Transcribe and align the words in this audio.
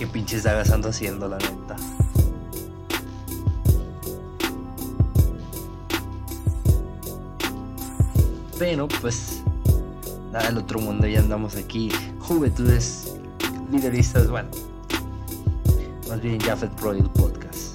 qué 0.00 0.06
pinches 0.06 0.44
dagas 0.44 0.70
ando 0.70 0.88
haciendo, 0.88 1.28
la 1.28 1.36
neta. 1.36 1.76
Pero 8.58 8.88
pues 9.02 9.42
nada 10.32 10.46
del 10.46 10.56
otro 10.56 10.80
mundo, 10.80 11.06
ya 11.06 11.20
andamos 11.20 11.54
aquí. 11.56 11.92
Juventudes 12.18 13.12
lideristas, 13.70 14.30
bueno. 14.30 14.48
Más 16.08 16.22
bien 16.22 16.40
Jafet 16.40 16.70
Pro 16.76 16.92
el 16.92 17.02
podcast. 17.10 17.69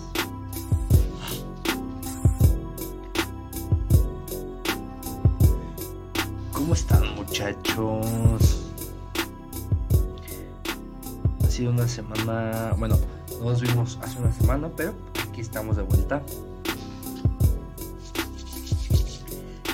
Una 11.76 11.88
semana, 11.90 12.74
bueno, 12.78 12.98
nos 13.42 13.60
vimos 13.60 14.00
hace 14.02 14.18
una 14.20 14.32
semana, 14.32 14.72
pero 14.78 14.94
aquí 15.28 15.42
estamos 15.42 15.76
de 15.76 15.84
vuelta. 15.84 16.24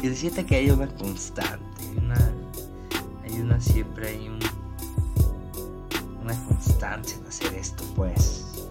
Y 0.01 0.07
decirte 0.07 0.43
que 0.43 0.55
hay 0.55 0.71
una 0.71 0.87
constante, 0.87 1.61
una, 1.95 2.17
hay 3.23 3.39
una 3.39 3.61
siempre, 3.61 4.09
hay 4.09 4.29
un, 4.29 4.39
una 6.23 6.33
constancia 6.45 7.19
en 7.19 7.27
hacer 7.27 7.53
esto, 7.53 7.83
pues. 7.95 8.65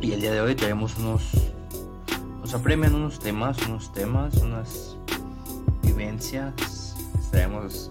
Y 0.00 0.12
el 0.12 0.20
día 0.20 0.32
de 0.32 0.40
hoy 0.40 0.56
tenemos 0.56 0.98
unos, 0.98 1.30
nos 2.40 2.54
apremian 2.54 2.96
unos 2.96 3.20
temas, 3.20 3.56
unos 3.68 3.92
temas, 3.92 4.34
unas 4.38 4.87
vivencias, 5.88 6.52
traemos 7.30 7.90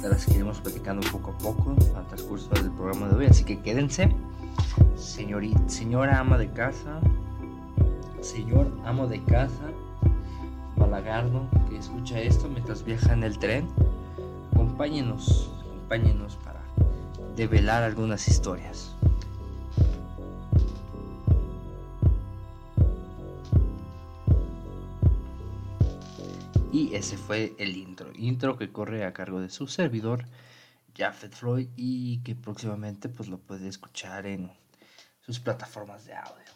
de 0.00 0.08
las 0.08 0.26
que 0.26 0.34
iremos 0.34 0.60
platicando 0.60 1.06
poco 1.10 1.30
a 1.30 1.38
poco 1.38 1.76
al 1.96 2.06
transcurso 2.06 2.48
del 2.50 2.70
programa 2.72 3.08
de 3.08 3.16
hoy, 3.16 3.26
así 3.26 3.44
que 3.44 3.60
quédense 3.60 4.14
señorita, 4.96 5.60
señora 5.68 6.20
ama 6.20 6.38
de 6.38 6.48
casa, 6.50 7.00
señor 8.20 8.70
amo 8.84 9.06
de 9.06 9.22
casa, 9.24 9.64
balagardo 10.76 11.46
que 11.68 11.78
escucha 11.78 12.20
esto 12.20 12.48
mientras 12.48 12.84
viaja 12.84 13.12
en 13.12 13.24
el 13.24 13.38
tren, 13.38 13.68
acompáñenos, 14.52 15.50
acompáñenos 15.60 16.36
para 16.36 16.60
develar 17.36 17.82
algunas 17.82 18.28
historias. 18.28 18.94
Ese 27.02 27.18
fue 27.18 27.52
el 27.58 27.76
intro, 27.76 28.12
intro 28.14 28.56
que 28.56 28.70
corre 28.70 29.04
a 29.04 29.12
cargo 29.12 29.40
de 29.40 29.50
su 29.50 29.66
servidor, 29.66 30.24
Jaffet 30.96 31.34
Floyd, 31.34 31.68
y 31.74 32.18
que 32.18 32.36
próximamente 32.36 33.08
pues 33.08 33.28
lo 33.28 33.38
puede 33.38 33.66
escuchar 33.66 34.24
en 34.24 34.52
sus 35.20 35.40
plataformas 35.40 36.04
de 36.04 36.14
audio, 36.14 36.52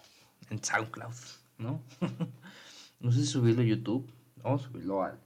en 0.49 0.63
SoundCloud, 0.63 1.17
¿no? 1.59 1.83
no 3.01 3.11
sé 3.11 3.27
subirlo 3.27 3.63
a 3.63 3.65
YouTube 3.65 4.09
o 4.45 4.57
subirlo 4.57 5.03
al, 5.03 5.19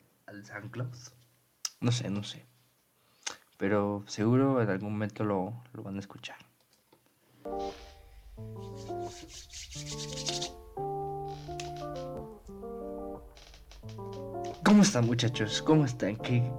SoundCloud. 0.43 0.97
No 1.83 1.93
sé, 1.93 2.09
no 2.09 2.25
sé. 2.25 2.47
Pero 3.59 4.03
seguro 4.07 4.63
en 4.63 4.71
algún 4.71 4.93
momento 4.93 5.23
lo, 5.23 5.63
lo 5.75 5.83
van 5.83 5.97
a 5.97 6.01
escuchar. 6.01 6.39
¿Cómo 14.65 14.83
están 14.83 15.07
muchachos? 15.07 15.63
¿Cómo 15.63 15.85
están? 15.85 16.17
¿Qué, 16.17 16.51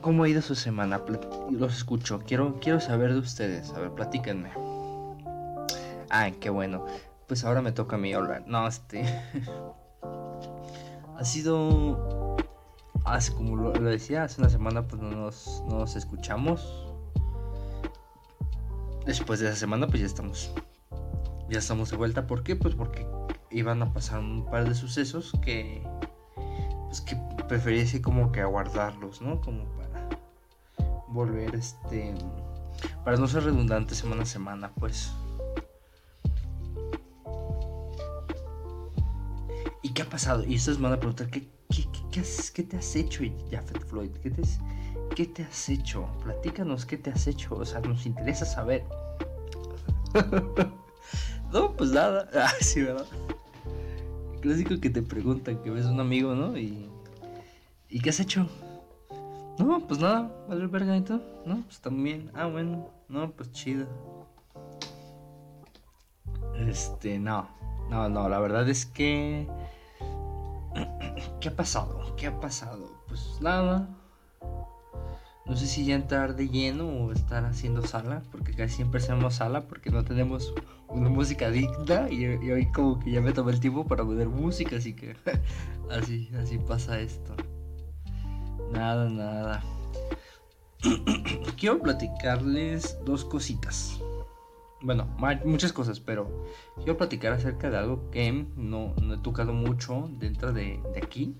¿Cómo 0.00 0.24
ha 0.24 0.28
ido 0.28 0.40
su 0.40 0.54
semana? 0.54 1.02
Los 1.50 1.76
escucho. 1.76 2.20
Quiero, 2.26 2.58
quiero 2.60 2.80
saber 2.80 3.12
de 3.12 3.18
ustedes. 3.18 3.70
A 3.70 3.80
ver, 3.80 3.90
platíquenme. 3.90 4.50
Ah, 6.08 6.30
qué 6.40 6.48
bueno. 6.48 6.86
Pues 7.26 7.44
ahora 7.44 7.60
me 7.60 7.72
toca 7.72 7.96
a 7.96 7.98
mí 7.98 8.14
hablar. 8.14 8.44
No, 8.46 8.66
este. 8.66 9.02
ha 11.16 11.24
sido. 11.24 12.36
Hace, 13.04 13.34
como 13.34 13.56
lo, 13.56 13.72
decía, 13.72 14.24
hace 14.24 14.40
una 14.40 14.50
semana 14.50 14.86
pues 14.86 15.02
no 15.02 15.10
nos, 15.10 15.62
no 15.68 15.80
nos 15.80 15.96
escuchamos. 15.96 16.86
Después 19.06 19.40
de 19.40 19.48
esa 19.48 19.56
semana 19.56 19.86
pues 19.86 20.00
ya 20.00 20.06
estamos. 20.06 20.52
Ya 21.48 21.58
estamos 21.58 21.90
de 21.90 21.96
vuelta. 21.96 22.26
¿Por 22.26 22.42
qué? 22.42 22.56
Pues 22.56 22.74
porque 22.74 23.06
iban 23.50 23.82
a 23.82 23.92
pasar 23.92 24.20
un 24.20 24.46
par 24.46 24.68
de 24.68 24.74
sucesos 24.74 25.32
que. 25.42 25.86
Pues 26.86 27.02
que 27.02 27.16
preferí 27.50 27.80
así 27.80 28.00
como 28.00 28.30
que 28.30 28.40
aguardarlos, 28.40 29.20
¿no? 29.20 29.40
Como 29.40 29.64
para 29.76 30.08
volver 31.08 31.52
este. 31.56 32.14
Para 33.04 33.16
no 33.16 33.26
ser 33.26 33.42
redundante 33.42 33.96
semana 33.96 34.22
a 34.22 34.26
semana, 34.26 34.70
pues. 34.78 35.12
¿Y 39.82 39.92
qué 39.92 40.02
ha 40.02 40.08
pasado? 40.08 40.44
Y 40.46 40.54
ustedes 40.54 40.78
me 40.78 40.84
van 40.84 40.92
a 40.92 41.00
preguntar, 41.00 41.28
¿qué, 41.28 41.48
qué, 41.70 41.84
qué, 42.12 42.62
te 42.62 42.76
has 42.76 42.94
hecho, 42.94 43.24
Jafet 43.50 43.84
Floyd? 43.84 44.12
¿Qué 44.22 44.30
te, 44.30 44.42
¿Qué 45.16 45.26
te 45.26 45.42
has 45.42 45.68
hecho? 45.68 46.06
Platícanos 46.22 46.86
qué 46.86 46.98
te 46.98 47.10
has 47.10 47.26
hecho. 47.26 47.56
O 47.56 47.64
sea, 47.64 47.80
nos 47.80 48.06
interesa 48.06 48.46
saber. 48.46 48.84
no, 51.52 51.72
pues 51.72 51.90
nada. 51.90 52.30
Ah, 52.34 52.52
sí, 52.60 52.82
¿verdad? 52.82 53.06
clásico 54.40 54.80
que 54.80 54.88
te 54.88 55.02
preguntan, 55.02 55.60
que 55.62 55.70
ves 55.70 55.84
un 55.86 55.98
amigo, 55.98 56.34
¿no? 56.34 56.56
Y, 56.56 56.88
¿y 57.90 58.00
qué 58.00 58.10
has 58.10 58.20
hecho? 58.20 58.46
No, 59.58 59.86
pues 59.86 60.00
nada, 60.00 60.30
vale 60.48 60.66
verga 60.66 60.96
y 60.96 61.02
todo. 61.02 61.20
No, 61.44 61.62
pues 61.62 61.80
también. 61.80 62.30
Ah, 62.34 62.46
bueno. 62.46 62.88
No, 63.08 63.30
pues 63.32 63.52
chido. 63.52 63.86
Este, 66.56 67.18
no. 67.18 67.48
No, 67.90 68.08
no, 68.08 68.28
la 68.28 68.38
verdad 68.38 68.68
es 68.68 68.86
que 68.86 69.48
¿Qué 71.40 71.48
ha 71.48 71.56
pasado? 71.56 72.14
¿Qué 72.16 72.26
ha 72.26 72.40
pasado? 72.40 73.02
Pues 73.08 73.38
nada. 73.40 73.88
No 75.46 75.56
sé 75.56 75.66
si 75.66 75.84
ya 75.84 75.96
entrar 75.96 76.36
de 76.36 76.48
lleno 76.48 76.86
o 76.86 77.12
estar 77.12 77.44
haciendo 77.44 77.82
sala, 77.82 78.22
porque 78.30 78.54
casi 78.54 78.76
siempre 78.76 79.00
hacemos 79.00 79.34
sala 79.34 79.66
porque 79.66 79.90
no 79.90 80.04
tenemos 80.04 80.54
una 80.86 81.08
música 81.08 81.50
digna 81.50 82.08
y, 82.08 82.24
hoy 82.26 82.70
como 82.70 83.00
que 83.00 83.10
ya 83.10 83.20
me 83.20 83.32
tomé 83.32 83.52
el 83.52 83.60
tiempo 83.60 83.84
para 83.86 84.04
poner 84.04 84.28
música, 84.28 84.76
así 84.76 84.94
que 84.94 85.16
así, 85.90 86.30
así 86.40 86.58
pasa 86.58 87.00
esto. 87.00 87.34
Nada, 88.70 89.08
nada. 89.08 89.62
Quiero 91.58 91.80
platicarles 91.80 92.98
dos 93.04 93.24
cositas 93.24 94.00
bueno, 94.82 95.06
muchas 95.44 95.72
cosas, 95.72 96.00
pero 96.00 96.44
quiero 96.76 96.96
platicar 96.96 97.32
acerca 97.32 97.70
de 97.70 97.76
algo 97.76 98.10
que 98.10 98.46
no, 98.56 98.94
he 99.12 99.18
tocado 99.18 99.52
mucho 99.52 100.08
dentro 100.18 100.52
de, 100.52 100.80
aquí, 101.02 101.36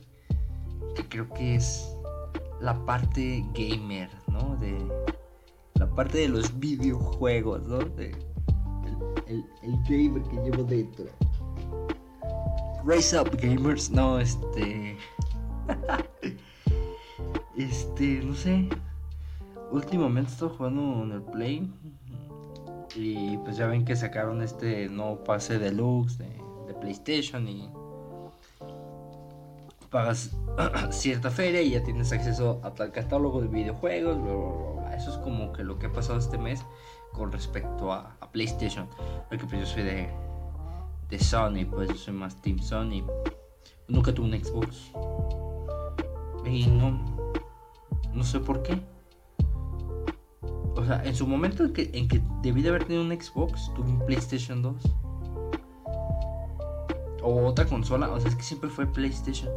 que 0.95 1.09
creo 1.09 1.29
que 1.31 1.55
es 1.55 1.97
la 2.61 2.85
parte 2.85 3.45
gamer, 3.55 4.11
¿no? 4.29 4.57
De 4.57 4.77
la 5.75 5.89
parte 5.89 6.19
de 6.19 6.29
los 6.29 6.59
videojuegos, 6.59 7.67
¿no? 7.67 7.79
De 7.79 8.15
el, 9.27 9.45
gamer 9.89 10.23
que 10.25 10.37
llevo 10.43 10.65
dentro. 10.65 11.07
Raise 12.85 13.19
up 13.19 13.31
gamers, 13.41 13.91
no, 13.91 14.19
este... 14.19 14.97
este, 17.57 18.23
no 18.23 18.35
sé. 18.35 18.69
Últimamente 19.71 20.33
estoy 20.33 20.51
jugando 20.57 21.05
en 21.05 21.13
el 21.13 21.23
Play 21.23 21.73
y 22.97 23.37
pues 23.39 23.57
ya 23.57 23.67
ven 23.67 23.85
que 23.85 23.95
sacaron 23.95 24.43
este 24.43 24.89
nuevo 24.89 25.23
pase 25.23 25.59
deluxe 25.59 26.19
de, 26.19 26.29
de 26.67 26.75
PlayStation 26.75 27.47
y 27.47 27.71
pagas 29.91 30.31
cierta 30.91 31.31
feria 31.31 31.61
y 31.61 31.71
ya 31.71 31.83
tienes 31.83 32.13
acceso 32.13 32.61
a 32.63 32.73
tal 32.73 32.93
catálogo 32.93 33.41
de 33.41 33.49
videojuegos. 33.49 34.19
Eso 34.97 35.11
es 35.11 35.17
como 35.19 35.53
que 35.53 35.65
lo 35.65 35.79
que 35.79 35.87
ha 35.87 35.93
pasado 35.93 36.19
este 36.19 36.39
mes 36.39 36.65
con 37.13 37.33
respecto 37.33 37.93
a, 37.93 38.17
PlayStation. 38.33 38.89
Porque 39.29 39.45
pues 39.45 39.61
yo 39.61 39.67
soy 39.67 39.83
de, 39.83 40.09
de 41.09 41.19
Sony, 41.19 41.67
pues 41.69 41.89
yo 41.89 41.97
soy 41.97 42.15
más 42.15 42.41
Team 42.41 42.61
Sony. 42.61 43.05
Nunca 43.89 44.15
tuve 44.15 44.27
un 44.27 44.45
Xbox. 44.45 44.93
Y 46.47 46.67
no, 46.67 47.10
no 48.15 48.25
sé 48.25 48.41
por 48.41 48.63
qué. 48.63 48.81
O 50.77 50.85
sea, 50.85 51.03
en 51.05 51.15
su 51.15 51.27
momento 51.27 51.65
en 51.65 51.73
que, 51.73 51.91
en 51.93 52.09
que 52.09 52.21
debí 52.43 52.63
de 52.63 52.71
haber 52.71 52.85
tenido 52.85 53.03
un 53.03 53.11
Xbox, 53.11 53.73
tuve 53.75 53.89
un 53.89 54.05
PlayStation 54.07 54.63
2. 54.63 54.77
O 57.23 57.47
otra 57.47 57.67
consola, 57.67 58.11
o 58.11 58.19
sea, 58.19 58.31
es 58.31 58.37
que 58.37 58.43
siempre 58.43 58.71
fue 58.71 58.87
PlayStation. 58.87 59.51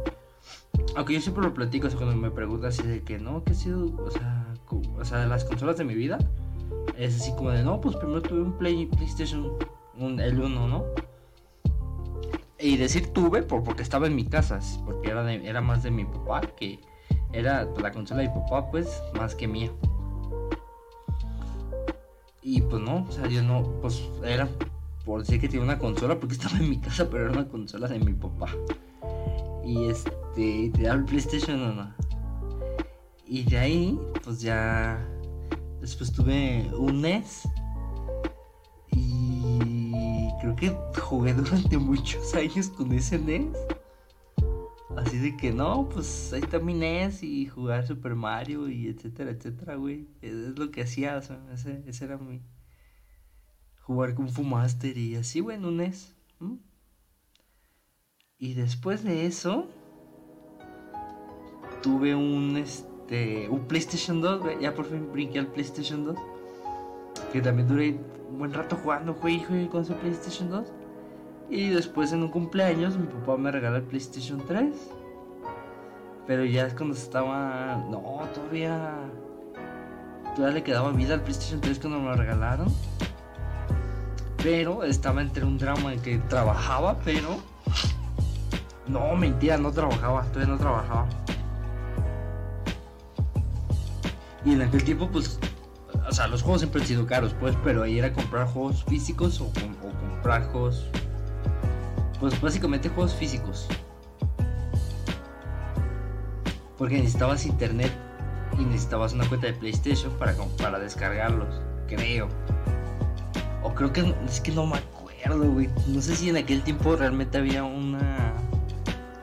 Aunque 0.96 1.14
yo 1.14 1.20
siempre 1.20 1.42
lo 1.42 1.54
platico, 1.54 1.88
o 1.88 1.90
cuando 1.92 2.14
me 2.14 2.30
preguntan 2.30 2.68
así 2.68 2.82
de 2.82 3.02
que 3.02 3.18
no, 3.18 3.42
que 3.42 3.52
ha 3.52 3.54
sido, 3.54 3.86
o 3.96 4.10
sea, 4.10 4.54
o 4.70 5.04
sea, 5.04 5.26
las 5.26 5.44
consolas 5.44 5.78
de 5.78 5.84
mi 5.84 5.94
vida, 5.94 6.18
es 6.96 7.20
así 7.20 7.32
como 7.34 7.50
de 7.50 7.62
no, 7.62 7.80
pues 7.80 7.96
primero 7.96 8.22
tuve 8.22 8.42
un 8.42 8.58
Play, 8.58 8.86
PlayStation, 8.86 9.52
un, 9.96 10.20
el 10.20 10.40
1, 10.40 10.68
¿no? 10.68 10.84
Y 12.58 12.76
decir 12.76 13.12
tuve 13.12 13.42
por, 13.42 13.62
porque 13.62 13.82
estaba 13.82 14.06
en 14.06 14.14
mi 14.14 14.24
casa, 14.26 14.60
porque 14.84 15.10
era, 15.10 15.32
era 15.32 15.60
más 15.60 15.82
de 15.82 15.90
mi 15.90 16.04
papá 16.04 16.40
que 16.40 16.80
era 17.34 17.68
la 17.80 17.92
consola 17.92 18.22
de 18.22 18.28
mi 18.28 18.34
papá, 18.34 18.70
pues, 18.70 19.02
más 19.18 19.34
que 19.34 19.48
mía. 19.48 19.70
Y 22.42 22.60
pues 22.60 22.82
no, 22.82 23.06
o 23.08 23.12
sea, 23.12 23.26
yo 23.26 23.42
no, 23.42 23.62
pues 23.80 24.02
era 24.22 24.48
por 25.04 25.20
decir 25.20 25.40
que 25.40 25.48
tenía 25.48 25.64
una 25.64 25.78
consola 25.78 26.18
porque 26.18 26.34
estaba 26.36 26.56
en 26.58 26.70
mi 26.70 26.78
casa, 26.78 27.08
pero 27.10 27.24
era 27.24 27.32
una 27.32 27.48
consola 27.48 27.88
de 27.88 27.98
mi 27.98 28.12
papá. 28.12 28.48
Y 29.64 29.86
este, 29.86 30.70
te 30.74 30.82
da 30.82 30.94
el 30.94 31.04
PlayStation 31.04 31.62
o 31.62 31.72
no. 31.72 31.94
Y 33.26 33.44
de 33.44 33.58
ahí, 33.58 33.98
pues 34.22 34.40
ya. 34.40 35.02
Después 35.80 36.12
tuve 36.12 36.70
un 36.76 37.00
NES. 37.00 37.48
Y 38.92 40.28
creo 40.40 40.54
que 40.56 40.76
jugué 41.00 41.32
durante 41.32 41.78
muchos 41.78 42.34
años 42.34 42.68
con 42.68 42.92
ese 42.92 43.18
NES. 43.18 43.56
Así 44.96 45.18
de 45.18 45.36
que 45.36 45.52
no, 45.52 45.88
pues 45.88 46.32
ahí 46.32 46.40
está 46.40 46.60
mi 46.60 46.74
NES 46.74 47.22
y 47.24 47.46
jugar 47.46 47.86
Super 47.86 48.14
Mario 48.14 48.68
y 48.68 48.86
etcétera, 48.86 49.30
etcétera, 49.30 49.74
güey. 49.74 50.06
Es 50.22 50.58
lo 50.58 50.70
que 50.70 50.82
hacía, 50.82 51.16
o 51.16 51.22
sea, 51.22 51.40
ese, 51.52 51.82
ese 51.86 52.04
era 52.04 52.16
mi. 52.16 52.42
Jugar 53.80 54.14
con 54.14 54.28
Fu 54.28 54.44
Master 54.44 54.96
y 54.96 55.16
así, 55.16 55.40
güey, 55.40 55.56
en 55.56 55.64
un 55.64 55.78
NES. 55.78 56.14
Y 58.38 58.54
después 58.54 59.04
de 59.04 59.26
eso, 59.26 59.68
tuve 61.82 62.14
un, 62.14 62.56
este, 62.56 63.48
un 63.48 63.66
PlayStation 63.66 64.20
2, 64.20 64.40
güey. 64.42 64.60
Ya 64.60 64.74
por 64.74 64.86
fin 64.86 65.10
brinqué 65.12 65.38
al 65.38 65.48
PlayStation 65.48 66.04
2. 66.04 66.16
Que 67.32 67.40
también 67.40 67.68
duré 67.68 67.98
un 68.30 68.38
buen 68.38 68.52
rato 68.52 68.76
jugando, 68.76 69.14
güey, 69.14 69.44
güey, 69.44 69.68
con 69.68 69.82
ese 69.82 69.94
PlayStation 69.94 70.50
2. 70.50 70.72
Y 71.50 71.68
después 71.68 72.12
en 72.12 72.22
un 72.22 72.28
cumpleaños 72.28 72.96
mi 72.96 73.06
papá 73.06 73.36
me 73.36 73.50
regaló 73.50 73.76
el 73.76 73.82
PlayStation 73.82 74.42
3. 74.46 74.74
Pero 76.26 76.44
ya 76.44 76.66
es 76.66 76.74
cuando 76.74 76.94
estaba... 76.94 77.76
No, 77.90 78.20
todavía... 78.34 78.94
Todavía 80.34 80.54
le 80.54 80.62
quedaba 80.64 80.90
vida 80.90 81.14
al 81.14 81.20
PlayStation 81.20 81.60
3 81.60 81.78
cuando 81.78 82.00
me 82.00 82.06
lo 82.06 82.16
regalaron. 82.16 82.68
Pero 84.42 84.84
estaba 84.84 85.22
entre 85.22 85.44
un 85.44 85.58
drama 85.58 85.92
en 85.92 86.00
que 86.00 86.18
trabajaba, 86.18 86.98
pero... 87.04 87.38
No, 88.86 89.14
mentira, 89.16 89.56
no 89.56 89.70
trabajaba, 89.70 90.22
todavía 90.24 90.54
no 90.54 90.58
trabajaba. 90.58 91.08
Y 94.44 94.52
en 94.52 94.62
aquel 94.62 94.84
tiempo, 94.84 95.08
pues, 95.10 95.38
o 96.06 96.12
sea, 96.12 96.26
los 96.26 96.42
juegos 96.42 96.60
siempre 96.60 96.82
han 96.82 96.86
sido 96.86 97.06
caros, 97.06 97.34
pues, 97.40 97.56
pero 97.64 97.82
ahí 97.82 97.98
era 97.98 98.12
comprar 98.12 98.46
juegos 98.46 98.84
físicos 98.84 99.40
o, 99.40 99.46
o 99.46 100.10
comprar 100.10 100.44
juegos 100.50 100.90
pues 102.20 102.40
básicamente 102.40 102.88
juegos 102.88 103.14
físicos. 103.14 103.66
Porque 106.78 106.96
necesitabas 106.96 107.46
internet 107.46 107.92
y 108.58 108.64
necesitabas 108.64 109.12
una 109.12 109.28
cuenta 109.28 109.46
de 109.46 109.54
PlayStation 109.54 110.12
para, 110.18 110.34
para 110.58 110.78
descargarlos, 110.78 111.60
creo. 111.88 112.28
O 113.62 113.74
creo 113.74 113.92
que 113.92 114.14
es 114.26 114.40
que 114.40 114.52
no 114.52 114.66
me 114.66 114.78
acuerdo, 114.78 115.50
güey. 115.50 115.68
No 115.86 116.00
sé 116.00 116.16
si 116.16 116.28
en 116.28 116.36
aquel 116.36 116.62
tiempo 116.62 116.96
realmente 116.96 117.38
había 117.38 117.64
una 117.64 118.34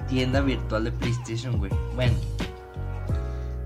tienda 0.07 0.41
virtual 0.41 0.85
de 0.85 0.91
PlayStation, 0.91 1.57
güey. 1.57 1.71
Bueno. 1.95 2.15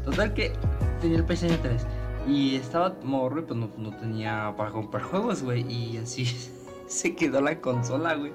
Total 0.04 0.33
que 0.33 0.54
tenía 1.01 1.18
el 1.18 1.25
PlayStation 1.25 1.60
3 1.62 1.86
y 2.27 2.56
estaba 2.56 2.95
morro 3.04 3.39
y 3.39 3.44
pues 3.44 3.60
no, 3.60 3.69
no 3.77 3.95
tenía 3.98 4.54
para 4.57 4.72
comprar 4.72 5.04
juegos, 5.10 5.44
güey. 5.44 5.66
Y 5.72 5.98
así 5.98 6.25
se 6.88 7.16
quedó 7.16 7.42
la 7.42 7.60
consola, 7.62 8.16
güey. 8.16 8.33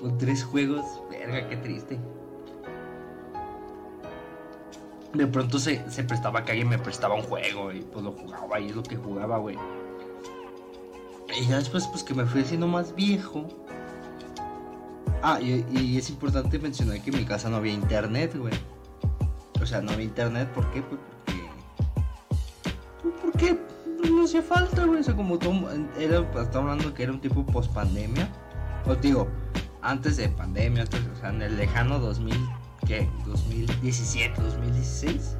Con 0.00 0.18
tres 0.18 0.44
juegos. 0.44 0.84
Verga, 1.10 1.48
qué 1.48 1.56
triste. 1.56 1.98
De 5.14 5.26
pronto 5.26 5.58
se, 5.58 5.78
prestaba 6.06 6.44
que 6.44 6.52
alguien 6.52 6.68
me 6.68 6.78
prestaba 6.78 7.14
un 7.14 7.22
juego 7.22 7.72
y 7.72 7.80
pues 7.80 8.04
lo 8.04 8.12
jugaba 8.12 8.60
y 8.60 8.68
es 8.68 8.76
lo 8.76 8.82
que 8.82 8.96
jugaba, 8.96 9.38
güey. 9.38 9.56
Y 11.40 11.46
ya 11.46 11.56
después 11.56 11.86
pues 11.86 12.02
que 12.02 12.14
me 12.14 12.26
fui 12.26 12.42
haciendo 12.42 12.66
más 12.66 12.94
viejo. 12.94 13.48
Ah, 15.22 15.40
y, 15.40 15.96
es 15.96 16.10
importante 16.10 16.58
mencionar 16.58 17.00
que 17.00 17.10
en 17.10 17.16
mi 17.16 17.24
casa 17.24 17.48
no 17.48 17.56
había 17.56 17.72
internet, 17.72 18.36
güey. 18.36 18.52
O 19.60 19.64
sea, 19.64 19.80
no 19.80 19.92
había 19.92 20.04
internet, 20.04 20.48
¿por 20.52 20.70
qué? 20.70 20.82
Pues 20.82 21.00
porque... 23.22 23.54
Pues, 23.54 23.64
porque 23.96 24.10
no 24.10 24.24
hacía 24.24 24.42
falta, 24.42 24.84
güey. 24.84 25.00
O 25.00 25.02
sea, 25.02 25.16
como 25.16 25.38
todo... 25.38 25.70
Era, 25.98 26.20
estaba 26.20 26.72
hablando 26.72 26.92
que 26.92 27.04
era 27.04 27.12
un 27.12 27.20
tipo 27.20 27.44
post 27.46 27.72
pandemia. 27.72 28.28
Os 28.86 29.00
digo, 29.00 29.26
antes 29.86 30.16
de 30.16 30.28
pandemia, 30.28 30.84
o 30.84 31.20
sea, 31.20 31.30
en 31.30 31.42
el 31.42 31.56
lejano 31.56 31.98
2000, 32.00 32.36
¿qué? 32.86 33.08
2017, 33.26 34.42
2016. 34.42 35.36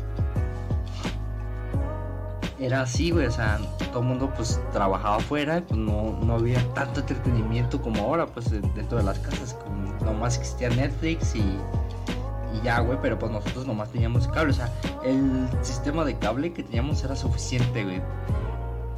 Era 2.58 2.82
así, 2.82 3.10
güey, 3.10 3.26
o 3.26 3.30
sea, 3.30 3.58
todo 3.90 4.00
el 4.00 4.06
mundo 4.06 4.32
pues 4.34 4.60
trabajaba 4.72 5.16
afuera, 5.16 5.62
pues 5.66 5.78
no, 5.78 6.18
no 6.22 6.34
había 6.34 6.62
tanto 6.72 7.00
entretenimiento 7.00 7.82
como 7.82 8.02
ahora, 8.02 8.26
pues 8.26 8.50
dentro 8.50 8.96
de 8.96 9.04
las 9.04 9.18
casas, 9.18 9.54
como, 9.54 9.92
nomás 10.04 10.38
existía 10.38 10.70
Netflix 10.70 11.34
y, 11.34 11.40
y 11.40 12.62
ya, 12.64 12.80
güey, 12.80 12.98
pero 13.02 13.18
pues 13.18 13.30
nosotros 13.30 13.66
nomás 13.66 13.90
teníamos 13.90 14.26
cable, 14.28 14.52
o 14.52 14.54
sea, 14.54 14.72
el 15.04 15.48
sistema 15.60 16.04
de 16.04 16.16
cable 16.18 16.52
que 16.52 16.62
teníamos 16.62 17.04
era 17.04 17.14
suficiente, 17.14 17.84
güey, 17.84 18.00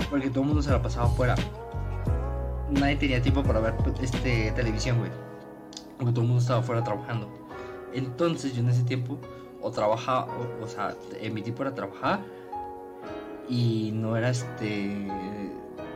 porque 0.08 0.30
todo 0.30 0.42
el 0.42 0.46
mundo 0.48 0.62
se 0.62 0.70
la 0.70 0.80
pasaba 0.80 1.06
afuera. 1.06 1.34
Nadie 2.70 2.96
tenía 2.96 3.22
tiempo 3.22 3.42
para 3.42 3.60
ver 3.60 3.74
este 4.02 4.52
televisión, 4.52 4.98
güey 4.98 5.27
porque 5.98 6.12
todo 6.12 6.22
el 6.22 6.28
mundo 6.28 6.40
estaba 6.40 6.61
afuera 6.61 6.82
trabajando. 6.82 7.28
Entonces 7.92 8.54
yo 8.54 8.61
en 8.61 8.68
ese 8.68 8.84
tiempo 8.84 9.18
o 9.61 9.70
trabajaba, 9.70 10.28
o, 10.62 10.68
sea, 10.68 10.94
en 11.20 11.34
mi 11.34 11.42
tiempo 11.42 11.62
era 11.62 11.75
trabajar 11.75 12.20
y 13.49 13.90
no 13.92 14.16
era 14.16 14.30
este 14.30 15.08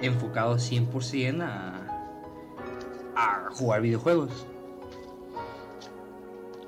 enfocado 0.01 0.57
100% 0.57 1.43
a, 1.43 1.83
a 3.15 3.51
jugar 3.53 3.83
videojuegos. 3.83 4.47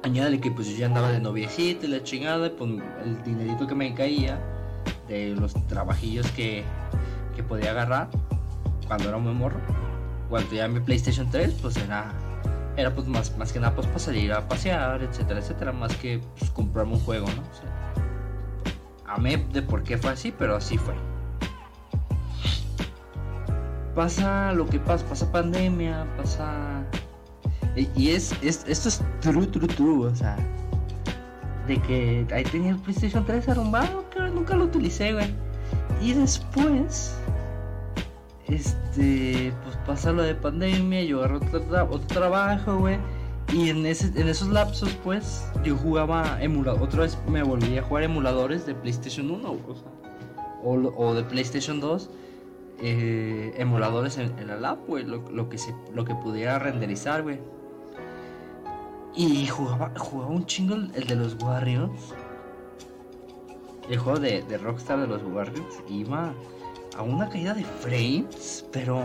Añádale 0.02 0.40
que 0.40 0.50
pues 0.50 0.68
yo 0.68 0.76
ya 0.76 0.86
andaba 0.86 1.10
de 1.10 1.20
noviecita 1.20 1.86
y 1.86 1.88
la 1.88 2.02
chingada, 2.02 2.52
pues 2.54 2.70
el 3.04 3.22
dinerito 3.24 3.66
que 3.66 3.74
me 3.74 3.92
caía 3.94 4.38
de 5.08 5.34
los 5.34 5.54
trabajillos 5.66 6.30
que, 6.32 6.62
que 7.34 7.42
podía 7.42 7.70
agarrar 7.70 8.10
cuando 8.86 9.08
era 9.08 9.16
un 9.16 9.36
morro, 9.36 9.60
cuando 10.28 10.54
ya 10.54 10.68
mi 10.68 10.80
PlayStation 10.80 11.30
3, 11.30 11.54
pues 11.60 11.76
era 11.78 12.12
era 12.76 12.94
pues 12.94 13.06
más, 13.06 13.36
más 13.36 13.52
que 13.52 13.60
nada 13.60 13.74
pues 13.74 13.86
para 13.86 13.98
salir 13.98 14.32
a 14.32 14.48
pasear, 14.48 15.02
etcétera, 15.02 15.40
etcétera, 15.40 15.72
más 15.72 15.94
que 15.96 16.20
pues, 16.38 16.50
comprarme 16.50 16.94
un 16.94 17.00
juego, 17.00 17.26
¿no? 17.26 17.42
O 17.42 17.54
sea, 17.54 17.94
amé 19.06 19.36
de 19.52 19.62
por 19.62 19.82
qué 19.82 19.96
fue 19.98 20.10
así, 20.10 20.32
pero 20.36 20.56
así 20.56 20.76
fue. 20.78 20.94
Pasa 23.94 24.52
lo 24.52 24.66
que 24.66 24.80
pasa, 24.80 25.06
pasa 25.06 25.30
pandemia, 25.30 26.06
pasa... 26.16 26.82
Y 27.96 28.10
es, 28.10 28.32
es 28.42 28.64
esto 28.68 28.88
es 28.88 29.02
true, 29.20 29.46
true, 29.46 29.66
true, 29.66 30.06
o 30.06 30.14
sea, 30.14 30.36
de 31.66 31.80
que 31.82 32.26
ahí 32.32 32.44
tenía 32.44 32.70
el 32.72 32.78
PlayStation 32.78 33.24
3 33.24 33.48
arrumbado, 33.48 34.08
que 34.10 34.20
nunca 34.20 34.54
lo 34.54 34.64
utilicé, 34.64 35.12
güey. 35.12 35.34
Y 36.00 36.12
después 36.12 37.16
este, 38.54 39.52
pues 39.64 39.76
pasa 39.86 40.12
lo 40.12 40.22
de 40.22 40.34
pandemia, 40.34 41.02
yo 41.02 41.18
agarro 41.18 41.40
otro, 41.90 42.00
trabajo, 42.06 42.78
güey. 42.78 42.98
Y 43.52 43.68
en, 43.68 43.84
ese, 43.84 44.06
en 44.20 44.28
esos 44.28 44.48
lapsos, 44.48 44.90
pues, 45.04 45.46
yo 45.62 45.76
jugaba 45.76 46.42
emulador. 46.42 46.82
Otra 46.82 47.02
vez 47.02 47.18
me 47.28 47.42
volví 47.42 47.76
a 47.76 47.82
jugar 47.82 48.04
emuladores 48.04 48.66
de 48.66 48.74
PlayStation 48.74 49.30
1, 49.30 49.50
o, 49.50 49.74
sea, 49.74 49.90
o, 50.62 51.14
de 51.14 51.24
PlayStation 51.24 51.80
2. 51.80 52.10
Eh, 52.80 53.54
emuladores 53.58 54.18
en, 54.18 54.46
la 54.46 54.56
lab, 54.56 54.78
güey. 54.86 55.04
Lo, 55.04 55.48
que 55.48 55.58
se, 55.58 55.74
lo 55.92 56.04
que 56.04 56.14
pudiera 56.14 56.58
renderizar, 56.58 57.22
güey. 57.22 57.38
Y 59.14 59.46
jugaba, 59.46 59.92
jugaba 59.96 60.30
un 60.30 60.46
chingo 60.46 60.74
el, 60.74 61.06
de 61.06 61.14
los 61.14 61.36
Warriors. 61.42 62.14
El 63.88 63.98
juego 63.98 64.18
de, 64.18 64.42
de 64.42 64.58
Rockstar 64.58 65.00
de 65.00 65.06
los 65.06 65.22
Warriors. 65.22 65.82
Iba 65.88 66.32
a 66.96 67.02
una 67.02 67.28
caída 67.28 67.54
de 67.54 67.64
frames, 67.64 68.64
pero 68.72 69.02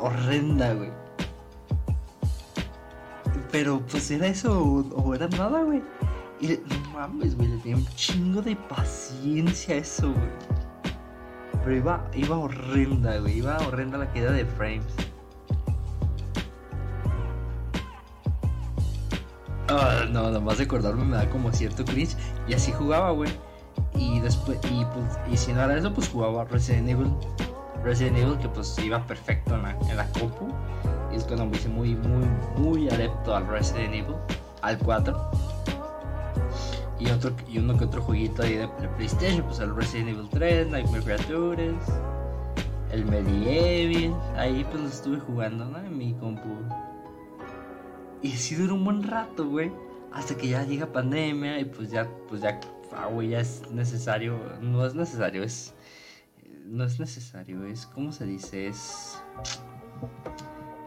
horrenda, 0.00 0.74
güey. 0.74 0.90
Pero 3.50 3.80
pues 3.86 4.10
era 4.10 4.26
eso 4.26 4.84
o, 4.94 5.14
era 5.14 5.28
nada, 5.28 5.62
güey. 5.62 5.82
Y 6.40 6.48
no 6.48 6.90
mames, 6.92 7.36
güey, 7.36 7.48
le 7.48 7.58
tenía 7.58 7.76
un 7.76 7.86
chingo 7.94 8.42
de 8.42 8.56
paciencia 8.56 9.76
eso, 9.76 10.12
güey. 10.12 10.30
Pero 11.64 11.76
iba, 11.76 12.10
iba 12.14 12.38
horrenda, 12.38 13.18
güey. 13.18 13.38
Iba 13.38 13.56
horrenda 13.66 13.98
la 13.98 14.10
caída 14.12 14.32
de 14.32 14.44
frames. 14.44 14.94
Ah, 19.68 20.04
no, 20.10 20.22
nada 20.22 20.38
más 20.38 20.60
acordarme 20.60 21.04
me 21.04 21.16
da 21.16 21.28
como 21.30 21.52
cierto 21.52 21.84
cringe. 21.84 22.16
Y 22.46 22.54
así 22.54 22.72
jugaba, 22.72 23.10
güey. 23.10 23.30
Y 23.96 24.20
después, 24.20 24.58
y, 24.70 24.84
pues, 24.84 25.18
y 25.30 25.36
si 25.36 25.52
no 25.52 25.62
era 25.62 25.76
eso, 25.76 25.92
pues 25.92 26.08
jugaba 26.08 26.44
Resident 26.44 26.88
Evil. 26.88 27.12
Resident 27.82 28.18
Evil 28.18 28.38
que 28.38 28.48
pues 28.48 28.76
iba 28.78 29.04
perfecto 29.06 29.54
en 29.54 29.62
la, 29.62 29.70
en 29.88 29.96
la 29.96 30.06
compu. 30.12 30.48
Y 31.12 31.16
es 31.16 31.24
cuando 31.24 31.46
me 31.46 31.56
hice 31.56 31.68
muy, 31.68 31.94
muy, 31.94 32.26
muy 32.58 32.88
adepto 32.88 33.34
al 33.34 33.46
Resident 33.46 33.94
Evil, 33.94 34.16
al 34.62 34.78
4. 34.78 35.30
Y, 36.98 37.10
otro, 37.10 37.32
y 37.48 37.58
uno 37.58 37.76
que 37.76 37.84
otro 37.84 38.02
jueguito 38.02 38.42
ahí 38.42 38.54
de, 38.54 38.68
PlayStation, 38.96 39.42
pues 39.42 39.60
el 39.60 39.74
Resident 39.74 40.10
Evil 40.10 40.28
3, 40.30 40.68
Nightmare 40.68 41.04
Creatures, 41.04 41.84
el 42.90 43.04
Medieval, 43.04 44.14
ahí 44.36 44.66
pues 44.70 44.82
lo 44.82 44.88
estuve 44.88 45.20
jugando, 45.20 45.64
¿no? 45.66 45.78
En 45.78 45.96
mi 45.96 46.14
compu. 46.14 46.48
Y 48.22 48.30
sí 48.30 48.54
duró 48.54 48.74
un 48.74 48.84
buen 48.84 49.02
rato, 49.02 49.46
güey. 49.46 49.70
Hasta 50.12 50.34
que 50.36 50.48
ya 50.48 50.64
llega 50.64 50.86
pandemia 50.86 51.60
y 51.60 51.66
pues 51.66 51.90
ya, 51.90 52.08
pues 52.28 52.40
ya, 52.40 52.58
ah, 52.96 53.06
güey, 53.06 53.30
ya 53.30 53.40
es 53.40 53.62
necesario. 53.70 54.38
No 54.60 54.84
es 54.86 54.94
necesario, 54.94 55.42
es. 55.42 55.74
No 56.64 56.84
es 56.84 56.98
necesario, 56.98 57.64
es. 57.64 57.86
¿Cómo 57.86 58.12
se 58.12 58.26
dice? 58.26 58.68
Es. 58.68 59.22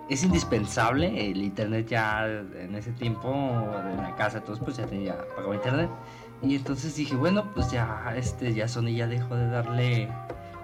Es 0.10 0.24
indispensable. 0.24 1.30
El 1.32 1.44
internet 1.44 1.88
ya 1.88 2.28
en 2.28 2.76
ese 2.76 2.92
tiempo, 2.92 3.32
en 3.32 3.98
la 3.98 4.16
casa, 4.16 4.42
todos 4.42 4.60
pues 4.60 4.78
ya 4.78 4.86
tenía 4.86 5.18
pagado 5.36 5.54
internet. 5.54 5.90
Y 6.42 6.56
entonces 6.56 6.96
dije, 6.96 7.16
bueno, 7.16 7.54
pues 7.54 7.72
ya, 7.72 8.14
este, 8.16 8.54
ya 8.54 8.68
Sony 8.68 8.96
ya 8.96 9.08
dejó 9.08 9.36
de 9.36 9.48
darle 9.48 10.10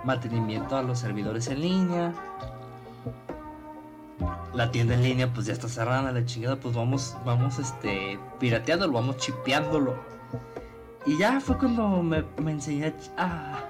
mantenimiento 0.03 0.77
a 0.77 0.83
los 0.83 0.99
servidores 0.99 1.47
en 1.47 1.61
línea 1.61 2.13
la 4.55 4.71
tienda 4.71 4.93
en 4.93 5.03
línea 5.03 5.31
pues 5.33 5.45
ya 5.47 5.53
está 5.53 5.67
cerrada 5.67 6.11
la 6.11 6.25
chingada, 6.25 6.55
pues 6.55 6.73
vamos, 6.73 7.15
vamos 7.25 7.59
este, 7.59 8.17
pirateándolo, 8.39 8.93
vamos 8.93 9.17
chipeándolo. 9.17 9.95
Y 11.05 11.17
ya 11.17 11.39
fue 11.39 11.57
cuando 11.57 12.01
me, 12.01 12.23
me 12.41 12.53
enseñé 12.53 12.93
a, 13.17 13.63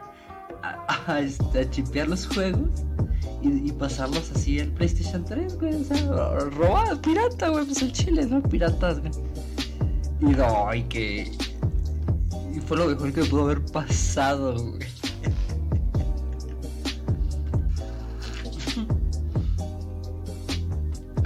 a, 1.08 1.20
este, 1.20 1.70
chipear 1.70 2.08
los 2.08 2.28
juegos 2.28 2.70
y, 3.42 3.72
pasarlos 3.74 4.32
así 4.32 4.60
al 4.60 4.70
PlayStation 4.70 5.24
3, 5.26 5.60
güey. 5.60 5.76
O 5.76 5.84
sea, 5.84 6.02
robado, 6.52 7.00
pirata, 7.02 7.50
güey, 7.50 7.66
pues 7.66 7.82
el 7.82 7.92
chile, 7.92 8.26
¿no? 8.26 8.42
Piratas, 8.42 9.00
güey. 9.00 9.12
Y 10.22 10.26
no, 10.26 10.74
y 10.74 10.84
que. 10.84 11.32
Y 12.56 12.60
fue 12.62 12.78
lo 12.78 12.88
mejor 12.88 13.12
que 13.14 13.24
pudo 13.26 13.44
haber 13.44 13.64
pasado, 13.66 14.56
güey. 14.56 14.80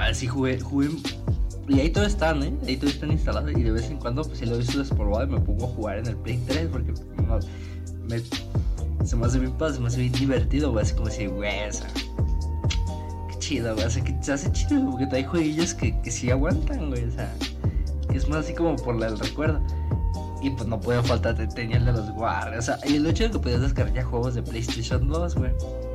sí 0.13 0.27
jugué, 0.27 0.59
jugué. 0.59 0.89
Y 1.69 1.79
ahí 1.79 1.89
todo 1.91 2.05
están, 2.05 2.41
¿eh? 2.41 2.53
Ahí 2.67 2.77
todo 2.77 2.89
están 2.89 3.11
instalados. 3.11 3.51
Y 3.51 3.61
de 3.61 3.71
vez 3.71 3.89
en 3.91 3.97
cuando, 3.97 4.23
pues 4.23 4.39
si 4.39 4.45
lo 4.47 4.59
hice 4.59 4.79
despolvado 4.79 5.23
y 5.25 5.27
me 5.27 5.39
pongo 5.39 5.65
a 5.65 5.69
jugar 5.69 5.99
en 5.99 6.07
el 6.07 6.15
Play 6.17 6.41
3 6.47 6.69
porque 6.71 6.93
me, 8.07 8.19
se 9.05 9.15
me 9.15 9.27
hace 9.27 9.37
bien 9.37 9.51
padre, 9.51 9.75
se 9.75 9.79
me 9.79 9.87
hace 9.87 9.99
bien 9.99 10.13
divertido, 10.13 10.71
güey. 10.71 10.83
Así 10.83 10.95
como 10.95 11.11
si, 11.11 11.27
güey, 11.27 11.69
o 11.69 11.71
sea, 11.71 11.87
qué 13.29 13.37
chido, 13.37 13.75
güey. 13.75 13.85
O 13.85 13.89
sea, 13.89 14.03
que 14.03 14.17
se 14.19 14.33
hace 14.33 14.51
chido 14.51 14.89
porque 14.89 15.15
hay 15.15 15.23
jueguillos 15.23 15.75
que, 15.75 15.99
que 16.01 16.09
sí 16.09 16.31
aguantan, 16.31 16.89
güey. 16.89 17.03
O 17.03 17.11
sea, 17.11 17.31
es 18.13 18.27
más 18.27 18.45
así 18.45 18.55
como 18.55 18.75
por 18.75 19.01
el 19.03 19.19
recuerdo. 19.19 19.61
Y 20.41 20.49
pues 20.49 20.67
no 20.67 20.79
puede 20.79 21.03
faltar, 21.03 21.35
tenía 21.53 21.77
el 21.77 21.85
de 21.85 21.91
los 21.91 22.09
Guardians. 22.11 22.57
O 22.57 22.61
sea, 22.61 22.79
y 22.89 22.95
el 22.95 23.05
hecho 23.05 23.25
de 23.25 23.31
que 23.31 23.39
podías 23.39 23.61
descargar 23.61 23.93
ya 23.93 24.03
juegos 24.03 24.33
de 24.33 24.41
PlayStation 24.41 25.07
2, 25.07 25.35
güey. 25.35 25.51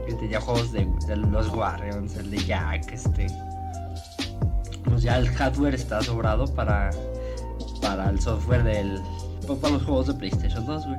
Que 0.06 0.14
tenía 0.14 0.40
juegos 0.40 0.70
de, 0.70 0.86
de 1.08 1.16
los 1.16 1.50
Guardians, 1.50 2.14
el 2.16 2.30
de 2.30 2.38
Jack, 2.44 2.92
este 2.92 3.26
pues 4.84 5.02
ya 5.02 5.18
el 5.18 5.28
hardware 5.28 5.74
está 5.74 6.02
sobrado 6.02 6.46
para, 6.54 6.90
para 7.80 8.10
el 8.10 8.20
software 8.20 8.62
del. 8.62 9.00
para 9.60 9.74
los 9.74 9.84
juegos 9.84 10.06
de 10.08 10.14
PlayStation 10.14 10.64
2, 10.64 10.86
güey. 10.86 10.98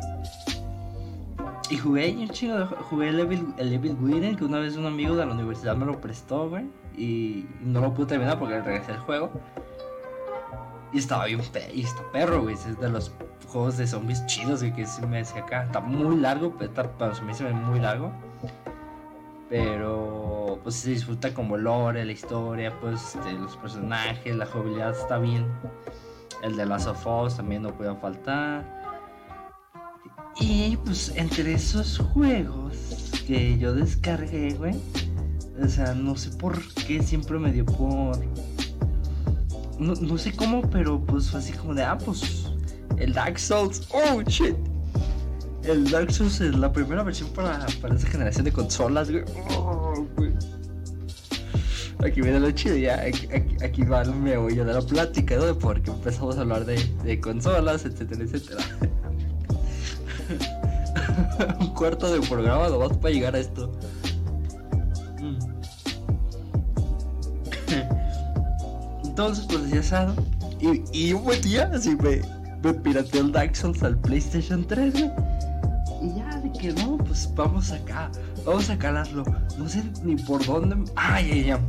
Y 1.69 1.77
jugué 1.77 2.15
un 2.15 2.29
chingo, 2.29 2.67
jugué 2.89 3.09
el 3.09 3.19
Evil, 3.19 3.53
el 3.57 3.73
Evil 3.73 3.97
Within, 3.99 4.35
que 4.35 4.45
una 4.45 4.59
vez 4.59 4.77
un 4.77 4.85
amigo 4.85 5.15
de 5.15 5.25
la 5.25 5.33
universidad 5.33 5.75
me 5.75 5.85
lo 5.85 5.99
prestó, 5.99 6.49
güey. 6.49 6.65
Y 6.95 7.45
no 7.61 7.81
lo 7.81 7.93
pude 7.93 8.07
terminar 8.07 8.37
porque 8.37 8.61
regresé 8.61 8.91
al 8.91 8.99
juego. 8.99 9.31
Y 10.93 10.99
estaba 10.99 11.25
bien 11.25 11.41
pe 11.51 11.69
y 11.73 11.81
está 11.81 12.03
perro, 12.11 12.43
güey. 12.43 12.53
Es 12.53 12.79
de 12.79 12.89
los 12.89 13.11
juegos 13.47 13.77
de 13.77 13.87
zombies 13.87 14.25
chidos, 14.27 14.61
güey, 14.61 14.73
que 14.73 14.85
se 14.85 15.05
me 15.07 15.17
decía 15.17 15.41
acá. 15.41 15.63
Está 15.63 15.79
muy 15.79 16.17
largo, 16.17 16.53
pero 16.57 16.71
para 16.97 17.19
mí 17.21 17.33
se 17.33 17.43
ve 17.43 17.53
muy 17.53 17.79
largo. 17.79 18.11
Pero 19.49 20.24
pues 20.65 20.77
se 20.77 20.89
disfruta 20.89 21.31
como 21.31 21.57
lore, 21.57 22.03
la 22.03 22.11
historia, 22.11 22.73
pues 22.81 23.13
este, 23.13 23.33
los 23.33 23.55
personajes, 23.55 24.35
la 24.35 24.47
jugabilidad 24.47 24.99
está 24.99 25.19
bien. 25.19 25.45
El 26.41 26.57
de 26.57 26.65
las 26.65 26.87
of 26.87 27.05
Us 27.05 27.37
también 27.37 27.61
no 27.61 27.69
puede 27.77 27.95
faltar. 27.97 28.65
Y 30.39 30.75
pues 30.77 31.13
entre 31.15 31.53
esos 31.53 31.99
juegos 31.99 33.11
que 33.27 33.59
yo 33.59 33.75
descargué, 33.75 34.55
güey. 34.55 34.73
O 35.63 35.67
sea, 35.67 35.93
no 35.93 36.17
sé 36.17 36.31
por 36.31 36.59
qué 36.87 37.03
siempre 37.03 37.37
me 37.37 37.51
dio 37.51 37.63
por. 37.63 38.17
No, 39.77 39.93
no 39.93 40.17
sé 40.17 40.35
cómo, 40.35 40.67
pero 40.71 40.99
pues 40.99 41.29
fue 41.29 41.41
así 41.41 41.53
como 41.53 41.75
de, 41.75 41.83
ah, 41.83 41.99
pues 42.03 42.49
el 42.97 43.13
Dark 43.13 43.37
Souls. 43.37 43.87
Oh, 43.93 44.19
shit 44.23 44.55
el 45.67 45.89
Dark 45.89 46.11
Souls 46.11 46.41
es 46.41 46.55
la 46.55 46.71
primera 46.71 47.03
versión 47.03 47.29
para, 47.29 47.65
para 47.81 47.95
esa 47.95 48.07
generación 48.07 48.45
de 48.45 48.51
consolas, 48.51 49.09
güey. 49.09 49.23
Oh, 49.57 50.05
aquí 51.99 52.21
viene 52.21 52.39
lo 52.39 52.51
chido, 52.51 52.75
ya. 52.75 53.01
Aquí, 53.63 53.83
va 53.83 54.01
el 54.01 54.13
meollo 54.15 54.65
de 54.65 54.73
la 54.73 54.81
plática, 54.81 55.35
¿no? 55.37 55.57
Porque 55.57 55.91
empezamos 55.91 56.37
a 56.37 56.41
hablar 56.41 56.65
de, 56.65 57.19
consolas, 57.19 57.85
etcétera, 57.85 58.23
etcétera. 58.23 58.63
Un 61.59 61.73
cuarto 61.73 62.11
de 62.11 62.25
programa 62.27 62.69
nomás 62.69 62.97
para 62.97 63.13
llegar 63.13 63.35
a 63.35 63.39
esto. 63.39 63.71
Mm. 65.21 65.37
Entonces, 69.07 69.45
pues 69.47 69.69
ya 69.69 69.83
sabes. 69.83 70.15
Y, 70.93 71.13
un 71.13 71.23
buen 71.23 71.41
día, 71.41 71.69
así 71.73 71.95
me, 71.95 72.21
me 72.63 72.99
el 73.13 73.31
Dark 73.31 73.55
Souls 73.55 73.83
al 73.83 73.97
PlayStation 73.99 74.65
3, 74.65 74.93
güey. 74.93 75.11
Y 76.01 76.15
ya 76.17 76.41
de 76.41 76.51
que 76.51 76.73
no, 76.73 76.97
pues 76.97 77.29
vamos 77.35 77.71
acá, 77.71 78.11
vamos 78.45 78.69
a 78.69 78.77
calarlo. 78.77 79.23
No 79.57 79.67
sé 79.67 79.83
ni 80.03 80.15
por 80.15 80.45
dónde. 80.45 80.91
Ay, 80.95 81.31
ay, 81.31 81.51
ay. 81.51 81.59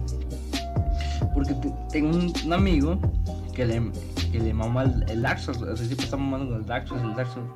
Porque 1.35 1.55
tengo 1.91 2.17
un, 2.17 2.53
amigo 2.53 2.99
que 3.55 3.65
le, 3.65 3.91
que 4.31 4.39
le 4.39 4.53
mama 4.53 4.85
el, 4.85 5.05
el. 5.11 5.27
O 5.27 5.37
sea, 5.39 5.55
siempre 5.77 6.05
está 6.05 6.17
mamando 6.17 6.51
con 6.51 6.71
el 6.71 6.87
Souls, 6.87 7.19
el 7.19 7.27
Souls. 7.27 7.51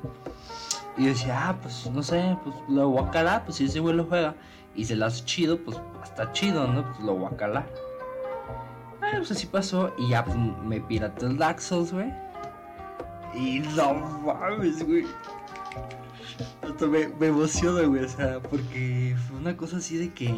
Y 0.97 1.03
yo 1.03 1.09
decía, 1.09 1.49
ah, 1.49 1.57
pues 1.61 1.89
no 1.91 2.03
sé, 2.03 2.37
pues 2.43 2.55
lo 2.67 2.89
voy 2.89 3.03
a 3.03 3.11
calar. 3.11 3.45
Pues 3.45 3.57
si 3.57 3.65
ese 3.65 3.79
güey 3.79 3.95
lo 3.95 4.05
juega 4.05 4.35
y 4.75 4.85
se 4.85 4.95
lo 4.95 5.05
hace 5.05 5.23
chido, 5.25 5.57
pues 5.63 5.77
está 6.03 6.31
chido, 6.33 6.67
¿no? 6.67 6.83
Pues 6.83 6.99
lo 6.99 7.15
voy 7.15 7.29
a 7.31 7.37
calar. 7.37 7.67
Ah, 9.01 9.13
pues 9.17 9.31
así 9.31 9.47
pasó. 9.47 9.93
Y 9.97 10.09
ya 10.09 10.25
pues, 10.25 10.37
me 10.37 10.81
pirateó 10.81 11.29
el 11.29 11.39
Souls, 11.59 11.93
güey. 11.93 12.11
Y 13.33 13.59
no 13.75 13.93
mames, 13.93 14.85
güey 14.85 15.05
me, 16.87 17.07
me 17.07 17.27
emociona, 17.27 17.81
güey, 17.87 18.03
o 18.03 18.09
sea, 18.09 18.39
porque 18.41 19.15
fue 19.27 19.37
una 19.37 19.55
cosa 19.55 19.77
así 19.77 19.97
de 19.97 20.13
que. 20.13 20.29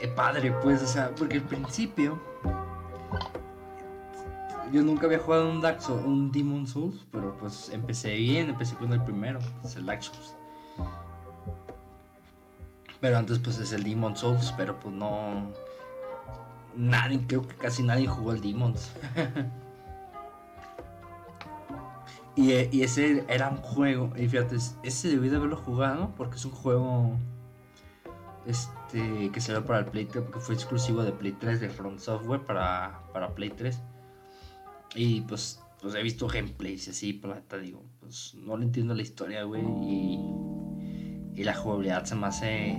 Eh, 0.00 0.08
padre, 0.08 0.52
pues, 0.62 0.82
o 0.82 0.86
sea, 0.86 1.14
porque 1.14 1.36
al 1.36 1.42
principio. 1.42 2.20
Yo 4.72 4.82
nunca 4.82 5.06
había 5.06 5.18
jugado 5.18 5.48
un 5.48 5.60
Dark 5.60 5.80
Souls, 5.80 6.04
un 6.04 6.32
Demon 6.32 6.66
Souls, 6.66 7.06
pero 7.12 7.36
pues 7.38 7.70
empecé 7.70 8.14
bien, 8.16 8.48
empecé 8.50 8.74
con 8.74 8.92
el 8.92 9.02
primero, 9.02 9.38
pues 9.62 9.76
el 9.76 9.86
Dark. 9.86 10.00
Pero 13.00 13.18
antes 13.18 13.38
pues 13.38 13.58
es 13.58 13.72
el 13.72 13.84
Demon 13.84 14.16
Souls, 14.16 14.52
pero 14.56 14.80
pues 14.80 14.92
no... 14.92 15.52
Nadie, 16.74 17.24
creo 17.28 17.46
que 17.46 17.54
casi 17.54 17.84
nadie 17.84 18.08
jugó 18.08 18.32
el 18.32 18.40
Demons. 18.40 18.90
Y, 22.36 22.82
ese 22.82 23.24
era 23.28 23.48
un 23.48 23.58
juego, 23.58 24.12
y 24.16 24.26
fíjate, 24.28 24.56
ese 24.82 25.08
debí 25.08 25.28
de 25.28 25.36
haberlo 25.36 25.56
jugado 25.56 26.12
porque 26.16 26.36
es 26.36 26.44
un 26.44 26.50
juego 26.50 27.16
este 28.44 29.30
que 29.30 29.40
salió 29.40 29.64
para 29.64 29.80
el 29.80 29.86
Play 29.86 30.06
3, 30.06 30.24
porque 30.24 30.40
fue 30.40 30.54
exclusivo 30.54 31.04
de 31.04 31.12
Play 31.12 31.32
3 31.32 31.60
de 31.60 31.70
Front 31.70 32.00
Software 32.00 32.44
para, 32.44 33.02
para 33.12 33.34
Play 33.34 33.50
3. 33.50 33.80
Y 34.96 35.20
pues, 35.22 35.62
pues 35.80 35.94
he 35.94 36.02
visto 36.02 36.26
gameplays 36.26 36.88
y 36.88 36.90
así, 36.90 37.12
plata, 37.12 37.56
digo, 37.58 37.84
pues 38.00 38.34
no 38.34 38.56
le 38.56 38.64
entiendo 38.64 38.94
la 38.94 39.02
historia, 39.02 39.44
güey, 39.44 39.62
y, 39.62 40.18
y 41.34 41.44
la 41.44 41.54
jugabilidad 41.54 42.04
se 42.04 42.16
me 42.16 42.26
hace 42.26 42.76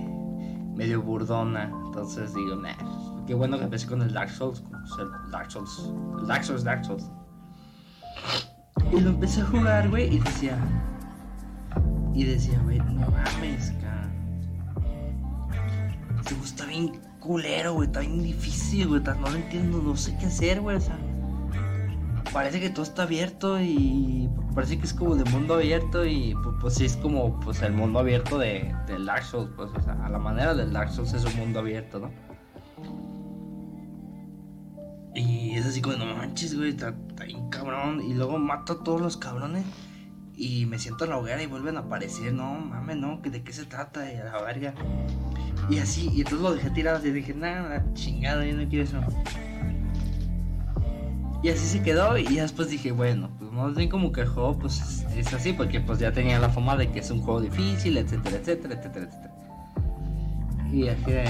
medio 0.76 1.00
burdona. 1.00 1.72
Entonces 1.86 2.34
digo, 2.34 2.56
nah, 2.56 3.24
qué 3.26 3.34
bueno 3.34 3.58
que 3.58 3.64
empecé 3.64 3.86
con 3.86 4.02
el 4.02 4.12
Dark 4.12 4.30
Souls, 4.30 4.62
el 4.98 5.30
Dark 5.30 5.50
Souls, 5.50 5.92
el 6.20 6.26
Dark 6.26 6.44
Souls, 6.44 6.62
Dark 6.62 6.84
Souls. 6.84 7.10
Y 8.92 9.00
lo 9.00 9.10
empecé 9.10 9.40
a 9.40 9.46
jugar, 9.46 9.88
güey, 9.88 10.14
y 10.14 10.18
decía. 10.18 10.58
Y 12.14 12.24
decía, 12.24 12.58
güey, 12.64 12.78
no 12.78 13.10
mames, 13.10 13.72
cara. 13.80 14.10
Este 16.20 16.34
está 16.44 16.66
bien 16.66 17.00
culero, 17.20 17.74
güey, 17.74 17.86
está 17.86 18.00
bien 18.00 18.22
difícil, 18.22 18.88
güey, 18.88 19.02
no 19.02 19.14
lo 19.14 19.36
entiendo, 19.36 19.82
no 19.82 19.96
sé 19.96 20.16
qué 20.18 20.26
hacer, 20.26 20.60
güey, 20.60 20.76
o 20.76 20.80
sea. 20.80 20.98
Parece 22.32 22.60
que 22.60 22.70
todo 22.70 22.82
está 22.82 23.04
abierto 23.04 23.60
y 23.60 24.28
parece 24.54 24.78
que 24.78 24.84
es 24.84 24.94
como 24.94 25.14
de 25.14 25.24
mundo 25.30 25.54
abierto 25.54 26.04
y 26.04 26.34
pues, 26.42 26.56
pues 26.60 26.74
sí 26.74 26.84
es 26.84 26.96
como 26.96 27.38
pues 27.40 27.62
el 27.62 27.72
mundo 27.72 27.98
abierto 27.98 28.38
de, 28.38 28.74
de 28.86 29.04
Dark 29.04 29.22
Souls, 29.22 29.50
pues 29.56 29.70
o 29.74 29.80
sea, 29.80 29.94
a 30.04 30.08
la 30.08 30.18
manera 30.18 30.54
del 30.54 30.72
Dark 30.72 30.90
Souls 30.90 31.12
es 31.12 31.24
un 31.24 31.36
mundo 31.36 31.60
abierto, 31.60 31.98
¿no? 31.98 32.10
Y 35.16 35.54
es 35.54 35.64
así 35.64 35.80
como, 35.80 35.96
no 35.96 36.04
manches, 36.14 36.54
güey, 36.54 36.70
está, 36.70 36.94
bien 37.24 37.48
cabrón. 37.48 38.02
Y 38.02 38.14
luego 38.14 38.38
mato 38.38 38.74
a 38.74 38.84
todos 38.84 39.00
los 39.00 39.16
cabrones. 39.16 39.64
Y 40.36 40.66
me 40.66 40.78
siento 40.78 41.04
en 41.04 41.10
la 41.10 41.16
hoguera 41.16 41.42
y 41.42 41.46
vuelven 41.46 41.78
a 41.78 41.80
aparecer. 41.80 42.34
No, 42.34 42.52
mames, 42.52 42.98
no, 42.98 43.18
¿de 43.22 43.42
qué 43.42 43.52
se 43.52 43.64
trata? 43.64 44.12
Y 44.12 44.16
a 44.16 44.24
la 44.24 44.42
verga. 44.42 44.74
Y 45.70 45.78
así, 45.78 46.10
y 46.12 46.18
entonces 46.18 46.40
lo 46.40 46.54
dejé 46.54 46.70
tirado 46.70 47.04
y 47.06 47.10
dije, 47.10 47.32
nada, 47.32 47.84
chingada, 47.94 48.44
yo 48.44 48.54
no 48.54 48.68
quiero 48.68 48.84
eso. 48.84 49.00
Y 51.42 51.48
así 51.48 51.66
se 51.66 51.82
quedó 51.82 52.16
y 52.18 52.24
después 52.24 52.68
dije, 52.68 52.92
bueno, 52.92 53.30
pues 53.38 53.50
más 53.52 53.74
bien 53.74 53.88
como 53.88 54.12
que 54.12 54.22
el 54.22 54.28
juego 54.28 54.58
pues 54.58 55.04
es 55.16 55.32
así, 55.32 55.52
porque 55.52 55.80
pues 55.80 55.98
ya 55.98 56.12
tenía 56.12 56.38
la 56.38 56.48
fama 56.48 56.76
de 56.76 56.90
que 56.90 57.00
es 57.00 57.10
un 57.10 57.20
juego 57.20 57.40
difícil, 57.40 57.96
etcétera, 57.96 58.36
etcétera, 58.36 58.74
etcétera, 58.74 59.06
etcétera. 59.06 59.34
Y 60.72 60.88
así 60.88 61.10
de... 61.10 61.24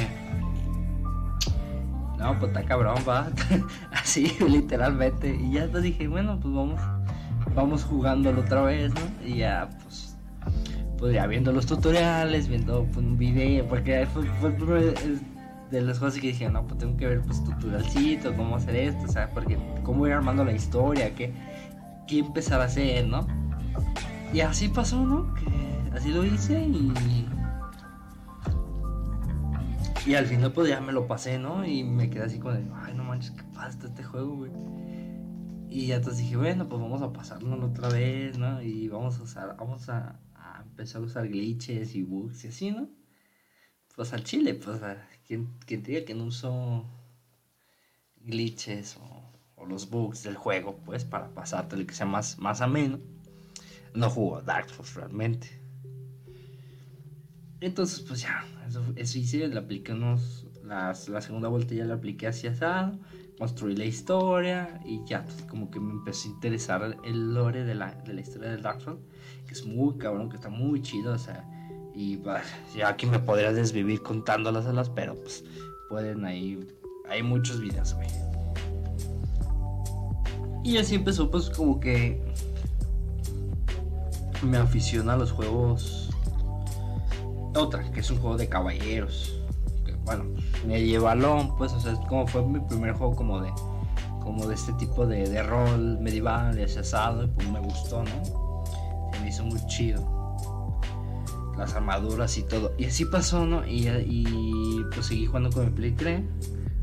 No, 2.27 2.37
pues 2.41 2.51
está 2.51 2.65
cabrón, 2.65 2.97
va. 3.09 3.29
así, 3.93 4.37
literalmente. 4.49 5.33
Y 5.37 5.53
ya 5.53 5.63
después 5.63 5.85
dije, 5.85 6.09
bueno, 6.09 6.41
pues 6.41 6.53
vamos, 6.53 6.81
vamos 7.55 7.85
jugándolo 7.85 8.41
otra 8.41 8.63
vez, 8.63 8.93
¿no? 8.93 9.01
Y 9.25 9.37
ya, 9.37 9.69
pues, 9.85 10.17
pues 10.99 11.15
ya 11.15 11.29
viendo 11.29 11.53
los 11.53 11.67
tutoriales, 11.67 12.49
viendo 12.49 12.85
pues, 12.87 12.97
un 12.97 13.17
video, 13.17 13.65
porque 13.69 14.09
fue, 14.13 14.25
el 14.49 14.57
primer 14.57 14.95
de 15.71 15.81
las 15.83 16.01
cosas 16.01 16.21
que 16.21 16.29
dije, 16.29 16.49
no, 16.49 16.67
pues 16.67 16.79
tengo 16.79 16.97
que 16.97 17.07
ver 17.07 17.21
pues 17.23 17.45
tutorialcito, 17.45 18.35
cómo 18.35 18.57
hacer 18.57 18.75
esto, 18.75 19.05
o 19.05 19.09
sea, 19.09 19.31
porque 19.31 19.57
cómo 19.85 20.07
ir 20.09 20.13
armando 20.13 20.45
la 20.45 20.53
historia, 20.53 21.15
qué, 21.15 21.33
qué 22.09 22.21
empezar 22.21 22.61
a 22.61 22.65
hacer, 22.65 23.07
¿no? 23.07 23.25
Y 24.33 24.41
así 24.41 24.69
pasó, 24.69 25.05
¿no? 25.05 25.33
Así 25.93 26.11
lo 26.11 26.25
hice 26.25 26.61
y... 26.61 26.93
Y 30.07 30.15
al 30.15 30.27
final 30.27 30.53
pues 30.53 30.69
ya 30.69 30.81
me 30.81 30.93
lo 30.93 31.09
pasé, 31.09 31.37
¿no? 31.37 31.67
Y 31.67 31.83
me 31.83 32.09
quedé 32.09 32.23
así 32.23 32.39
como 32.39 32.55
de, 32.55 32.65
ay, 32.75 32.95
no 32.95 33.03
manches, 33.03 33.33
qué 33.33 33.43
pasa 33.53 33.89
este 33.89 34.05
juego, 34.05 34.37
güey. 34.37 34.53
Y 35.69 35.89
ya 35.89 35.97
entonces 35.97 36.23
dije, 36.23 36.37
bueno, 36.37 36.69
pues 36.69 36.81
vamos 36.81 37.03
a 37.03 37.13
pasarlo 37.13 37.67
otra 37.67 37.89
vez, 37.89 38.39
¿no? 38.39 38.63
Y 38.63 38.89
vamos 38.89 39.19
a 39.19 39.23
usar, 39.25 39.57
vamos 39.59 39.89
a, 39.89 40.21
empezar 40.63 41.03
a 41.03 41.07
usar 41.07 41.27
glitches 41.27 41.97
y 41.97 42.03
bugs 42.03 42.45
y 42.45 42.49
así, 42.49 42.71
¿no? 42.71 42.89
Pues 43.97 44.13
al 44.13 44.23
chile, 44.23 44.55
pues 44.55 44.81
a, 44.85 45.09
quien, 45.27 45.59
quien 45.67 45.83
te 45.83 45.91
diga 45.91 46.05
que 46.05 46.15
no 46.15 46.25
uso 46.25 46.87
glitches 48.21 48.99
o, 48.99 49.67
los 49.67 49.91
bugs 49.91 50.23
del 50.23 50.37
juego, 50.37 50.77
pues 50.85 51.05
para 51.05 51.31
pasarte 51.35 51.75
el 51.75 51.85
que 51.85 51.95
sea 51.95 52.07
más, 52.07 52.39
más 52.39 52.61
ameno, 52.61 53.01
no 53.93 54.09
jugó 54.09 54.41
Dark 54.41 54.71
Souls 54.71 54.95
realmente. 54.95 55.66
Entonces, 57.61 58.01
pues 58.01 58.23
ya, 58.23 58.45
eso, 58.69 58.83
eso 58.97 59.19
hice, 59.19 59.49
le 59.49 59.59
apliqué 59.59 59.93
unos, 59.93 60.47
las, 60.65 61.09
la 61.09 61.21
segunda 61.21 61.49
vuelta 61.49 61.75
ya 61.75 61.85
la 61.85 61.95
apliqué 61.95 62.27
hacia 62.27 62.51
asado, 62.51 62.99
construí 63.39 63.75
la 63.75 63.85
historia 63.85 64.81
y 64.85 65.05
ya, 65.07 65.25
pues, 65.25 65.43
como 65.43 65.71
que 65.71 65.81
me 65.81 65.93
empezó 65.93 66.29
a 66.29 66.33
interesar 66.33 66.97
el 67.05 67.35
lore 67.35 67.65
de 67.65 67.75
la, 67.75 67.95
de 67.95 68.13
la 68.13 68.21
historia 68.21 68.51
del 68.51 68.63
Dark 68.63 68.83
Souls, 68.83 69.01
que 69.47 69.55
es 69.55 69.65
muy 69.65 69.97
cabrón, 69.97 70.29
que 70.29 70.37
está 70.37 70.51
muy 70.51 70.83
chido, 70.83 71.15
o 71.15 71.19
sea, 71.19 71.49
y 71.95 72.17
bah, 72.17 72.43
ya 72.75 72.89
aquí 72.89 73.07
me 73.07 73.19
podría 73.19 73.53
desvivir 73.53 74.03
contando 74.03 74.53
las 74.53 74.67
alas, 74.67 74.91
pero 74.91 75.15
pues 75.15 75.45
pueden 75.89 76.27
ahí, 76.27 76.61
hay 77.09 77.23
muchos 77.23 77.61
videos, 77.61 77.95
güey. 77.95 78.09
Y 80.63 80.79
así 80.79 80.97
empezó, 80.97 81.31
pues 81.31 81.49
como 81.49 81.81
que 81.81 82.21
me 84.43 84.59
aficiona 84.59 85.15
a 85.15 85.17
los 85.17 85.31
juegos. 85.31 86.06
Otra, 87.57 87.91
que 87.91 88.01
es 88.01 88.11
un 88.11 88.19
juego 88.19 88.37
de 88.37 88.49
caballeros. 88.49 89.37
Que, 89.85 89.93
bueno, 90.05 90.25
medievalón, 90.67 91.57
pues, 91.57 91.73
o 91.73 91.81
sea, 91.81 91.95
como 92.09 92.27
fue 92.27 92.45
mi 92.47 92.61
primer 92.61 92.95
juego 92.95 93.17
como 93.17 93.41
de 93.41 93.51
como 94.21 94.49
de 94.49 94.57
este 94.57 94.73
tipo 94.73 95.07
de, 95.07 95.29
de 95.29 95.41
rol 95.41 96.01
medieval, 96.01 96.57
de 96.57 96.65
asado, 96.65 97.23
y 97.23 97.29
pues 97.29 97.49
me 97.49 97.61
gustó, 97.61 98.03
¿no? 98.03 98.65
Se 99.13 99.21
me 99.21 99.29
hizo 99.29 99.45
muy 99.45 99.65
chido 99.67 100.05
las 101.57 101.75
armaduras 101.75 102.37
y 102.39 102.43
todo. 102.43 102.73
Y 102.79 102.85
así 102.87 103.05
pasó, 103.05 103.47
¿no? 103.47 103.67
Y, 103.67 103.89
y 103.89 104.85
pues 104.93 105.07
seguí 105.07 105.27
jugando 105.27 105.51
con 105.51 105.67
mi 105.67 105.71
Play 105.71 105.93
3. 105.93 106.23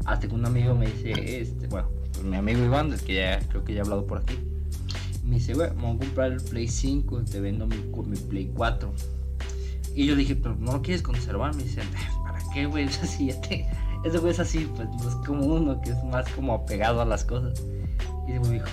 Hasta 0.06 0.28
que 0.28 0.34
un 0.34 0.46
amigo 0.46 0.76
me 0.76 0.88
dice, 0.88 1.42
este, 1.42 1.68
bueno, 1.68 1.90
pues 2.12 2.24
mi 2.24 2.36
amigo 2.36 2.64
Iván, 2.64 2.92
es 2.92 3.02
que 3.02 3.16
ya 3.16 3.40
creo 3.50 3.64
que 3.64 3.74
ya 3.74 3.80
he 3.80 3.82
hablado 3.82 4.06
por 4.06 4.20
aquí. 4.20 4.38
Me 5.24 5.36
dice, 5.36 5.54
güey, 5.54 5.70
vamos 5.70 5.96
a 5.96 6.00
comprar 6.00 6.32
el 6.34 6.42
Play 6.42 6.68
5, 6.68 7.24
te 7.24 7.40
vendo 7.40 7.68
mi, 7.68 7.78
mi 7.78 8.18
Play 8.18 8.52
4. 8.54 8.94
Y 9.96 10.06
yo 10.08 10.16
dije, 10.16 10.36
pero 10.36 10.56
no 10.56 10.74
lo 10.74 10.82
quieres 10.82 11.02
conservar. 11.02 11.56
Me 11.56 11.64
dice, 11.64 11.82
¿para 12.24 12.40
qué, 12.54 12.66
güey? 12.66 12.86
Es 12.88 13.02
así, 13.02 13.28
ya 13.28 13.42
te... 13.42 13.68
Ese 14.04 14.18
güey 14.18 14.34
es 14.34 14.40
así, 14.40 14.70
pues 14.76 14.90
es 15.08 15.16
como 15.26 15.46
uno 15.46 15.80
que 15.80 15.92
es 15.92 16.04
más 16.04 16.30
como 16.32 16.54
apegado 16.54 17.02
a 17.02 17.06
las 17.06 17.24
cosas. 17.24 17.64
Y 18.28 18.34
ese 18.34 18.52
dijo, 18.52 18.66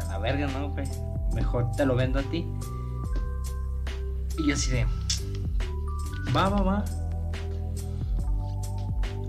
a 0.00 0.04
la 0.08 0.18
verga, 0.18 0.46
¿no, 0.46 0.70
güey? 0.70 0.86
Mejor 1.34 1.70
te 1.72 1.84
lo 1.84 1.96
vendo 1.96 2.20
a 2.20 2.22
ti. 2.22 2.46
Y 4.38 4.46
yo 4.46 4.54
así 4.54 4.70
de, 4.70 4.86
va, 6.34 6.48
va, 6.48 6.62
va. 6.62 6.84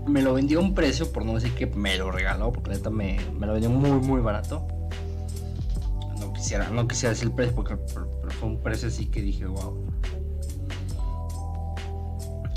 Me 0.06 0.22
lo 0.22 0.34
vendió 0.34 0.60
a 0.60 0.62
un 0.62 0.72
precio, 0.72 1.12
por 1.12 1.24
no 1.24 1.34
decir 1.34 1.52
que 1.54 1.66
me 1.66 1.96
lo 1.96 2.12
regaló, 2.12 2.52
porque 2.52 2.70
neta 2.70 2.90
me, 2.90 3.18
me 3.38 3.46
lo 3.46 3.54
vendió 3.54 3.70
muy, 3.70 3.90
muy 4.06 4.20
barato. 4.20 4.66
No 6.20 6.32
quisiera, 6.32 6.70
no 6.70 6.86
quisiera 6.86 7.10
decir 7.10 7.28
el 7.28 7.34
precio, 7.34 7.56
porque 7.56 7.76
fue 8.38 8.48
un 8.48 8.62
precio 8.62 8.86
así 8.86 9.06
que 9.06 9.20
dije, 9.20 9.46
wow. 9.46 9.84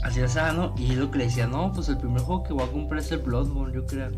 Así 0.04 0.20
es, 0.20 0.36
¿no? 0.36 0.76
Y 0.78 0.96
lo 0.96 1.10
que 1.10 1.20
le 1.20 1.24
decía, 1.26 1.48
no, 1.48 1.72
pues 1.72 1.88
el 1.88 1.98
primer 1.98 2.22
juego 2.22 2.44
que 2.44 2.52
voy 2.52 2.64
a 2.64 2.72
comprar 2.72 3.00
es 3.00 3.12
el 3.14 3.20
Bloodborne, 3.20 3.74
yo 3.74 3.86
creo. 3.86 4.12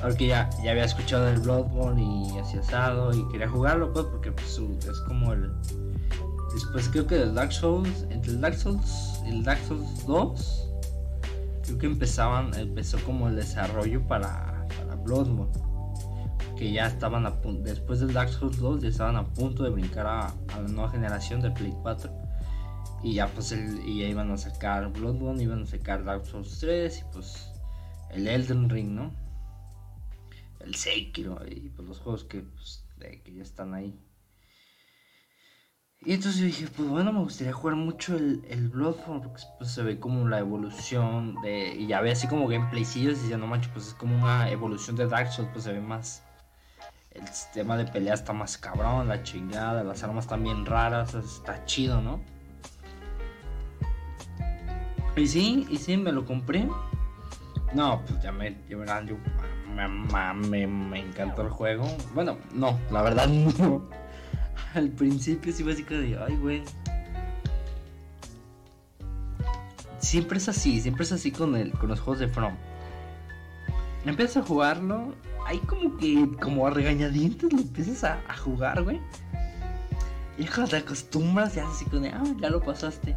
Porque 0.00 0.26
ya, 0.26 0.48
ya 0.64 0.70
había 0.70 0.84
escuchado 0.84 1.28
el 1.28 1.38
Bloodborne 1.40 2.02
y 2.02 2.38
así 2.38 2.56
asado 2.56 3.12
y 3.14 3.26
quería 3.28 3.48
jugarlo, 3.48 3.92
pues, 3.92 4.06
porque 4.06 4.32
pues, 4.32 4.58
es 4.58 5.00
como 5.00 5.34
el. 5.34 5.52
Después 6.54 6.88
creo 6.88 7.06
que 7.06 7.22
el 7.22 7.34
Dark 7.34 7.52
Souls, 7.52 8.06
entre 8.08 8.32
el 8.32 8.40
Dark 8.40 8.56
Souls 8.56 9.20
el 9.26 9.42
Dark 9.42 9.60
Souls 9.68 10.06
2, 10.06 10.70
creo 11.64 11.78
que 11.78 11.86
empezaban, 11.86 12.54
empezó 12.54 12.98
como 13.04 13.28
el 13.28 13.36
desarrollo 13.36 14.00
para, 14.06 14.66
para 14.78 14.94
Bloodborne. 14.94 15.52
Que 16.56 16.72
ya 16.72 16.86
estaban 16.86 17.26
a 17.26 17.34
punto, 17.42 17.64
después 17.64 18.00
del 18.00 18.14
Dark 18.14 18.30
Souls 18.30 18.58
2 18.58 18.82
ya 18.82 18.88
estaban 18.88 19.16
a 19.16 19.24
punto 19.26 19.62
de 19.62 19.68
brincar 19.68 20.06
a, 20.06 20.26
a 20.28 20.60
la 20.62 20.68
nueva 20.68 20.90
generación 20.90 21.42
de 21.42 21.50
Play 21.50 21.74
4. 21.82 22.25
Y 23.02 23.14
ya 23.14 23.28
pues 23.28 23.52
el, 23.52 23.86
y 23.86 24.00
ya 24.00 24.08
iban 24.08 24.30
a 24.30 24.36
sacar 24.36 24.92
Bloodborne, 24.92 25.42
iban 25.42 25.62
a 25.62 25.66
sacar 25.66 26.04
Dark 26.04 26.26
Souls 26.26 26.58
3 26.60 26.98
y 26.98 27.12
pues 27.12 27.50
el 28.10 28.26
Elden 28.26 28.68
Ring, 28.68 28.90
¿no? 28.90 29.12
El 30.60 30.74
Sekiro 30.74 31.40
y 31.46 31.68
pues 31.70 31.86
los 31.86 32.00
juegos 32.00 32.24
que, 32.24 32.40
pues, 32.40 32.84
que 32.98 33.34
ya 33.34 33.42
están 33.42 33.74
ahí. 33.74 33.94
Y 36.00 36.12
entonces 36.12 36.40
dije, 36.42 36.68
pues 36.76 36.88
bueno, 36.88 37.12
me 37.12 37.20
gustaría 37.20 37.52
jugar 37.52 37.74
mucho 37.74 38.16
el, 38.16 38.44
el 38.48 38.68
Bloodborne 38.68 39.22
porque 39.22 39.42
pues, 39.58 39.70
se 39.72 39.82
ve 39.82 39.98
como 39.98 40.28
la 40.28 40.38
evolución 40.38 41.34
de... 41.42 41.74
Y 41.74 41.88
ya 41.88 42.00
ve 42.00 42.12
así 42.12 42.28
como 42.28 42.46
gameplaycillos 42.46 43.18
y 43.18 43.22
decía, 43.22 43.38
no 43.38 43.46
manches, 43.46 43.72
pues 43.72 43.88
es 43.88 43.94
como 43.94 44.16
una 44.16 44.50
evolución 44.50 44.94
de 44.96 45.08
Dark 45.08 45.32
Souls, 45.32 45.50
pues 45.52 45.64
se 45.64 45.72
ve 45.72 45.80
más... 45.80 46.22
El 47.10 47.26
sistema 47.28 47.76
de 47.78 47.86
pelea 47.86 48.12
está 48.12 48.34
más 48.34 48.58
cabrón, 48.58 49.08
la 49.08 49.22
chingada, 49.22 49.82
las 49.82 50.02
armas 50.04 50.26
están 50.26 50.44
bien 50.44 50.66
raras, 50.66 51.14
está 51.14 51.64
chido, 51.64 52.02
¿no? 52.02 52.20
Y 55.16 55.26
sí, 55.26 55.66
y 55.70 55.78
sí, 55.78 55.96
me 55.96 56.12
lo 56.12 56.24
compré. 56.24 56.68
No, 57.74 58.02
pues 58.06 58.22
ya 58.22 58.32
me... 58.32 58.56
Ya 58.68 59.04
yo, 59.04 59.16
me, 59.74 59.88
me, 60.48 60.66
me 60.66 61.00
encantó 61.00 61.42
el 61.42 61.50
juego. 61.50 61.86
Bueno, 62.14 62.38
no, 62.54 62.78
la 62.90 63.02
verdad 63.02 63.26
no 63.58 63.82
al 64.76 64.90
principio 64.90 65.52
sí 65.52 65.68
así 65.68 65.82
de, 65.82 66.18
ay, 66.18 66.36
güey. 66.36 66.62
Siempre 69.98 70.38
es 70.38 70.48
así, 70.48 70.80
siempre 70.80 71.04
es 71.04 71.12
así 71.12 71.32
con, 71.32 71.56
el, 71.56 71.72
con 71.72 71.88
los 71.88 72.00
juegos 72.00 72.20
de 72.20 72.28
From. 72.28 72.54
Empiezas 74.04 74.44
a 74.44 74.46
jugarlo, 74.46 75.14
hay 75.46 75.58
como 75.60 75.96
que, 75.96 76.28
como 76.40 76.66
a 76.66 76.70
regañadientes 76.70 77.52
lo 77.52 77.58
empiezas 77.58 78.04
a, 78.04 78.36
jugar, 78.36 78.82
güey. 78.82 79.00
Y 80.38 80.44
cuando 80.44 80.68
te 80.68 80.76
acostumbras, 80.76 81.54
ya 81.54 81.66
así 81.68 81.86
con, 81.86 82.04
ah, 82.04 82.22
ya 82.40 82.50
lo 82.50 82.60
pasaste. 82.60 83.16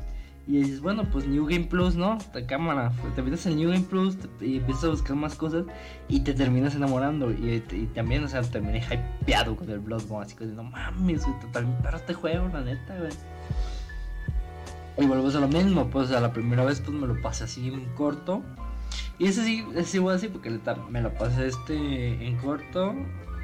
Y 0.50 0.64
dices, 0.64 0.82
bueno, 0.82 1.04
pues 1.04 1.28
New 1.28 1.46
Game 1.46 1.66
Plus, 1.66 1.94
¿no? 1.94 2.18
Te 2.34 2.44
cámara, 2.48 2.92
te 3.16 3.22
metes 3.22 3.46
en 3.46 3.58
New 3.58 3.70
Game 3.70 3.84
Plus 3.84 4.18
y 4.42 4.58
empiezas 4.58 4.86
a 4.86 4.88
buscar 4.88 5.16
más 5.16 5.36
cosas 5.36 5.66
y 6.08 6.22
te 6.22 6.34
terminas 6.34 6.74
enamorando. 6.74 7.30
Y, 7.30 7.62
también, 7.94 8.24
o 8.24 8.28
sea, 8.28 8.42
terminé 8.42 8.80
hypeado 8.80 9.56
con 9.56 9.70
el 9.70 9.78
Bloodborne, 9.78 10.26
así 10.26 10.36
que 10.36 10.46
no 10.46 10.64
mames, 10.64 11.24
güey, 11.24 11.40
totalmente 11.40 11.84
para 11.84 11.98
este 11.98 12.16
juego, 12.16 12.50
la 12.52 12.62
neta, 12.62 12.98
güey. 12.98 13.12
Y 14.98 15.06
vuelves 15.06 15.36
a 15.36 15.40
lo 15.40 15.48
mismo, 15.48 15.88
pues 15.92 16.10
a 16.10 16.20
la 16.20 16.34
primera 16.34 16.66
vez 16.66 16.82
pues 16.82 16.98
me 16.98 17.06
lo 17.06 17.22
pasé 17.22 17.44
así 17.44 17.68
en 17.68 17.86
corto. 17.94 18.42
Y 19.20 19.28
ese 19.28 19.46
sí, 19.46 19.64
ese 19.76 19.98
igual 19.98 20.16
así 20.16 20.30
porque 20.30 20.50
me 20.90 21.02
lo 21.02 21.14
pasé 21.14 21.46
este 21.46 22.26
en 22.26 22.38
corto. 22.38 22.96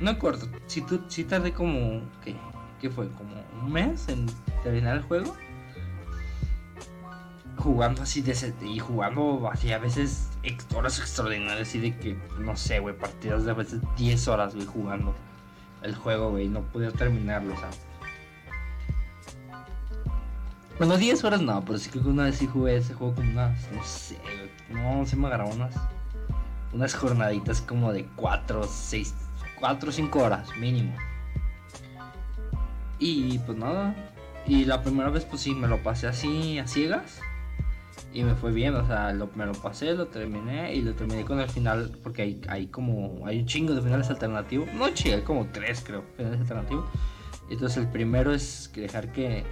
No 0.02 0.18
corto, 0.18 0.48
si 0.66 0.82
tú, 0.82 1.02
sí 1.08 1.24
tardé 1.24 1.54
como, 1.54 2.02
¿qué? 2.24 2.36
¿Qué 2.82 2.90
fue? 2.90 3.08
Como 3.10 3.36
un 3.64 3.72
mes 3.72 4.10
en 4.10 4.26
terminar 4.64 4.98
el 4.98 5.04
juego 5.04 5.36
jugando 7.66 8.04
así 8.04 8.22
de 8.22 8.54
y 8.62 8.78
jugando 8.78 9.50
así 9.52 9.74
a 9.74 9.80
veces 9.80 10.30
horas 10.76 11.00
extraordinarias 11.00 11.74
y 11.74 11.80
de 11.80 11.98
que, 11.98 12.16
no 12.38 12.56
sé, 12.56 12.78
güey, 12.78 12.96
partidas 12.96 13.44
de 13.44 13.52
a 13.52 13.54
veces 13.56 13.82
10 13.98 14.28
horas, 14.28 14.54
güey, 14.54 14.68
jugando 14.68 15.16
el 15.82 15.96
juego, 15.96 16.30
güey, 16.30 16.48
no 16.48 16.62
podía 16.62 16.92
terminarlo, 16.92 17.56
o 17.56 17.58
sea. 17.58 17.70
Bueno, 20.78 20.96
10 20.96 21.24
horas 21.24 21.42
no, 21.42 21.66
pero 21.66 21.80
sí 21.80 21.90
creo 21.90 22.04
que 22.04 22.10
una 22.10 22.26
vez 22.26 22.36
sí 22.36 22.46
jugué 22.46 22.78
ese 22.78 22.94
juego 22.94 23.16
como 23.16 23.32
unas, 23.32 23.72
no 23.72 23.84
sé, 23.84 24.20
no, 24.70 25.04
se 25.08 25.16
me 25.16 25.26
agarró 25.26 25.48
unas, 25.48 25.74
unas 26.72 26.94
jornaditas 26.94 27.62
como 27.62 27.92
de 27.92 28.06
4, 28.16 28.64
6, 28.70 29.16
4 29.60 29.90
o 29.90 29.92
5 29.92 30.20
horas 30.20 30.56
mínimo. 30.60 30.96
Y 33.00 33.40
pues 33.40 33.58
nada, 33.58 33.96
y 34.46 34.66
la 34.66 34.84
primera 34.84 35.10
vez 35.10 35.26
pues 35.26 35.42
sí, 35.42 35.56
me 35.56 35.68
lo 35.68 35.82
pasé 35.82 36.06
así 36.06 36.60
a 36.60 36.68
ciegas 36.68 37.22
y 38.16 38.24
me 38.24 38.34
fue 38.34 38.54
bien, 38.54 38.74
o 38.76 38.88
sea, 38.88 39.14
me 39.36 39.46
lo 39.46 39.52
pasé, 39.52 39.94
lo 39.94 40.08
terminé 40.08 40.74
y 40.74 40.82
lo 40.82 40.94
terminé 40.94 41.26
con 41.26 41.42
el 41.42 41.50
final, 41.50 41.92
porque 42.02 42.22
hay, 42.22 42.42
hay 42.48 42.68
como, 42.68 43.28
hay 43.28 43.40
un 43.40 43.46
chingo 43.46 43.76
de 43.76 43.82
finales 43.82 44.10
alternativos, 44.10 44.70
no 44.74 44.90
chingo, 44.92 45.18
hay 45.18 45.22
como 45.24 45.46
tres 45.48 45.84
creo, 45.86 46.06
finales 46.16 46.40
alternativos. 46.40 46.86
Entonces 47.50 47.78
el 47.78 47.90
primero 47.90 48.34
es 48.34 48.72
dejar 48.74 49.12
que 49.12 49.44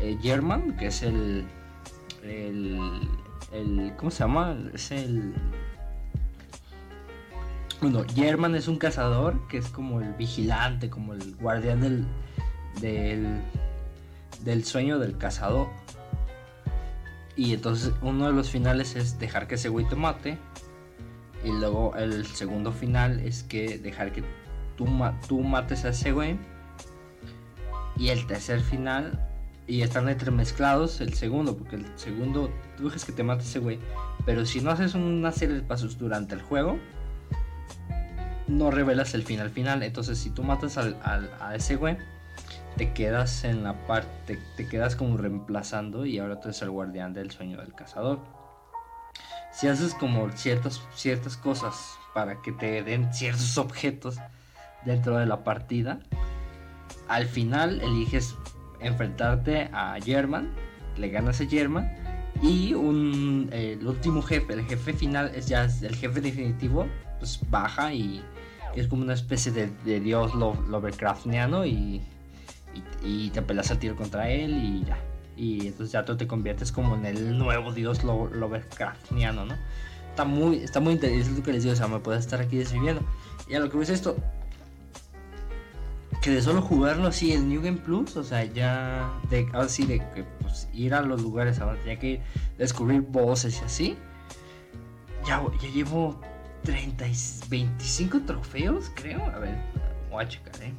eh, 0.00 0.18
German, 0.22 0.78
que 0.78 0.86
es 0.86 1.02
el, 1.02 1.44
el, 2.24 2.80
el, 3.52 3.92
¿cómo 3.98 4.10
se 4.10 4.20
llama? 4.20 4.56
Es 4.72 4.90
el... 4.92 5.34
Bueno, 7.82 8.02
German 8.14 8.54
es 8.54 8.66
un 8.66 8.78
cazador 8.78 9.46
que 9.48 9.58
es 9.58 9.68
como 9.68 10.00
el 10.00 10.14
vigilante, 10.14 10.88
como 10.88 11.12
el 11.12 11.34
guardián 11.36 11.82
del, 11.82 12.06
del, 12.80 13.42
del 14.42 14.64
sueño 14.64 14.98
del 14.98 15.18
cazador. 15.18 15.68
Y 17.40 17.54
entonces 17.54 17.94
uno 18.02 18.26
de 18.26 18.34
los 18.34 18.50
finales 18.50 18.96
es 18.96 19.18
dejar 19.18 19.46
que 19.48 19.54
ese 19.54 19.70
güey 19.70 19.88
te 19.88 19.96
mate. 19.96 20.36
Y 21.42 21.48
luego 21.48 21.96
el 21.96 22.26
segundo 22.26 22.70
final 22.70 23.18
es 23.20 23.44
que 23.44 23.78
dejar 23.78 24.12
que 24.12 24.22
tú, 24.76 24.86
tú 25.26 25.40
mates 25.40 25.86
a 25.86 25.88
ese 25.88 26.12
güey. 26.12 26.36
Y 27.96 28.10
el 28.10 28.26
tercer 28.26 28.60
final, 28.60 29.26
y 29.66 29.80
están 29.80 30.10
entremezclados 30.10 31.00
el 31.00 31.14
segundo, 31.14 31.56
porque 31.56 31.76
el 31.76 31.86
segundo 31.96 32.52
tú 32.76 32.84
dejas 32.84 33.06
que 33.06 33.12
te 33.12 33.22
mate 33.22 33.44
ese 33.44 33.58
güey. 33.58 33.78
Pero 34.26 34.44
si 34.44 34.60
no 34.60 34.70
haces 34.70 34.94
una 34.94 35.32
serie 35.32 35.54
de 35.54 35.62
pasos 35.62 35.96
durante 35.96 36.34
el 36.34 36.42
juego, 36.42 36.78
no 38.48 38.70
revelas 38.70 39.14
el 39.14 39.22
final 39.22 39.48
final. 39.48 39.82
Entonces 39.82 40.18
si 40.18 40.28
tú 40.28 40.42
matas 40.42 40.76
a 40.76 41.54
ese 41.54 41.76
güey, 41.76 41.96
te 42.76 42.92
quedas 42.92 43.44
en 43.44 43.62
la 43.62 43.86
parte, 43.86 44.38
te 44.56 44.68
quedas 44.68 44.96
como 44.96 45.16
reemplazando 45.16 46.06
y 46.06 46.18
ahora 46.18 46.40
tú 46.40 46.48
eres 46.48 46.62
el 46.62 46.70
guardián 46.70 47.12
del 47.12 47.30
sueño 47.30 47.58
del 47.58 47.74
cazador. 47.74 48.20
Si 49.52 49.68
haces 49.68 49.94
como 49.94 50.30
ciertas, 50.32 50.80
ciertas 50.94 51.36
cosas 51.36 51.98
para 52.14 52.40
que 52.42 52.52
te 52.52 52.82
den 52.82 53.12
ciertos 53.12 53.58
objetos 53.58 54.16
dentro 54.84 55.18
de 55.18 55.26
la 55.26 55.44
partida, 55.44 56.00
al 57.08 57.26
final 57.26 57.80
eliges 57.80 58.36
enfrentarte 58.80 59.68
a 59.72 59.96
German, 60.02 60.54
le 60.96 61.08
ganas 61.08 61.40
a 61.40 61.46
German 61.46 61.92
y 62.42 62.72
un, 62.72 63.50
el 63.52 63.86
último 63.86 64.22
jefe, 64.22 64.54
el 64.54 64.64
jefe 64.64 64.92
final 64.92 65.32
es 65.34 65.46
ya 65.46 65.64
el 65.64 65.94
jefe 65.96 66.20
definitivo, 66.20 66.86
pues 67.18 67.38
baja 67.50 67.92
y 67.92 68.24
es 68.74 68.86
como 68.86 69.02
una 69.02 69.14
especie 69.14 69.52
de, 69.52 70.00
dios 70.00 70.34
Lovecraftiano 70.34 71.66
y 71.66 72.02
y, 73.02 73.30
te 73.30 73.42
pelas 73.42 73.70
al 73.70 73.78
tiro 73.78 73.96
contra 73.96 74.28
él 74.28 74.52
y 74.52 74.84
ya. 74.84 74.98
Y 75.36 75.68
entonces 75.68 75.92
ya 75.92 76.04
tú 76.04 76.16
te 76.16 76.26
conviertes 76.26 76.70
como 76.72 76.94
en 76.96 77.06
el 77.06 77.38
nuevo 77.38 77.72
dios 77.72 78.04
Lovecraftiano, 78.04 79.46
¿no? 79.46 79.54
Está 80.10 80.24
muy, 80.24 80.58
está 80.58 80.80
muy 80.80 80.94
interesante 80.94 81.38
lo 81.38 81.44
que 81.44 81.52
les 81.52 81.62
digo, 81.62 81.72
o 81.72 81.76
sea, 81.76 81.88
me 81.88 81.98
puedes 82.00 82.20
estar 82.20 82.40
aquí 82.40 82.58
desviviendo. 82.58 83.02
Y 83.48 83.54
a 83.54 83.60
lo 83.60 83.70
que 83.70 83.78
ves 83.78 83.88
esto, 83.88 84.16
que 86.20 86.30
de 86.30 86.42
solo 86.42 86.60
jugarlo 86.60 87.08
así, 87.08 87.32
el 87.32 87.48
New 87.48 87.62
Game 87.62 87.78
Plus, 87.78 88.16
o 88.16 88.24
sea, 88.24 88.44
ya 88.44 89.10
así 89.54 89.86
de 89.86 89.98
que 90.14 90.24
pues, 90.40 90.68
ir 90.74 90.92
a 90.94 91.00
los 91.00 91.22
lugares 91.22 91.60
ahora 91.60 91.78
tenía 91.78 91.98
que 91.98 92.20
descubrir 92.58 93.00
voces 93.00 93.60
y 93.62 93.64
así. 93.64 93.96
Ya, 95.26 95.42
ya 95.62 95.68
llevo 95.70 96.20
30, 96.64 97.06
25 97.48 98.20
trofeos, 98.26 98.90
creo. 98.94 99.24
A 99.24 99.38
ver, 99.38 99.56
voy 100.10 100.24
a 100.24 100.28
checar, 100.28 100.54
eh. 100.62 100.72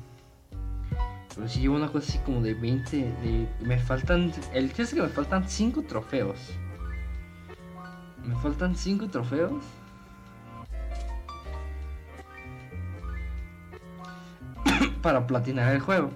Pero 1.35 1.47
si 1.47 1.61
llevo 1.61 1.75
una 1.75 1.87
cosa 1.87 2.09
así 2.09 2.17
como 2.19 2.41
de 2.41 2.53
20. 2.53 2.97
De, 2.97 3.47
me 3.61 3.79
faltan. 3.79 4.33
El 4.53 4.67
chiste 4.67 4.83
es 4.83 4.93
que 4.93 5.01
me 5.01 5.09
faltan 5.09 5.47
5 5.47 5.83
trofeos. 5.83 6.37
Me 8.25 8.35
faltan 8.41 8.75
5 8.75 9.07
trofeos. 9.07 9.63
para 15.01 15.25
platinar 15.25 15.73
el 15.73 15.79
juego. 15.79 16.11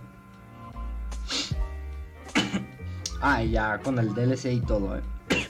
ah, 3.21 3.41
ya 3.43 3.79
con 3.79 3.97
el 3.99 4.13
DLC 4.13 4.45
y 4.53 4.61
todo, 4.61 4.97
eh. 4.97 5.01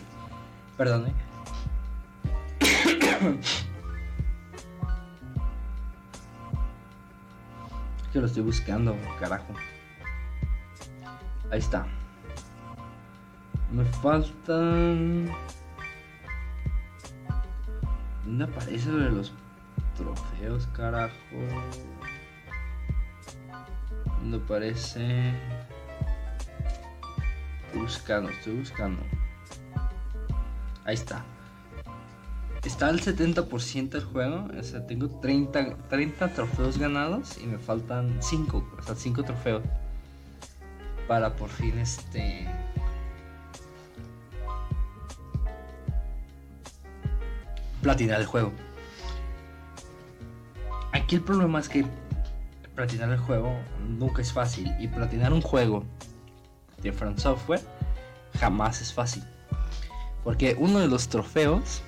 Perdón, 0.78 1.08
eh. 1.08 1.13
Lo 8.19 8.28
estoy 8.28 8.43
buscando, 8.43 8.95
carajo. 9.19 9.54
Ahí 11.51 11.60
está. 11.60 11.86
Me 13.71 13.84
faltan. 13.86 15.32
¿Dónde 18.25 18.43
aparece 18.45 18.89
lo 18.91 18.97
de 18.97 19.12
los 19.12 19.34
trofeos, 19.95 20.67
carajo? 20.67 21.13
¿Dónde 24.21 24.38
aparece? 24.38 25.34
Buscando, 27.73 28.30
estoy 28.30 28.60
buscando. 28.60 29.01
Ahí 30.86 30.95
está 30.95 31.25
está 32.69 32.88
al 32.88 32.99
70% 32.99 33.89
del 33.89 34.04
juego. 34.04 34.47
O 34.58 34.63
sea, 34.63 34.86
tengo 34.86 35.08
30, 35.08 35.78
30 35.89 36.34
trofeos 36.34 36.78
ganados 36.78 37.38
y 37.38 37.45
me 37.45 37.58
faltan 37.58 38.17
5, 38.19 38.78
o 38.78 38.82
sea, 38.82 38.95
5 38.95 39.23
trofeos. 39.23 39.63
Para 41.08 41.36
por 41.36 41.49
fin 41.49 41.78
este. 41.78 42.47
Platinar 47.82 48.19
el 48.19 48.25
juego. 48.25 48.51
Aquí 50.91 51.15
el 51.15 51.21
problema 51.21 51.60
es 51.60 51.69
que 51.69 51.86
platinar 52.73 53.12
el 53.12 53.19
juego 53.19 53.56
nunca 53.88 54.21
es 54.21 54.34
fácil. 54.34 54.73
Y 54.80 54.88
platinar 54.88 55.32
un 55.34 55.41
juego 55.41 55.84
de 56.82 56.91
Front 56.91 57.19
Software 57.19 57.62
jamás 58.39 58.82
es 58.82 58.91
fácil. 58.91 59.23
Porque 60.23 60.56
uno 60.58 60.80
de 60.80 60.88
los 60.88 61.08
trofeos 61.08 61.84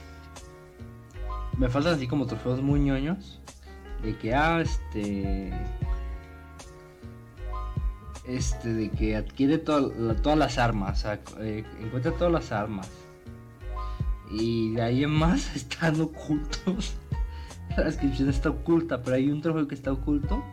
me 1.57 1.69
faltan 1.69 1.95
así 1.95 2.07
como 2.07 2.25
trofeos 2.25 2.61
muy 2.61 2.79
ñoños. 2.79 3.39
De 4.03 4.15
que, 4.17 4.33
ah, 4.33 4.61
este. 4.61 5.51
Este, 8.25 8.73
de 8.73 8.89
que 8.91 9.15
adquiere 9.15 9.57
todas 9.57 10.37
las 10.37 10.57
armas. 10.57 10.99
O 10.99 11.01
sea, 11.01 11.19
eh, 11.39 11.63
encuentra 11.81 12.11
todas 12.11 12.31
las 12.31 12.51
armas. 12.51 12.89
Y 14.29 14.73
de 14.73 14.81
ahí 14.81 15.03
en 15.03 15.11
más 15.11 15.55
están 15.55 15.99
ocultos. 15.99 16.95
La 17.75 17.83
descripción 17.83 18.29
está 18.29 18.49
oculta, 18.49 19.01
pero 19.01 19.15
hay 19.15 19.29
un 19.29 19.41
trofeo 19.41 19.67
que 19.67 19.75
está 19.75 19.91
oculto. 19.91 20.43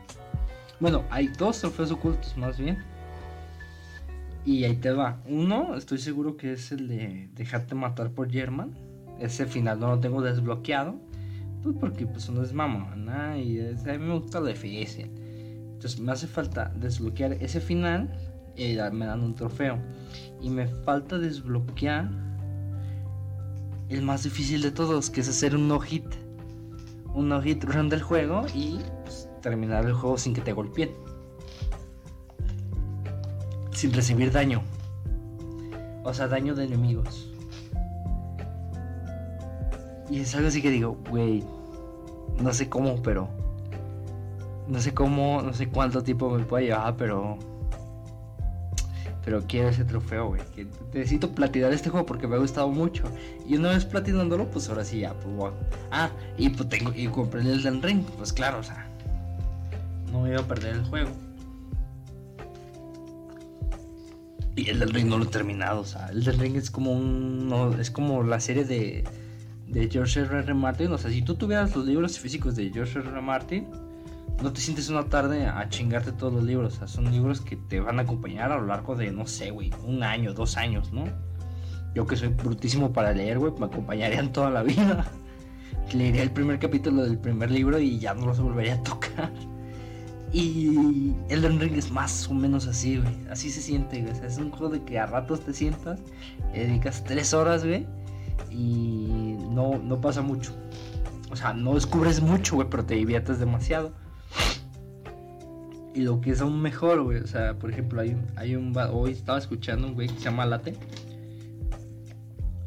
Bueno, 0.81 1.05
hay 1.11 1.29
dos 1.29 1.61
trofeos 1.61 1.91
ocultos 1.91 2.37
más 2.37 2.59
bien. 2.59 2.83
Y 4.45 4.65
ahí 4.65 4.77
te 4.77 4.91
va. 4.91 5.21
Uno, 5.27 5.75
estoy 5.77 5.99
seguro 5.99 6.37
que 6.37 6.53
es 6.53 6.73
el 6.73 6.89
de 6.89 7.29
dejarte 7.35 7.75
matar 7.75 8.11
por 8.11 8.31
German 8.31 8.94
ese 9.27 9.47
final 9.47 9.81
no 9.81 9.89
lo 9.89 10.01
tengo 10.01 10.23
desbloqueado. 10.23 10.97
Pues 11.63 11.77
porque 11.81 12.07
pues 12.07 12.29
no 12.29 12.43
es 12.43 12.53
mamona 12.53 13.39
y 13.39 13.59
a 13.59 13.93
mí 13.93 13.99
me 13.99 14.19
gusta 14.19 14.41
lo 14.41 14.47
difícil. 14.47 15.11
Entonces 15.73 15.99
me 15.99 16.13
hace 16.13 16.27
falta 16.27 16.73
desbloquear 16.77 17.33
ese 17.35 17.61
final 17.61 18.15
y 18.57 18.77
me 18.93 19.07
dan 19.07 19.23
un 19.23 19.35
trofeo. 19.35 19.79
Y 20.41 20.51
me 20.51 20.67
falta 20.67 21.19
desbloquear 21.19 22.11
el 23.89 24.03
más 24.03 24.25
difícil 24.25 24.63
de 24.63 24.71
todos, 24.71 25.11
que 25.11 25.21
es 25.21 25.29
hacer 25.29 25.55
un 25.55 25.69
no-hit. 25.69 26.05
Un 27.15 27.29
no-hit 27.29 27.63
run 27.65 27.89
del 27.89 28.03
juego 28.03 28.45
y 28.55 28.79
pues, 29.05 29.29
terminar 29.41 29.85
el 29.85 29.93
juego 29.93 30.19
sin 30.19 30.35
que 30.35 30.41
te 30.41 30.53
golpeen. 30.53 30.91
Sin 33.73 33.93
recibir 33.93 34.33
daño. 34.33 34.63
O 36.03 36.13
sea, 36.13 36.29
daño 36.29 36.55
de 36.55 36.65
enemigos. 36.65 37.34
Y 40.11 40.21
es 40.21 40.35
algo 40.35 40.49
así 40.49 40.61
que 40.61 40.71
digo, 40.71 40.99
güey, 41.11 41.43
no 42.41 42.53
sé 42.53 42.69
cómo, 42.69 43.03
pero... 43.03 43.29
No 44.67 44.81
sé 44.81 44.95
cómo, 44.95 45.43
no 45.43 45.53
sé 45.53 45.69
cuánto 45.69 46.03
tiempo 46.03 46.31
me 46.31 46.45
puede 46.45 46.67
llevar, 46.67 46.97
pero... 46.97 47.39
Pero 49.25 49.43
quiero 49.47 49.71
ese 49.71 49.85
trofeo, 49.85 50.29
güey. 50.29 50.43
necesito 50.93 51.31
platinar 51.31 51.73
este 51.73 51.89
juego 51.89 52.05
porque 52.05 52.27
me 52.27 52.37
ha 52.37 52.39
gustado 52.39 52.69
mucho. 52.69 53.05
Y 53.47 53.57
una 53.57 53.71
vez 53.71 53.87
platinándolo, 53.87 54.51
pues 54.51 54.69
ahora 54.69 54.85
sí 54.85 55.01
ya, 55.01 55.15
pues 55.15 55.53
Ah, 55.91 56.11
y 56.37 56.51
pues 56.51 56.69
tengo, 56.69 56.93
y 56.95 57.07
compré 57.09 57.41
el 57.41 57.49
Elden 57.49 57.83
Ring. 57.83 58.05
Pues 58.19 58.35
claro, 58.35 58.59
o 58.59 58.63
sea, 58.63 58.87
no 60.13 60.21
me 60.21 60.31
iba 60.31 60.41
a 60.41 60.47
perder 60.47 60.75
el 60.75 60.85
juego. 60.85 61.11
Y 64.57 64.69
el 64.69 64.81
Ring 64.93 65.09
no 65.09 65.19
lo 65.19 65.25
he 65.25 65.29
terminado, 65.29 65.81
o 65.81 65.85
sea, 65.85 66.09
el 66.09 66.25
Ring 66.25 66.57
es 66.57 66.71
como 66.71 66.93
un. 66.93 67.77
es 67.81 67.91
como 67.91 68.23
la 68.23 68.41
serie 68.41 68.65
de, 68.65 69.05
de 69.75 69.91
George 69.91 70.21
R. 70.21 70.39
R. 70.39 70.55
Martin. 70.55 70.93
O 70.93 70.99
sea, 70.99 71.11
si 71.11 71.21
tú 71.21 71.35
tuvieras 71.35 71.75
los 71.77 71.85
libros 71.85 72.19
físicos 72.19 72.57
de 72.57 72.71
George 72.71 73.01
R. 73.01 73.09
R. 73.09 73.21
Martin, 73.21 73.67
no 74.43 74.53
te 74.53 74.61
sientes 74.61 74.89
una 74.89 75.05
tarde 75.05 75.47
a 75.47 75.69
chingarte 75.69 76.13
todos 76.13 76.33
los 76.33 76.45
libros. 76.45 76.75
O 76.75 76.77
sea, 76.79 76.89
son 76.89 77.11
libros 77.11 77.41
que 77.41 77.57
te 77.57 77.81
van 77.81 77.99
a 77.99 78.03
acompañar 78.03 78.53
a 78.53 78.57
lo 78.57 78.67
largo 78.67 78.95
de, 78.95 79.11
no 79.11 79.27
sé, 79.27 79.51
güey, 79.51 79.71
un 79.85 80.03
año, 80.03 80.33
dos 80.33 80.57
años, 80.57 80.93
¿no? 80.93 81.05
Yo 81.95 82.07
que 82.07 82.17
soy 82.17 82.29
brutísimo 82.29 82.93
para 82.93 83.13
leer, 83.13 83.39
güey, 83.39 83.53
me 83.59 83.67
acompañarían 83.67 84.33
toda 84.33 84.51
la 84.51 84.63
vida. 84.63 85.05
Leería 85.93 86.23
el 86.23 86.31
primer 86.31 86.59
capítulo 86.59 87.03
del 87.03 87.19
primer 87.19 87.51
libro 87.51 87.79
y 87.79 87.99
ya 87.99 88.15
no 88.15 88.27
los 88.27 88.41
volvería 88.41 88.75
a 88.75 88.83
tocar. 88.83 89.31
Y 90.33 91.15
Elden 91.29 91.61
Ring 91.61 91.77
es 91.77 91.93
más 91.93 92.29
o 92.29 92.35
menos 92.35 92.67
así, 92.67 92.97
güey. 92.97 93.15
Así 93.31 93.51
se 93.51 93.61
siente, 93.61 94.01
güey. 94.01 94.13
O 94.13 94.17
sea, 94.17 94.27
es 94.27 94.39
un 94.39 94.51
juego 94.51 94.71
de 94.71 94.83
que 94.83 94.99
a 94.99 95.07
ratos 95.07 95.41
te 95.41 95.53
sientas, 95.53 96.01
dedicas 96.53 97.05
tres 97.05 97.33
horas, 97.33 97.65
güey. 97.65 97.87
Y 98.51 99.37
no, 99.51 99.79
no 99.79 100.01
pasa 100.01 100.23
mucho. 100.23 100.53
O 101.31 101.37
sea, 101.37 101.53
no 101.53 101.75
descubres 101.75 102.21
mucho, 102.21 102.57
güey, 102.57 102.69
pero 102.71 102.85
te 102.85 102.95
diviertes 102.95 103.39
demasiado. 103.39 103.93
Y 105.95 106.01
lo 106.01 106.21
que 106.21 106.31
es 106.31 106.41
aún 106.41 106.61
mejor, 106.61 107.03
güey. 107.03 107.19
O 107.19 107.27
sea, 107.27 107.55
por 107.59 107.71
ejemplo, 107.71 108.01
hay 108.01 108.11
un, 108.11 108.27
hay 108.37 108.57
un. 108.57 108.77
Hoy 108.77 109.13
estaba 109.13 109.39
escuchando 109.39 109.87
un 109.87 109.95
güey 109.95 110.09
que 110.09 110.15
se 110.15 110.25
llama 110.25 110.47
Late. 110.47 110.77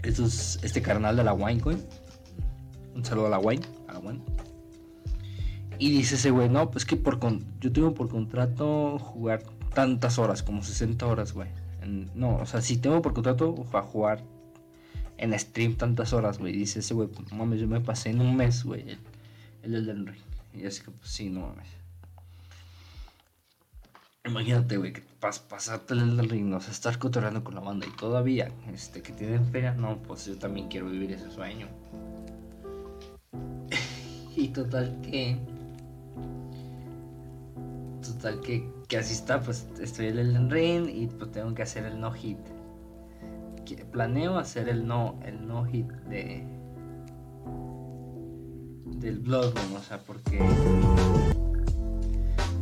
Esto 0.04 0.26
es 0.26 0.60
este 0.64 0.82
carnal 0.82 1.18
de 1.18 1.24
la 1.24 1.34
Winecoin. 1.34 1.84
Un 2.96 3.04
saludo 3.06 3.28
a 3.28 3.30
la 3.30 3.40
Wine. 3.40 3.66
A 3.88 3.94
la 3.94 4.00
Wine. 4.00 4.22
Y 5.80 5.92
dice 5.92 6.16
ese 6.16 6.32
güey, 6.32 6.50
no, 6.50 6.72
pues 6.72 6.86
que 6.86 6.96
por 6.96 7.20
con 7.20 7.46
yo 7.60 7.72
tengo 7.72 7.94
por 7.94 8.10
contrato 8.10 8.98
jugar 8.98 9.44
tantas 9.74 10.18
horas, 10.18 10.42
como 10.42 10.64
60 10.64 11.06
horas, 11.06 11.34
güey. 11.34 11.50
no, 12.16 12.38
o 12.38 12.46
sea, 12.46 12.62
si 12.62 12.78
tengo 12.78 13.02
por 13.02 13.14
contrato 13.14 13.54
a 13.74 13.82
jugar 13.82 14.24
en 15.18 15.38
stream 15.38 15.76
tantas 15.76 16.14
horas, 16.14 16.38
güey. 16.40 16.54
Dice 16.54 16.80
ese 16.80 16.94
güey, 16.94 17.08
pues, 17.08 17.32
mames, 17.32 17.60
yo 17.60 17.68
me 17.68 17.82
pasé 17.82 18.10
en 18.10 18.22
un 18.22 18.36
mes, 18.36 18.64
güey, 18.64 18.82
el, 18.82 19.00
el 19.64 19.76
Elden 19.76 20.08
Ring. 20.08 20.22
Y 20.54 20.66
así 20.66 20.84
que, 20.84 20.92
pues 20.92 21.10
sí, 21.10 21.30
no 21.30 21.42
mames. 21.42 21.68
Imagínate, 24.26 24.78
güey, 24.78 24.92
que 24.94 25.02
pas, 25.20 25.40
pasarte 25.40 25.94
el 25.94 26.02
Elden 26.02 26.30
Ring, 26.30 26.54
o 26.54 26.60
sea, 26.60 26.72
estar 26.72 27.00
cotorreando 27.00 27.44
con 27.44 27.56
la 27.56 27.62
banda 27.62 27.88
y 27.88 27.96
todavía, 27.96 28.52
este, 28.74 29.02
que 29.02 29.14
tienen 29.14 29.46
feria, 29.52 29.74
no, 29.74 29.98
pues 30.04 30.26
yo 30.26 30.38
también 30.38 30.68
quiero 30.68 30.90
vivir 30.90 31.14
ese 31.14 31.32
sueño. 31.32 31.68
y 34.36 34.50
total 34.50 35.00
que 35.02 35.38
total 38.02 38.42
que, 38.42 38.70
que 38.88 38.98
así 38.98 39.14
está, 39.14 39.42
pues 39.42 39.68
estoy 39.80 40.08
en 40.08 40.18
el 40.18 40.50
Ring 40.50 40.90
y 40.90 41.08
pues 41.08 41.32
tengo 41.32 41.54
que 41.54 41.64
hacer 41.64 41.86
el 41.86 42.00
no 42.00 42.12
hit. 42.12 42.38
Planeo 43.76 44.38
hacer 44.38 44.70
el 44.70 44.88
no, 44.88 45.20
el 45.26 45.48
no 45.48 45.66
hit 45.66 45.88
de 46.10 46.46
del 48.98 49.20
Bloodborne, 49.20 49.76
o 49.76 49.82
sea, 49.84 50.00
porque 50.00 50.40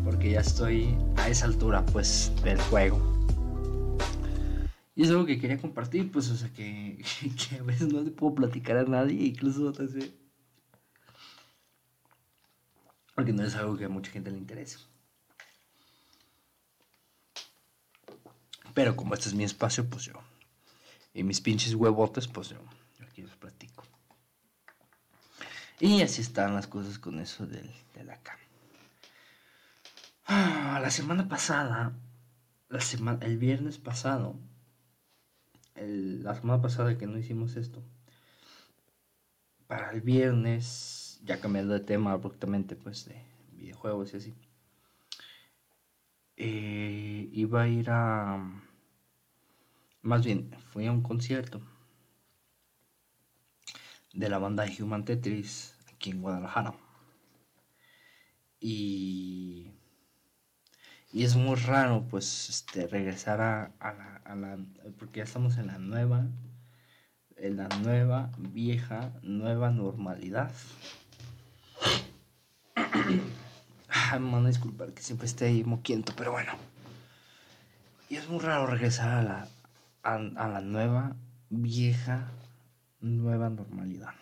porque 0.04 0.32
ya 0.32 0.42
estoy 0.42 0.98
a 1.18 1.30
esa 1.30 1.46
altura 1.46 1.86
pues 1.86 2.32
del 2.44 2.60
juego. 2.62 3.16
Y 4.96 5.04
es 5.04 5.10
algo 5.10 5.26
que 5.26 5.40
quería 5.40 5.60
compartir, 5.60 6.10
pues, 6.10 6.30
o 6.30 6.38
sea, 6.38 6.50
que, 6.54 7.04
a 7.60 7.64
veces 7.64 7.92
no 7.92 8.02
le 8.02 8.12
puedo 8.12 8.36
platicar 8.36 8.78
a 8.78 8.86
nadie, 8.86 9.26
incluso 9.26 9.74
Porque 13.14 13.34
no 13.34 13.44
es 13.44 13.56
algo 13.56 13.78
que 13.78 13.86
a 13.86 13.90
mucha 13.90 14.12
gente 14.12 14.32
le 14.32 14.38
interese. 14.38 14.78
Pero 18.74 18.96
como 18.96 19.14
este 19.14 19.30
es 19.30 19.36
mi 19.36 19.44
espacio, 19.44 19.90
pues 19.90 20.04
yo. 20.04 20.14
Y 21.16 21.24
mis 21.24 21.40
pinches 21.40 21.74
huevotes, 21.74 22.28
pues 22.28 22.50
yo, 22.50 22.58
aquí 23.02 23.22
los 23.22 23.38
platico. 23.38 23.86
Y 25.80 26.02
así 26.02 26.22
están 26.22 26.54
las 26.54 26.68
cosas 26.68 27.00
con 27.00 27.20
eso 27.22 27.48
del, 27.48 27.72
de 27.94 28.04
la. 28.04 28.20
Ah, 30.28 30.80
la 30.82 30.92
semana 30.92 31.30
pasada, 31.30 31.94
la 32.68 32.82
semana, 32.82 33.26
el 33.26 33.38
viernes 33.38 33.78
pasado, 33.78 34.36
la 35.76 36.36
semana 36.36 36.62
pasada 36.62 36.98
que 36.98 37.08
no 37.08 37.18
hicimos 37.18 37.56
esto, 37.56 37.82
para 39.68 39.92
el 39.92 40.02
viernes, 40.02 41.22
ya 41.24 41.40
cambiando 41.40 41.74
de 41.74 41.80
tema 41.80 42.12
abruptamente, 42.12 42.76
pues 42.76 43.06
de 43.06 43.22
videojuegos 43.54 44.14
y 44.14 44.18
así, 44.18 44.34
eh, 46.36 47.30
iba 47.32 47.62
a 47.62 47.68
ir 47.70 47.90
a 47.90 48.66
más 50.06 50.24
bien, 50.24 50.52
fui 50.72 50.86
a 50.86 50.92
un 50.92 51.02
concierto 51.02 51.60
de 54.14 54.30
la 54.30 54.38
banda 54.38 54.66
Human 54.80 55.04
Tetris 55.04 55.76
aquí 55.92 56.12
en 56.12 56.22
Guadalajara. 56.22 56.76
Y, 58.60 59.72
y 61.12 61.24
es 61.24 61.36
muy 61.36 61.56
raro, 61.56 62.06
pues, 62.08 62.50
este, 62.50 62.86
regresar 62.86 63.42
a, 63.42 63.72
a, 63.80 64.36
la, 64.36 64.60
Porque 65.00 65.18
ya 65.18 65.24
estamos 65.24 65.58
en 65.58 65.68
la 65.68 65.80
nueva. 65.80 66.28
En 67.38 67.58
la 67.58 67.68
nueva, 67.68 68.32
vieja, 68.38 69.12
nueva 69.24 69.72
normalidad. 69.72 70.52
Me 74.20 74.32
van 74.32 74.46
a 74.46 74.50
disculpar 74.50 74.94
que 74.94 75.02
siempre 75.02 75.26
esté 75.26 75.46
ahí 75.48 75.64
moquiento, 75.64 76.14
pero 76.16 76.32
bueno. 76.32 76.54
Y 78.08 78.18
es 78.18 78.30
muy 78.30 78.40
raro 78.40 78.68
regresar 78.68 79.10
a 79.10 79.24
la, 79.24 79.48
a, 80.06 80.20
la 80.20 80.62
nueva, 80.62 81.16
vieja, 81.50 82.32
nueva 83.00 83.50
normalidad. 83.50 84.14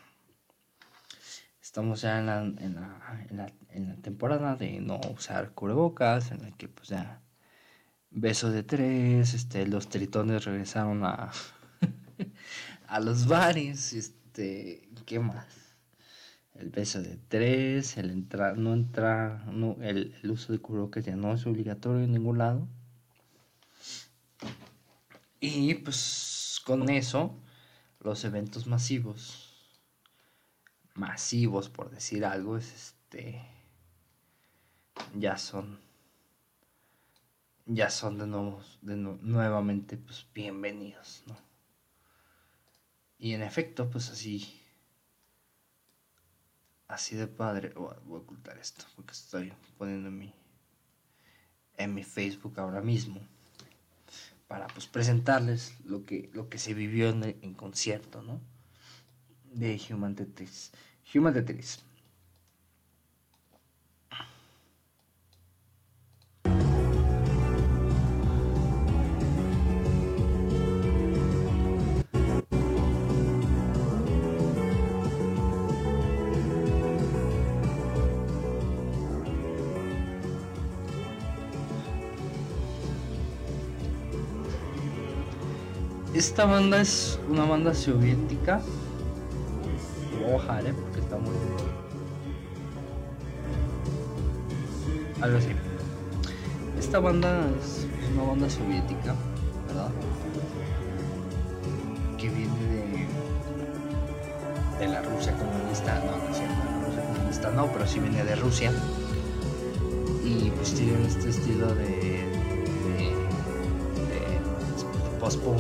Estamos 1.62 2.02
ya 2.02 2.20
en 2.20 2.26
la, 2.26 2.40
en 2.42 2.76
la, 2.76 3.26
en 3.30 3.38
la, 3.38 3.54
en 3.70 3.90
la 3.90 3.96
temporada 3.98 4.56
de 4.56 4.80
no 4.80 5.00
usar 5.14 5.52
cubrebocas, 5.52 6.32
en 6.32 6.42
la 6.42 6.52
que 6.52 6.68
pues 6.70 6.90
ya 6.90 7.22
beso 8.12 8.52
de 8.52 8.64
tres, 8.64 9.34
este, 9.34 9.68
los 9.68 9.90
tritones 9.90 10.46
regresaron 10.46 11.04
a, 11.04 11.32
a 12.88 13.00
los 13.00 13.28
bares, 13.28 13.94
este, 13.94 14.90
¿qué 15.06 15.20
más? 15.20 15.48
El 16.56 16.70
beso 16.70 17.02
de 17.02 17.18
tres, 17.28 17.98
el 17.98 18.12
entrar, 18.12 18.58
no 18.58 18.74
entrar, 18.74 19.48
no, 19.48 19.78
el, 19.82 20.16
el 20.22 20.32
uso 20.32 20.54
de 20.54 20.60
cubrebocas 20.60 21.04
ya 21.04 21.16
no 21.16 21.34
es 21.34 21.46
obligatorio 21.46 22.04
en 22.04 22.14
ningún 22.14 22.38
lado. 22.38 22.70
Y 25.46 25.74
pues 25.74 26.62
con 26.66 26.90
eso, 26.90 27.38
los 28.00 28.24
eventos 28.24 28.66
masivos, 28.66 29.82
masivos 30.96 31.68
por 31.68 31.90
decir 31.92 32.24
algo, 32.24 32.56
es 32.56 32.74
este, 32.74 33.46
ya 35.16 35.38
son, 35.38 35.82
ya 37.66 37.90
son 37.90 38.20
de 38.20 38.26
nuevo, 38.26 38.62
de 38.82 38.96
nuevamente, 38.96 39.98
pues 39.98 40.26
bienvenidos, 40.34 41.24
¿no? 41.28 41.36
Y 43.18 43.34
en 43.34 43.42
efecto, 43.42 43.90
pues 43.90 44.12
así, 44.12 44.62
así 46.88 47.18
de 47.18 47.28
padre, 47.28 47.74
voy 47.74 48.18
a 48.18 48.24
ocultar 48.24 48.58
esto, 48.60 48.86
porque 48.96 49.12
estoy 49.12 49.52
poniendo 49.78 50.08
en 50.08 50.18
mi, 50.18 50.34
en 51.76 51.94
mi 51.94 52.06
Facebook 52.06 52.58
ahora 52.62 52.80
mismo 52.80 53.33
para 54.54 54.68
pues 54.68 54.86
presentarles 54.86 55.74
lo 55.84 56.06
que, 56.06 56.30
lo 56.32 56.48
que 56.48 56.60
se 56.60 56.76
vivió 56.76 57.10
en, 57.10 57.24
en 57.42 57.56
concierto, 57.56 58.22
¿no? 58.22 58.40
De 59.52 59.82
Human 59.90 60.14
Tetris. 60.14 60.72
Human 61.12 61.34
Tetris. 61.34 61.84
Esta 86.14 86.46
banda 86.46 86.80
es 86.80 87.20
una 87.28 87.44
banda 87.46 87.74
soviética. 87.74 88.62
Voy 90.22 90.40
a 90.48 90.62
¿eh? 90.62 90.74
Porque 90.74 91.00
está 91.00 91.18
muy. 91.18 91.34
Algo 95.22 95.38
así. 95.40 95.50
Esta 96.78 97.00
banda 97.00 97.42
es 97.60 97.88
una 98.14 98.24
banda 98.30 98.48
soviética. 98.48 99.16
¿verdad? 99.68 99.90
Que 102.20 102.30
viene 102.30 102.54
de, 102.68 103.08
de 104.86 104.88
la 104.88 105.02
Rusia 105.02 105.34
comunista, 105.36 106.00
no, 106.06 106.18
no 106.18 106.30
es 106.30 106.38
cierto, 106.38 106.56
la 106.64 106.86
Rusia 106.86 107.04
comunista 107.12 107.52
no, 107.52 107.68
pero 107.74 107.88
sí 107.88 108.00
viene 108.00 108.24
de 108.24 108.36
Rusia. 108.36 108.72
Y 110.24 110.52
pues 110.52 110.76
tienen 110.76 111.04
este 111.06 111.30
estilo 111.30 111.74
de, 111.74 112.03
post-punk, 115.24 115.58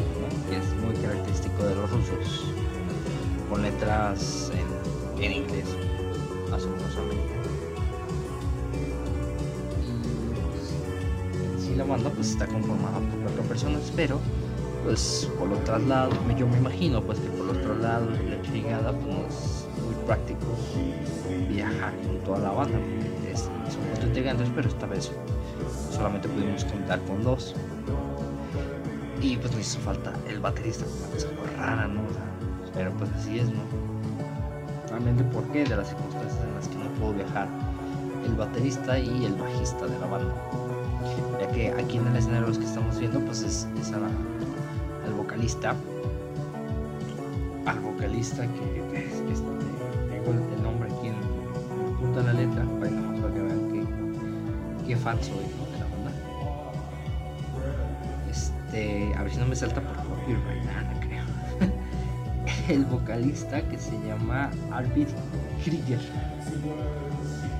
que 0.49 0.57
es 0.57 0.83
muy 0.83 0.93
característico 0.95 1.63
de 1.63 1.75
los 1.75 1.89
rusos, 1.89 2.43
con 3.49 3.61
letras 3.61 4.51
en, 5.21 5.31
inglés, 5.31 5.67
asombrosamente. 6.51 7.31
la 11.77 11.85
banda 11.85 12.07
pues 12.11 12.29
está 12.29 12.45
conformada 12.45 12.99
por 12.99 13.19
cuatro 13.21 13.41
personas, 13.43 13.91
pero 13.95 14.19
pues 14.83 15.27
por 15.39 15.47
los 15.47 15.63
traslados, 15.63 16.13
yo 16.37 16.47
me 16.47 16.57
imagino 16.57 17.01
pues 17.01 17.17
que 17.17 17.29
por 17.29 17.47
los 17.47 17.59
traslados 17.63 18.09
y 18.19 18.29
la 18.29 18.41
chingada 18.43 18.91
pues 18.91 19.65
muy 19.83 19.95
práctico 20.05 20.45
viajar 21.49 21.93
con 22.05 22.19
toda 22.19 22.39
la 22.39 22.51
banda, 22.51 22.77
porque 22.77 23.31
es, 23.31 23.39
son 23.39 23.83
cuatro 23.89 24.07
integrantes, 24.07 24.49
pero 24.53 24.67
esta 24.69 24.85
vez 24.85 25.11
solamente 25.89 26.27
pudimos 26.27 26.63
contar 26.65 26.99
con 27.05 27.23
dos. 27.23 27.55
Y 29.23 29.37
pues 29.37 29.55
me 29.55 29.61
hizo 29.61 29.79
falta 29.79 30.13
el 30.27 30.41
baterista, 30.41 30.83
una 30.99 31.07
cosa 31.07 31.27
rara, 31.57 31.87
¿no? 31.87 32.01
pero 32.73 32.91
pues 32.91 33.09
así 33.17 33.39
es, 33.39 33.47
¿no? 33.47 33.61
Realmente 34.89 35.23
por 35.23 35.43
qué 35.45 35.63
de 35.63 35.77
las 35.77 35.87
circunstancias 35.87 36.43
en 36.43 36.55
las 36.55 36.67
que 36.67 36.75
no 36.75 36.89
puedo 36.99 37.13
viajar 37.13 37.47
el 38.25 38.35
baterista 38.35 38.99
y 38.99 39.25
el 39.25 39.33
bajista 39.35 39.87
de 39.87 39.97
la 39.99 40.07
banda 40.07 40.33
ya 41.39 41.47
que 41.51 41.71
aquí 41.71 41.97
en 41.97 42.07
el 42.07 42.15
escenario 42.15 42.47
los 42.47 42.57
que 42.57 42.65
estamos 42.65 42.97
viendo 42.99 43.19
pues 43.21 43.41
es, 43.41 43.67
es 43.79 43.91
al 43.91 45.13
vocalista 45.17 45.75
al 47.65 47.79
vocalista 47.79 48.43
que, 48.43 48.81
que, 48.91 49.05
este, 49.05 49.43
tengo 50.09 50.31
el, 50.31 50.63
nombre 50.63 50.89
aquí 50.91 51.07
en, 51.07 51.15
punto 51.99 52.19
de 52.19 52.25
la 52.25 52.33
letra 52.33 52.63
para, 52.79 53.33
que 53.33 53.41
vean 53.41 53.71
que, 53.71 54.87
qué 54.87 54.95
fan 54.95 55.17
soy 55.21 55.37
de 55.37 55.82
si 59.33 59.39
no 59.39 59.45
me 59.47 59.55
salta 59.55 59.81
por 59.81 59.97
copyright 59.97 60.63
nada 60.63 60.93
creo 60.99 61.25
el 62.69 62.85
vocalista 62.85 63.61
que 63.61 63.77
se 63.77 63.99
llama 64.05 64.51
Arvid 64.71 65.07
Krieger 65.63 65.99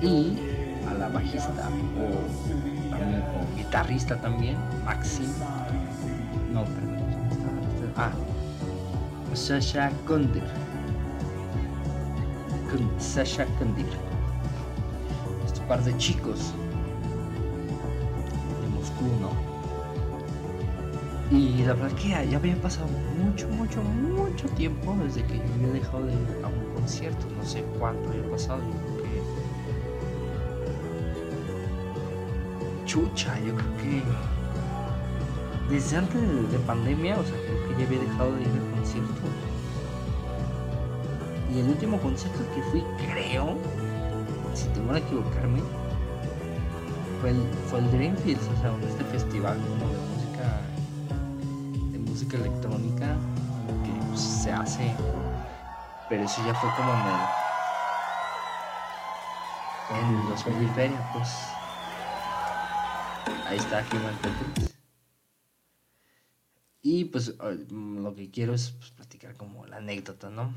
y 0.00 0.38
a 0.88 0.94
la 0.94 1.08
bajista 1.08 1.68
o 1.98 2.64
o 2.94 3.56
guitarrista 3.56 4.16
también, 4.16 4.56
Maxim. 4.84 5.26
No, 6.52 6.64
perdón. 6.64 6.98
Ah, 7.96 8.12
Sasha 9.34 9.90
Kondir. 10.06 10.42
Sasha 12.98 13.46
Kondir. 13.58 13.86
Este 15.46 15.60
par 15.62 15.82
de 15.82 15.96
chicos 15.96 16.52
Y 21.34 21.64
la 21.64 21.74
verdad 21.74 21.90
que 21.96 22.08
ya 22.10 22.36
había 22.36 22.54
pasado 22.62 22.86
mucho, 23.18 23.48
mucho, 23.48 23.82
mucho 23.82 24.46
tiempo 24.50 24.96
desde 25.02 25.24
que 25.24 25.38
yo 25.38 25.42
había 25.54 25.72
dejado 25.80 26.06
de 26.06 26.12
ir 26.12 26.44
a 26.44 26.46
un 26.46 26.74
concierto. 26.74 27.26
No 27.36 27.44
sé 27.44 27.64
cuánto 27.76 28.08
había 28.10 28.30
pasado. 28.30 28.60
chucha, 32.84 33.36
yo 33.40 33.56
creo 33.56 33.76
que 33.78 34.02
desde 35.68 35.96
antes 35.96 36.52
de, 36.52 36.58
pandemia, 36.60 37.18
o 37.18 37.24
sea, 37.24 37.34
creo 37.34 37.68
que 37.68 37.80
ya 37.80 37.86
había 37.88 37.98
dejado 37.98 38.32
de 38.36 38.42
ir 38.42 38.48
al 38.48 38.70
concierto. 38.76 39.20
Y 41.52 41.58
el 41.58 41.68
último 41.70 41.98
concierto 41.98 42.38
que 42.54 42.62
fui, 42.70 42.84
creo, 43.10 43.56
si 44.54 44.68
tengo 44.68 44.92
que 44.92 44.98
equivocarme, 44.98 45.60
fue 47.20 47.30
el, 47.30 47.42
fue 47.68 47.80
el 47.80 47.90
Dreamfields, 47.90 48.46
o 48.46 48.60
sea, 48.60 48.72
este 48.88 49.04
festival 49.04 49.58
de 49.60 50.13
música, 52.34 52.48
electrónica 52.48 53.16
que 53.84 54.06
pues, 54.08 54.20
se 54.20 54.52
hace, 54.52 54.94
pero 56.08 56.24
eso 56.24 56.44
ya 56.46 56.54
fue 56.54 56.70
como 56.76 56.92
en 56.92 56.98
el, 57.06 57.14
en 59.90 60.30
los 60.30 60.42
feria, 60.74 61.10
pues. 61.12 61.28
Ahí 63.46 63.58
está 63.58 63.84
Human 63.92 64.16
Tetris. 64.22 64.74
Y 66.82 67.04
pues 67.06 67.34
lo 67.38 68.14
que 68.14 68.30
quiero 68.30 68.54
es 68.54 68.70
pues, 68.72 68.90
platicar 68.90 69.36
como 69.36 69.66
la 69.66 69.78
anécdota, 69.78 70.30
¿no? 70.30 70.54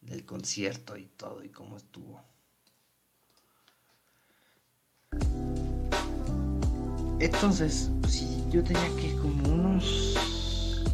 Del 0.00 0.24
concierto 0.24 0.96
y 0.96 1.06
todo 1.06 1.44
y 1.44 1.48
cómo 1.48 1.76
estuvo. 1.76 2.20
Entonces, 7.22 7.90
pues 8.00 8.12
sí, 8.12 8.44
yo 8.50 8.62
tenía 8.62 8.88
que 9.00 9.16
como 9.16 9.48
unos... 9.48 10.84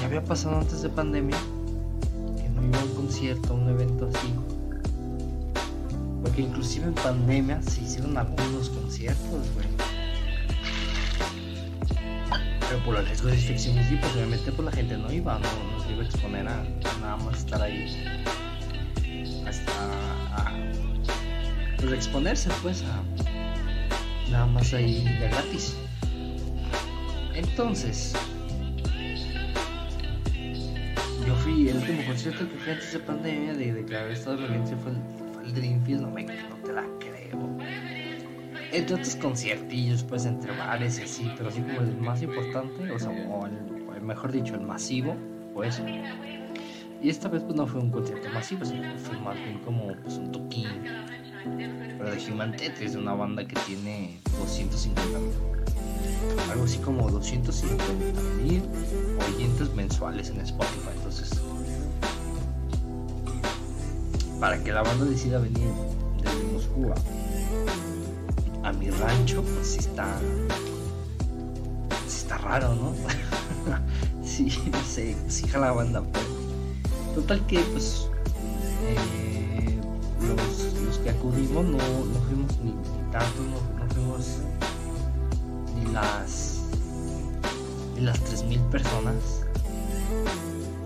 Ya 0.00 0.06
había 0.06 0.22
pasado 0.22 0.58
antes 0.58 0.82
de 0.82 0.88
pandemia, 0.88 1.36
que 2.36 2.48
no 2.50 2.64
iba 2.64 2.78
a 2.78 2.84
un 2.84 2.94
concierto, 2.94 3.54
a 3.54 3.56
un 3.56 3.68
evento 3.70 4.08
así 4.14 4.32
porque 6.26 6.42
inclusive 6.42 6.86
en 6.86 6.94
pandemia 6.94 7.62
se 7.62 7.82
hicieron 7.82 8.18
algunos 8.18 8.68
conciertos, 8.70 9.48
güey. 9.54 9.66
Pero 12.68 12.84
por 12.84 12.94
los 12.94 13.04
riesgos 13.04 13.30
de 13.30 13.38
infección 13.38 13.76
y 13.78 13.96
pues 13.96 14.12
obviamente 14.12 14.50
pues 14.50 14.64
la 14.64 14.72
gente 14.72 14.98
no 14.98 15.12
iba, 15.12 15.38
no, 15.38 15.48
no 15.72 15.84
se 15.84 15.92
iba 15.92 16.02
a 16.02 16.04
exponer 16.04 16.48
a, 16.48 16.64
nada 17.00 17.16
más 17.18 17.38
estar 17.38 17.62
ahí. 17.62 17.94
Hasta 19.46 19.72
pues 21.78 21.92
exponerse 21.92 22.50
pues 22.60 22.82
a 22.82 23.02
nada 24.30 24.46
más 24.46 24.72
ahí 24.74 25.04
de 25.04 25.28
gratis. 25.28 25.76
Entonces, 27.34 28.14
yo 31.26 31.34
fui, 31.36 31.68
el 31.68 31.76
último 31.76 32.04
concierto 32.06 32.48
que 32.48 32.56
fui 32.56 32.72
antes 32.72 32.92
de 32.92 32.98
pandemia 33.00 33.54
de 33.54 33.74
declarar 33.74 34.10
estado 34.10 34.36
de 34.36 34.46
emergencia 34.46 34.76
fue 34.78 34.92
el 34.92 35.26
el 35.46 35.54
Dreamfield, 35.54 36.02
no, 36.02 36.10
me, 36.10 36.24
no 36.24 36.56
te 36.64 36.72
la 36.72 36.84
creo. 36.98 37.56
Entre 38.72 38.94
otros 38.94 39.16
conciertillos, 39.16 40.02
pues 40.04 40.26
entre 40.26 40.56
bares 40.56 40.98
y 40.98 41.02
así, 41.02 41.32
pero 41.36 41.48
así 41.48 41.60
como 41.60 41.80
el 41.80 41.96
más 41.96 42.22
importante, 42.22 42.90
o 42.90 42.98
sea, 42.98 43.10
o 43.10 43.46
el, 43.46 44.02
mejor 44.02 44.32
dicho, 44.32 44.54
el 44.54 44.62
masivo, 44.62 45.16
pues. 45.54 45.82
Y 47.02 47.10
esta 47.10 47.28
vez 47.28 47.42
pues 47.42 47.54
no 47.54 47.66
fue 47.66 47.80
un 47.80 47.90
concierto 47.90 48.28
masivo, 48.30 48.64
sino 48.64 48.96
fue 48.98 49.18
más 49.18 49.36
bien 49.36 49.58
como 49.60 49.94
pues, 50.02 50.16
un 50.16 50.32
toquín. 50.32 50.66
Pero 51.98 52.10
de 52.10 52.32
Human 52.32 52.56
Tetris, 52.56 52.94
una 52.94 53.14
banda 53.14 53.46
que 53.46 53.56
tiene 53.66 54.20
250 54.38 55.18
mil. 55.18 55.32
Algo 56.50 56.64
así 56.64 56.78
como 56.78 57.08
250 57.10 57.84
mil 58.42 58.62
oyentes 59.34 59.72
mensuales 59.74 60.30
en 60.30 60.40
Spotify. 60.40 60.90
Entonces, 60.96 61.30
para 64.40 64.62
que 64.62 64.72
la 64.72 64.82
banda 64.82 65.04
decida 65.04 65.38
venir 65.38 65.68
desde 66.22 66.44
Moscú 66.52 66.92
a, 68.64 68.72
mi 68.72 68.90
rancho, 68.90 69.42
pues 69.42 69.76
está. 69.76 70.18
Está 72.06 72.38
raro, 72.38 72.74
¿no? 72.74 72.92
sí, 74.24 74.50
sé, 74.86 75.16
sí 75.28 75.46
la 75.52 75.72
banda, 75.72 76.02
pues. 76.02 76.24
Total 77.14 77.46
que, 77.46 77.60
pues. 77.60 78.08
Eh, 78.82 79.78
los, 80.20 80.65
que 81.06 81.12
acudimos 81.12 81.64
no, 81.64 81.78
no 81.78 82.20
fuimos 82.26 82.58
ni, 82.64 82.72
tanto, 83.12 83.40
no, 83.42 83.78
no, 83.78 83.94
fuimos 83.94 84.38
ni 85.76 85.92
las. 85.92 86.62
ni 87.94 88.00
las 88.00 88.18
3.000 88.24 88.58
personas. 88.70 89.14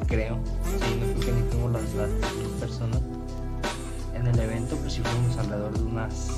Creo. 0.07 0.39
Sí, 0.65 0.95
no 1.01 1.07
creo 1.07 1.21
que 1.21 1.33
ni 1.33 1.49
fuimos 1.49 1.73
las, 1.73 1.95
las 1.95 2.11
3.000 2.11 2.61
personas 2.61 3.01
en 4.15 4.27
el 4.27 4.39
evento 4.39 4.77
pues 4.77 4.93
sí 4.93 5.03
fuimos 5.03 5.39
alrededor 5.39 5.73
de 5.73 5.85
unas 5.85 6.29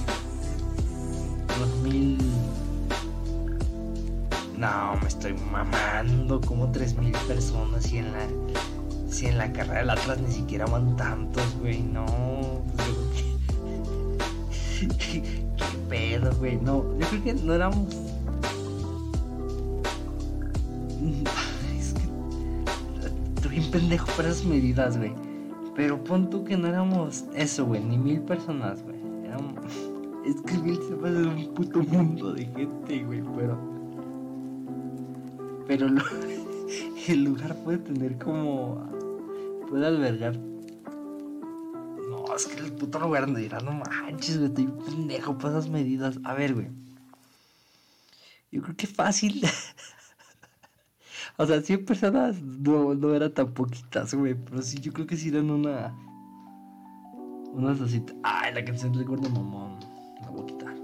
unos 1.56 1.76
mil 1.82 2.18
no 4.56 4.96
me 5.02 5.08
estoy 5.08 5.34
mamando 5.50 6.40
como 6.42 6.70
tres 6.70 6.96
mil 6.96 7.10
personas 7.26 7.90
y 7.92 7.98
en 7.98 8.12
la 8.12 8.28
si 9.10 9.26
en 9.26 9.38
la 9.38 9.52
carrera 9.52 9.80
del 9.80 9.90
Atlas 9.90 10.20
ni 10.20 10.32
siquiera 10.32 10.66
van 10.66 10.96
tantos 10.96 11.56
güey 11.58 11.82
no 11.82 12.06
¿Qué, 14.88 15.22
pedo 15.88 16.34
güey 16.36 16.56
no 16.56 16.98
yo 16.98 17.06
creo 17.08 17.24
que 17.24 17.34
no 17.34 17.54
éramos 17.54 17.88
es 21.76 21.94
que 23.42 23.48
bien 23.48 23.70
pendejo 23.70 24.06
para 24.16 24.28
esas 24.28 24.44
medidas 24.44 24.96
güey 24.96 25.12
pero 25.74 26.02
pon 26.04 26.28
tú 26.28 26.44
que 26.44 26.56
no 26.56 26.68
éramos 26.68 27.24
eso, 27.34 27.64
güey, 27.64 27.82
ni 27.82 27.96
mil 27.96 28.20
personas, 28.20 28.82
güey. 28.82 28.96
Es 30.24 30.40
que 30.42 30.56
mil 30.58 30.76
se 30.76 30.94
pasa 30.94 31.18
un 31.18 31.52
puto 31.52 31.82
mundo 31.82 32.32
de 32.32 32.44
gente, 32.46 33.02
güey, 33.02 33.22
pero. 33.36 33.58
Pero 35.66 35.88
el 37.08 37.24
lugar 37.24 37.56
puede 37.64 37.78
tener 37.78 38.16
como. 38.18 38.78
Puede 39.68 39.86
albergar. 39.86 40.38
No, 42.12 42.36
es 42.36 42.46
que 42.46 42.60
el 42.60 42.72
puto 42.72 42.98
donde 42.98 43.40
dirá, 43.40 43.58
no 43.60 43.72
manches, 43.72 44.36
güey, 44.36 44.50
estoy 44.50 44.66
pendejo 44.66 45.38
para 45.38 45.58
esas 45.58 45.70
medidas. 45.70 46.18
A 46.24 46.34
ver, 46.34 46.52
güey. 46.52 46.68
Yo 48.50 48.60
creo 48.60 48.76
que 48.76 48.86
fácil. 48.86 49.42
o 51.38 51.46
sea, 51.46 51.62
100 51.62 51.86
personas 51.86 52.42
no, 52.42 52.94
no 52.94 53.14
eran 53.14 53.32
tan 53.32 53.54
poquitas, 53.54 54.12
güey. 54.12 54.34
Pero 54.34 54.60
sí, 54.60 54.78
yo 54.78 54.92
creo 54.92 55.06
que 55.06 55.16
sí 55.16 55.30
eran 55.30 55.50
una. 55.50 55.96
Unas 57.54 57.80
así. 57.80 58.04
Ay, 58.22 58.52
la 58.52 58.62
canción 58.62 58.92
del 58.92 59.06
gordo 59.06 59.30
mamón. 59.30 59.80
La 60.20 60.28
voy 60.28 60.42
a 60.42 60.46
quitar. 60.46 60.76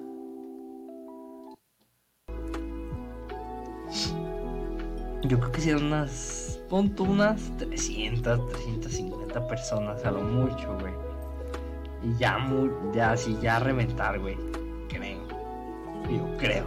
Yo 5.24 5.38
creo 5.38 5.52
que 5.52 5.60
si 5.60 5.68
eran 5.68 5.84
unas. 5.84 6.58
Punto 6.70 7.02
unas 7.02 7.54
300, 7.56 8.50
350 8.50 9.46
personas 9.46 10.04
a 10.04 10.10
lo 10.10 10.20
mucho, 10.20 10.74
güey. 10.80 11.07
Y 12.08 12.18
ya, 12.18 12.38
muy, 12.38 12.70
ya, 12.94 13.16
sí, 13.16 13.36
ya 13.42 13.58
reventar, 13.58 14.18
güey. 14.18 14.36
Creo. 14.88 15.18
Yo 16.10 16.36
creo. 16.38 16.64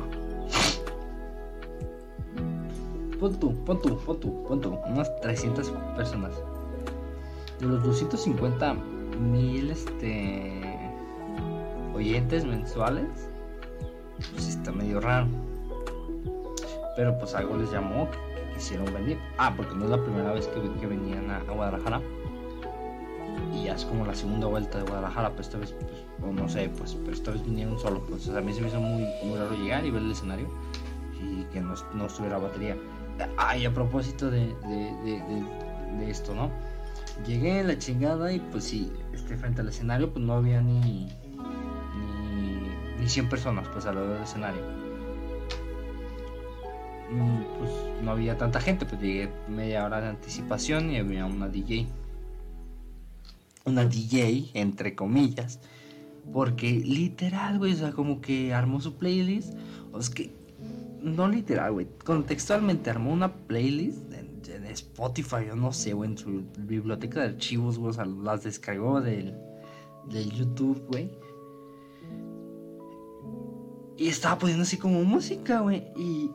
Pon 3.20 3.40
tú, 3.40 3.56
pon 3.66 3.82
tú, 3.82 3.98
pon 4.06 4.20
tú, 4.20 4.44
pon 4.48 4.62
tú. 4.62 4.78
Unas 4.86 5.10
300 5.22 5.72
personas. 5.96 6.34
De 7.60 7.66
los 7.66 7.84
250 7.84 8.76
mil, 9.20 9.72
este. 9.72 10.62
Oyentes 11.96 12.46
mensuales. 12.46 13.30
Pues 14.34 14.48
está 14.48 14.72
medio 14.72 15.00
raro. 15.00 15.28
Pero 16.96 17.18
pues 17.18 17.34
algo 17.34 17.58
les 17.58 17.72
llamó 17.72 18.08
quisieron 18.54 18.94
venir. 18.94 19.18
Ah, 19.40 19.52
porque 19.56 19.74
no 19.74 19.86
es 19.86 19.90
la 19.90 20.04
primera 20.04 20.34
vez 20.34 20.48
que, 20.48 20.62
que 20.80 20.86
venían 20.86 21.32
a, 21.32 21.40
Guadalajara. 21.52 22.00
Y 23.54 23.66
ya 23.66 23.76
es 23.76 23.86
como 23.86 24.06
la 24.06 24.16
segunda 24.16 24.48
vuelta 24.48 24.78
de 24.78 24.84
Guadalajara, 24.86 25.30
pero 25.32 25.42
esta 25.42 25.58
vez, 25.58 25.76
pues, 26.20 26.34
no 26.34 26.48
sé, 26.48 26.70
pues, 26.70 26.96
pero 26.96 27.14
esta 27.14 27.32
vez 27.32 27.44
vinieron 27.44 27.80
solo. 27.80 28.02
Pues 28.08 28.28
a 28.30 28.42
mí 28.42 28.54
se 28.54 28.62
me 28.62 28.68
hizo 28.68 28.80
muy, 28.80 29.06
muy 29.24 29.38
raro 29.38 29.56
llegar 29.56 29.86
y 29.86 29.92
ver 29.92 30.02
el 30.02 30.12
escenario 30.12 30.48
y 31.22 31.44
que 31.46 31.60
no, 31.60 31.74
no 31.94 32.06
estuviera 32.06 32.38
batería. 32.38 32.78
Ah, 33.38 33.58
y 33.58 33.66
a 33.66 33.74
propósito 33.74 34.32
de, 34.32 34.48
de, 34.68 35.22
de, 36.00 36.10
esto, 36.10 36.34
¿no? 36.34 36.50
Llegué 37.28 37.64
la 37.64 37.78
chingada 37.78 38.32
y 38.32 38.40
pues 38.40 38.64
sí, 38.64 38.92
este, 39.14 39.38
frente 39.38 39.62
al 39.62 39.70
escenario 39.70 40.12
pues 40.12 40.26
no 40.26 40.34
había 40.34 40.62
ni, 40.62 40.80
ni, 40.80 41.08
ni 43.00 43.08
100 43.08 43.30
personas 43.30 43.68
pues 43.68 43.86
alrededor 43.86 44.14
del 44.14 44.24
escenario 44.24 44.62
Mm, 47.12 47.44
pues 47.60 47.72
no 48.04 48.12
había 48.12 48.38
tanta 48.38 48.62
gente, 48.62 48.86
pues 48.86 49.02
llegué 49.02 49.30
media 49.50 49.86
hora 49.86 50.00
de 50.00 50.08
anticipación 50.08 50.92
y 50.92 50.98
había 50.98 51.26
una 51.26 51.50
DJ. 51.50 51.88
Una 53.66 53.86
DJ, 53.86 54.52
entre 54.54 54.96
comillas. 54.96 55.60
Porque 56.34 56.72
literal, 56.72 57.58
güey, 57.58 57.74
o 57.74 57.78
sea, 57.78 57.92
como 57.92 58.22
que 58.22 58.54
armó 58.54 58.82
su 58.82 58.96
playlist. 58.96 59.54
O 59.92 60.00
es 60.00 60.10
que, 60.10 60.32
no 61.02 61.28
literal, 61.28 61.74
güey. 61.74 61.88
Contextualmente 62.04 62.90
armó 62.90 63.12
una 63.12 63.34
playlist 63.34 64.12
en, 64.14 64.32
Spotify, 64.72 65.50
o 65.52 65.56
no 65.56 65.74
sé, 65.74 65.94
güey, 65.94 66.12
en 66.12 66.18
su 66.18 66.44
biblioteca 66.60 67.22
de 67.22 67.30
archivos, 67.30 67.78
güey. 67.78 67.90
O 67.90 67.94
sea, 67.94 68.06
las 68.06 68.44
descargó 68.44 69.02
del, 69.02 69.36
del 70.10 70.32
YouTube, 70.32 70.82
güey. 70.88 71.12
Y 73.98 74.08
estaba 74.08 74.40
poniendo 74.40 74.64
así 74.64 74.78
como 74.78 75.04
música, 75.04 75.60
güey. 75.60 75.84
y, 75.96 76.32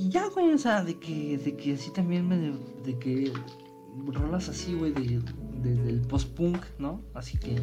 y 0.00 0.08
ya, 0.08 0.28
güey, 0.28 0.54
o 0.54 0.58
sea, 0.58 0.82
de 0.82 0.98
que, 0.98 1.36
de 1.36 1.56
que 1.56 1.74
así 1.74 1.90
también 1.90 2.26
me. 2.26 2.54
De, 2.84 2.98
que 2.98 3.30
rolas 4.06 4.48
así, 4.48 4.72
güey, 4.72 4.92
de, 4.92 5.20
del 5.62 6.00
post-punk, 6.02 6.64
¿no? 6.78 7.02
Así 7.14 7.38
que. 7.38 7.56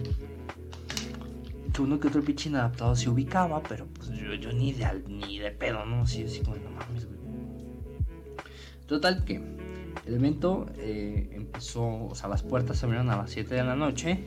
Que 1.73 1.81
uno 1.81 1.99
que 1.99 2.07
otro 2.07 2.23
pinche 2.23 2.49
inadaptado 2.49 2.95
se 2.95 3.09
ubicaba, 3.09 3.61
pero 3.61 3.87
pues 3.87 4.09
yo, 4.09 4.33
yo 4.33 4.51
ni, 4.53 4.73
de, 4.73 5.03
ni 5.07 5.37
de 5.37 5.51
pedo, 5.51 5.85
¿no? 5.85 6.03
Así, 6.03 6.23
así 6.23 6.39
como, 6.41 6.55
no 6.57 6.71
mames, 6.71 7.05
güey. 7.05 7.17
Total 8.87 9.25
que 9.25 9.35
el 10.05 10.13
evento 10.13 10.65
eh, 10.77 11.29
empezó, 11.33 12.05
o 12.05 12.15
sea, 12.15 12.29
las 12.29 12.41
puertas 12.41 12.77
se 12.77 12.85
abrieron 12.85 13.09
a 13.09 13.17
las 13.17 13.31
7 13.31 13.53
de 13.53 13.63
la 13.63 13.75
noche 13.75 14.23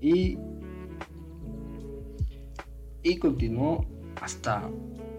y. 0.00 0.38
Y 3.02 3.16
continuó 3.16 3.86
hasta 4.20 4.68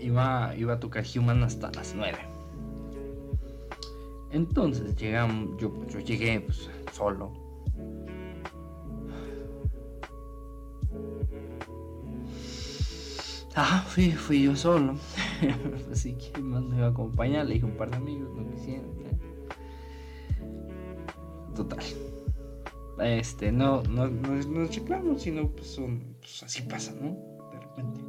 iba, 0.01 0.53
iba 0.57 0.73
a 0.73 0.79
tocar 0.79 1.03
Human 1.15 1.43
hasta 1.43 1.71
las 1.71 1.93
9. 1.95 2.17
Entonces 4.31 4.95
llegamos, 4.95 5.57
yo, 5.59 5.73
yo 5.87 5.99
llegué 5.99 6.41
pues, 6.41 6.69
solo. 6.91 7.33
Ah, 13.55 13.83
fui, 13.87 14.11
fui 14.11 14.43
yo 14.43 14.55
solo. 14.55 14.95
Así 15.91 16.13
que 16.13 16.41
más 16.41 16.63
me 16.63 16.77
iba 16.77 16.87
a 16.87 16.89
acompañar. 16.89 17.45
Le 17.45 17.55
dije 17.55 17.65
un 17.65 17.75
par 17.75 17.89
de 17.91 17.97
amigos, 17.97 18.29
no 18.35 18.49
quisieron. 18.49 18.91
Total. 21.55 21.83
Este, 22.99 23.51
no, 23.51 23.83
no, 23.83 24.07
no, 24.07 24.35
no 24.35 24.65
reclamo, 24.65 25.17
sino 25.17 25.49
pues 25.49 25.67
son, 25.67 26.15
pues 26.19 26.43
así 26.43 26.61
pasa, 26.61 26.93
¿no? 26.93 27.17
De 27.51 27.59
repente 27.59 28.01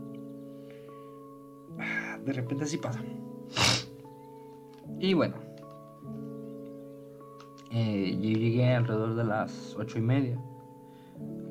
de 2.25 2.33
repente 2.33 2.65
así 2.65 2.79
pasa. 2.79 3.03
Y 4.99 5.15
bueno, 5.15 5.37
eh, 7.73 8.19
yo 8.21 8.31
llegué 8.31 8.75
alrededor 8.75 9.15
de 9.15 9.25
las 9.25 9.75
ocho 9.79 9.99
y 9.99 10.03
media. 10.03 10.39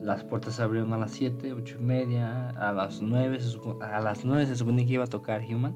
Las 0.01 0.23
puertas 0.23 0.55
se 0.55 0.63
abrieron 0.63 0.93
a 0.93 0.97
las 0.97 1.11
7, 1.11 1.53
ocho 1.53 1.77
y 1.79 1.83
media, 1.83 2.49
a 2.49 2.71
las 2.71 3.01
9, 3.01 3.39
a 3.81 4.01
las 4.01 4.25
9 4.25 4.45
se 4.47 4.55
supone 4.55 4.85
que 4.85 4.93
iba 4.93 5.03
a 5.03 5.07
tocar 5.07 5.43
Human. 5.43 5.75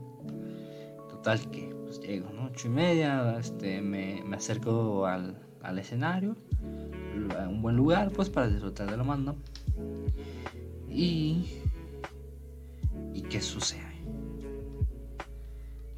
Total 1.09 1.39
que 1.51 1.75
pues 1.83 1.99
llego, 2.01 2.31
¿no? 2.31 2.45
8 2.45 2.67
y 2.67 2.71
media, 2.71 3.37
este, 3.39 3.81
me, 3.81 4.23
me 4.25 4.37
acerco 4.37 5.05
al, 5.05 5.39
al 5.61 5.79
escenario, 5.79 6.35
un 7.47 7.61
buen 7.61 7.75
lugar 7.75 8.11
pues 8.11 8.29
para 8.29 8.47
disfrutar 8.47 8.89
de 8.89 8.97
la 8.97 9.03
banda. 9.03 9.35
Y... 10.89 11.61
¿Y 13.13 13.21
qué 13.21 13.39
sucede? 13.39 13.95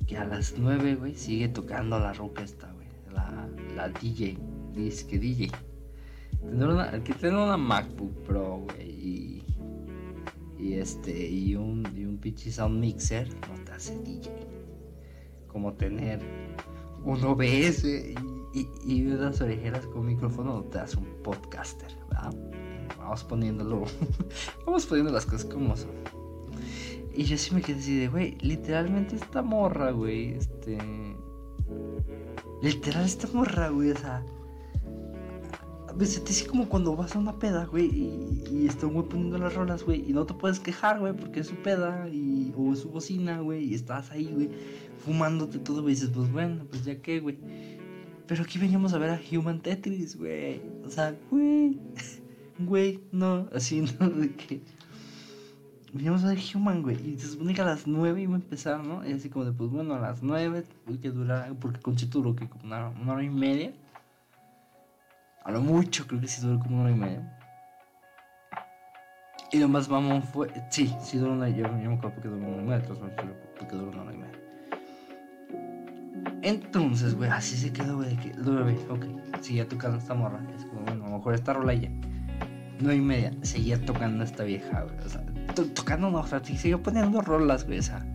que 0.08 0.18
a 0.18 0.24
las 0.24 0.56
9, 0.58 0.96
güey, 0.96 1.16
sigue 1.16 1.50
tocando 1.50 2.00
la 2.00 2.14
roca 2.14 2.42
esta. 2.42 2.74
La, 3.76 3.90
DJ, 3.90 4.38
que 5.08 5.20
DJ. 5.20 5.52
Tener 6.42 6.68
una, 6.68 7.04
que 7.04 7.14
tener 7.14 7.36
una 7.36 7.58
MacBook 7.58 8.24
Pro, 8.24 8.66
güey, 8.66 8.90
y, 8.90 9.44
y 10.60 10.74
este, 10.74 11.28
y 11.30 11.56
un, 11.56 11.88
y 11.96 12.06
un 12.06 12.18
pinche 12.18 12.52
sound 12.52 12.80
mixer, 12.80 13.28
no 13.48 13.64
te 13.64 13.72
hace 13.72 13.98
DJ. 14.00 14.32
Como 15.48 15.74
tener 15.74 16.20
un 17.04 17.24
OBS 17.24 17.84
y, 17.86 18.16
y, 18.54 18.70
y 18.86 19.06
unas 19.08 19.40
orejeras 19.42 19.86
con 19.88 20.06
micrófono, 20.06 20.56
no 20.56 20.64
te 20.64 20.80
hace 20.80 20.98
un 20.98 21.08
podcaster, 21.24 21.92
¿verdad? 22.10 22.34
Vamos 22.98 23.24
poniéndolo, 23.24 23.84
vamos 24.66 24.86
poniendo 24.86 25.12
las 25.12 25.26
cosas 25.26 25.46
como 25.46 25.76
son. 25.76 25.92
Y 27.16 27.24
yo 27.24 27.38
sí 27.38 27.54
me 27.56 27.62
quedé 27.62 27.80
así 27.80 27.98
de, 27.98 28.08
güey, 28.10 28.38
literalmente 28.42 29.16
esta 29.16 29.42
morra, 29.42 29.92
güey, 29.92 30.34
este... 30.34 30.78
Literal 32.62 33.06
esta 33.06 33.28
morra, 33.34 33.70
güey, 33.70 33.92
o 33.92 33.98
sea... 33.98 34.24
Me 35.98 36.06
sentí 36.06 36.32
así 36.32 36.46
como 36.46 36.70
cuando 36.70 36.96
vas 36.96 37.16
a 37.16 37.20
una 37.20 37.40
peda, 37.40 37.66
güey, 37.66 37.86
y, 37.86 38.44
y 38.52 38.68
está 38.68 38.86
güey 38.86 39.08
poniendo 39.08 39.40
las 39.40 39.56
rolas, 39.56 39.84
güey, 39.84 40.08
y 40.08 40.14
no 40.14 40.26
te 40.26 40.36
puedes 40.36 40.60
quejar, 40.60 41.00
güey, 41.00 41.14
porque 41.14 41.40
es 41.40 41.48
su 41.48 41.56
peda, 41.56 42.08
y, 42.08 42.54
o 42.56 42.74
es 42.74 42.80
su 42.80 42.90
bocina, 42.90 43.40
güey, 43.40 43.64
y 43.66 43.74
estás 43.74 44.12
ahí, 44.12 44.30
güey, 44.32 44.52
fumándote 45.04 45.58
todo, 45.58 45.82
güey, 45.82 45.94
y 45.94 45.96
dices, 45.96 46.12
pues 46.14 46.32
bueno, 46.32 46.66
pues 46.70 46.86
ya 46.86 47.02
qué, 47.02 47.20
güey. 47.20 47.38
Pero 48.28 48.44
aquí 48.44 48.60
veníamos 48.60 48.94
a 48.94 49.00
ver 49.00 49.10
a 49.10 49.22
Human 49.32 49.62
Tetris, 49.62 50.18
güey. 50.18 50.62
O 50.86 50.90
sea, 50.90 51.16
güey, 51.32 51.80
güey, 52.60 53.00
no, 53.12 53.48
así, 53.54 53.82
no, 54.00 54.10
de 54.10 54.36
que 54.36 54.62
veníamos 55.94 56.24
a 56.24 56.30
ver 56.30 56.40
Human, 56.54 56.82
güey. 56.82 56.96
Y 57.10 57.20
se 57.20 57.28
supone 57.28 57.54
que 57.54 57.62
a 57.62 57.66
las 57.66 57.88
9 57.88 58.22
iba 58.22 58.34
a 58.34 58.38
empezar, 58.38 58.84
¿no? 58.84 59.08
Y 59.08 59.14
así 59.14 59.30
como 59.30 59.46
de, 59.46 59.52
pues 59.52 59.70
bueno, 59.70 59.96
a 59.96 60.00
las 60.00 60.22
9, 60.24 60.66
uy, 60.88 60.98
que 60.98 61.10
durar, 61.10 61.54
porque 61.60 61.80
con 61.80 61.96
Chito 61.96 62.20
duró 62.20 62.36
que 62.36 62.48
como 62.48 62.66
una, 62.66 62.90
hora 63.12 63.24
y 63.24 63.30
media. 63.30 63.74
A 65.44 65.52
lo 65.52 65.62
mucho, 65.62 66.06
creo 66.08 66.20
que 66.20 66.28
sí 66.28 66.42
duró 66.42 66.60
como 66.60 66.76
una 66.76 66.84
hora 66.86 66.92
y 66.92 67.00
media. 67.00 67.34
Y 69.52 69.60
lo 69.60 69.70
más 69.70 69.88
mamón 69.88 70.24
fue, 70.24 70.50
sí, 70.70 70.94
sí 71.02 71.18
duró 71.18 71.32
una, 71.32 71.48
yo, 71.48 71.64
yo 71.64 71.90
me 71.90 71.96
acuerdo 71.96 72.16
porque 72.16 72.28
duró 72.28 72.38
una 72.38 72.48
hora 72.48 72.62
y 72.62 72.66
media, 72.66 72.86
porque 73.58 73.76
duró 73.76 73.92
una 73.92 74.02
hora 74.02 74.14
y 74.14 74.18
media. 74.18 74.42
Entonces, 76.42 77.16
güey, 77.16 77.30
así 77.30 77.56
se 77.56 77.72
quedó, 77.72 77.96
güey, 77.96 78.16
de 78.16 78.22
que, 78.22 78.34
nueve, 78.38 78.78
ok, 78.90 79.06
seguía 79.42 79.68
tocando 79.68 79.98
esta 79.98 80.14
morra. 80.14 80.42
Es 80.56 80.66
como, 80.66 80.82
bueno, 80.82 81.06
a 81.06 81.10
lo 81.10 81.18
mejor 81.18 81.34
esta 81.34 81.54
rola 81.54 81.74
ya. 81.74 81.90
Nueve 82.80 82.98
y 82.98 83.02
media, 83.02 83.32
seguía 83.42 83.84
tocando 83.84 84.24
esta 84.24 84.44
vieja, 84.44 84.84
güey, 84.84 84.98
o 85.00 85.10
sea 85.10 85.24
tocando, 85.54 86.10
no, 86.10 86.20
o 86.20 86.28
sea, 86.28 86.42
poniendo 86.84 87.22
rolas, 87.22 87.66
güey, 87.66 87.80
o 87.80 87.84
sea, 87.84 88.06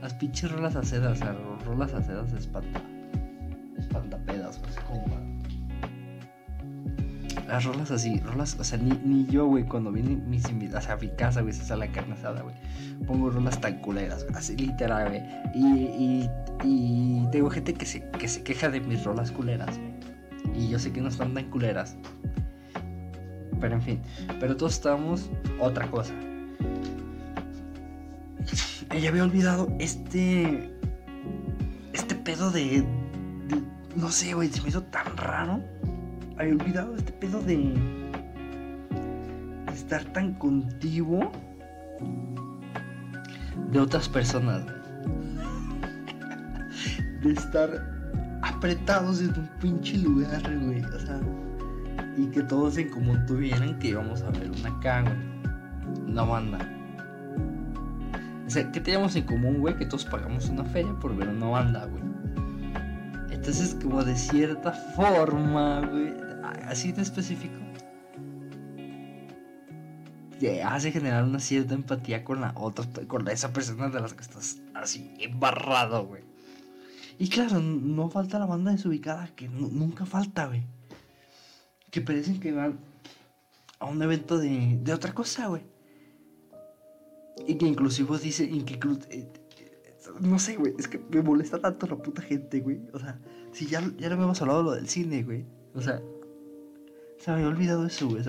las 0.00 0.14
pinches 0.14 0.50
rolas 0.50 0.76
a 0.76 0.82
seda, 0.82 1.10
o 1.10 1.14
sea, 1.14 1.36
rolas 1.64 1.92
aceras 1.94 2.32
espanta. 2.32 2.80
Espantapedas, 3.76 4.58
pues 4.58 4.76
como. 4.80 5.18
Las 7.46 7.64
rolas 7.64 7.90
así, 7.90 8.20
rolas, 8.20 8.56
o 8.60 8.64
sea, 8.64 8.78
ni, 8.78 8.90
ni 9.04 9.26
yo, 9.26 9.46
güey, 9.46 9.64
cuando 9.64 9.90
vienen 9.90 10.28
mis 10.28 10.44
o 10.44 10.80
sea, 10.80 10.94
a 10.94 10.96
mi 10.96 11.08
casa, 11.08 11.40
güey, 11.40 11.54
se 11.54 11.64
sale 11.64 11.86
la 11.86 11.92
carne 11.92 12.12
asada, 12.14 12.42
güey, 12.42 12.54
pongo 13.06 13.30
rolas 13.30 13.58
tan 13.60 13.80
culeras, 13.80 14.26
así 14.34 14.56
literal, 14.56 15.08
güey. 15.08 15.22
Y, 15.54 16.28
y, 16.64 17.26
tengo 17.32 17.48
gente 17.48 17.72
que 17.72 17.86
se, 17.86 18.08
que 18.10 18.28
se 18.28 18.42
queja 18.42 18.68
de 18.68 18.80
mis 18.80 19.02
rolas 19.04 19.30
culeras, 19.30 19.78
güey. 19.78 20.58
Y 20.62 20.68
yo 20.68 20.78
sé 20.78 20.92
que 20.92 21.00
no 21.00 21.08
están 21.08 21.34
tan 21.34 21.50
culeras. 21.50 21.96
Pero 23.60 23.74
en 23.74 23.82
fin, 23.82 24.02
pero 24.38 24.56
todos 24.56 24.74
estábamos 24.74 25.30
otra 25.58 25.90
cosa. 25.90 26.14
Ella 28.90 29.10
había 29.10 29.24
olvidado 29.24 29.68
este. 29.78 30.72
Este 31.92 32.14
pedo 32.14 32.50
de. 32.50 32.86
no 33.96 34.10
sé, 34.10 34.34
güey, 34.34 34.48
se 34.48 34.62
me 34.62 34.68
hizo 34.68 34.82
tan 34.84 35.16
raro. 35.16 35.62
Había 36.38 36.54
olvidado 36.54 36.96
este 36.96 37.12
pedo 37.12 37.40
de. 37.42 37.74
de 39.66 39.72
estar 39.72 40.04
tan 40.12 40.34
contigo. 40.34 41.30
de 43.70 43.80
otras 43.80 44.08
personas. 44.08 44.62
De 47.22 47.32
estar 47.32 47.68
apretados 48.42 49.20
en 49.20 49.30
un 49.30 49.48
pinche 49.60 49.98
lugar, 49.98 50.42
güey. 50.60 50.82
O 50.82 51.00
sea. 51.00 51.20
Y 52.16 52.26
que 52.28 52.42
todos 52.42 52.78
en 52.78 52.88
común 52.90 53.26
tuvieran 53.26 53.78
que 53.78 53.88
íbamos 53.88 54.22
a 54.22 54.30
ver 54.30 54.50
una 54.50 54.70
güey. 55.02 55.16
Una 56.06 56.22
banda. 56.22 56.77
O 58.48 58.50
sea, 58.50 58.72
¿qué 58.72 58.80
teníamos 58.80 59.14
en 59.14 59.24
común, 59.24 59.60
güey? 59.60 59.76
Que 59.76 59.84
todos 59.84 60.06
pagamos 60.06 60.48
una 60.48 60.64
feria 60.64 60.92
por 60.98 61.14
ver 61.14 61.28
una 61.28 61.46
banda, 61.48 61.84
güey. 61.84 62.02
Entonces, 63.30 63.76
como 63.80 64.02
de 64.02 64.16
cierta 64.16 64.72
forma, 64.72 65.86
güey, 65.86 66.14
así 66.66 66.92
de 66.92 67.02
específico, 67.02 67.54
te 70.40 70.62
hace 70.62 70.92
generar 70.92 71.24
una 71.24 71.40
cierta 71.40 71.74
empatía 71.74 72.24
con 72.24 72.40
la 72.40 72.52
otra, 72.56 72.86
con 73.06 73.26
esa 73.28 73.52
persona 73.52 73.88
de 73.90 74.00
las 74.00 74.14
que 74.14 74.22
estás 74.22 74.58
así 74.74 75.12
embarrado, 75.18 76.06
güey. 76.06 76.22
Y 77.18 77.28
claro, 77.28 77.58
no 77.60 78.08
falta 78.08 78.38
la 78.38 78.46
banda 78.46 78.70
desubicada, 78.70 79.28
que 79.34 79.48
nu- 79.48 79.68
nunca 79.70 80.06
falta, 80.06 80.46
güey. 80.46 80.62
Que 81.90 82.00
parecen 82.00 82.38
que 82.38 82.52
van 82.52 82.78
a 83.80 83.86
un 83.86 84.00
evento 84.00 84.38
de, 84.38 84.78
de 84.80 84.92
otra 84.92 85.12
cosa, 85.12 85.48
güey. 85.48 85.62
Y 87.46 87.54
que 87.56 87.66
inclusive 87.66 88.18
dice, 88.18 88.50
inclu- 88.50 89.06
eh, 89.10 89.28
no 90.20 90.38
sé, 90.38 90.56
güey, 90.56 90.74
es 90.78 90.88
que 90.88 90.98
me 91.10 91.22
molesta 91.22 91.58
tanto 91.58 91.86
la 91.86 91.96
puta 91.96 92.22
gente, 92.22 92.60
güey. 92.60 92.80
O 92.92 92.98
sea, 92.98 93.20
si 93.52 93.66
ya, 93.66 93.80
ya 93.98 94.08
lo 94.08 94.14
habíamos 94.14 94.40
hablado 94.42 94.62
lo 94.62 94.72
del 94.72 94.88
cine, 94.88 95.22
güey. 95.22 95.44
O 95.74 95.80
sea, 95.80 96.00
se 97.18 97.30
me 97.30 97.36
había 97.36 97.48
olvidado 97.48 97.86
eso, 97.86 98.08
güey. 98.08 98.22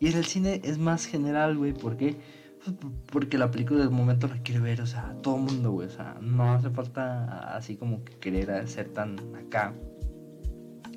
y 0.00 0.08
en 0.08 0.16
el 0.16 0.24
cine 0.24 0.60
es 0.64 0.78
más 0.78 1.06
general, 1.06 1.56
güey, 1.56 1.72
¿por 1.72 1.96
qué? 1.96 2.16
Pues, 2.64 2.76
porque 3.12 3.36
la 3.38 3.50
película 3.50 3.80
del 3.80 3.90
momento 3.90 4.26
la 4.26 4.42
quiere 4.42 4.60
ver, 4.60 4.80
o 4.80 4.86
sea, 4.86 5.14
todo 5.22 5.36
el 5.36 5.42
mundo, 5.42 5.72
güey. 5.72 5.86
O 5.88 5.90
sea, 5.90 6.18
no 6.20 6.52
hace 6.54 6.70
falta 6.70 7.54
así 7.56 7.76
como 7.76 8.02
que 8.04 8.14
querer 8.18 8.66
ser 8.68 8.88
tan 8.88 9.16
acá, 9.36 9.74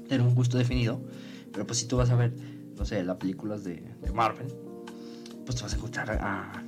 tener 0.08 0.22
un 0.22 0.34
gusto 0.36 0.58
definido. 0.58 1.02
Pero 1.52 1.66
pues 1.68 1.80
si 1.80 1.88
tú 1.88 1.98
vas 1.98 2.10
a 2.10 2.16
ver, 2.16 2.34
no 2.78 2.86
sé, 2.86 3.04
las 3.04 3.18
películas 3.18 3.64
de, 3.64 3.82
de 4.02 4.12
Marvel, 4.12 4.48
pues 5.46 5.56
te 5.58 5.64
vas 5.64 5.74
a 5.74 5.76
encontrar 5.78 6.12
a, 6.22 6.64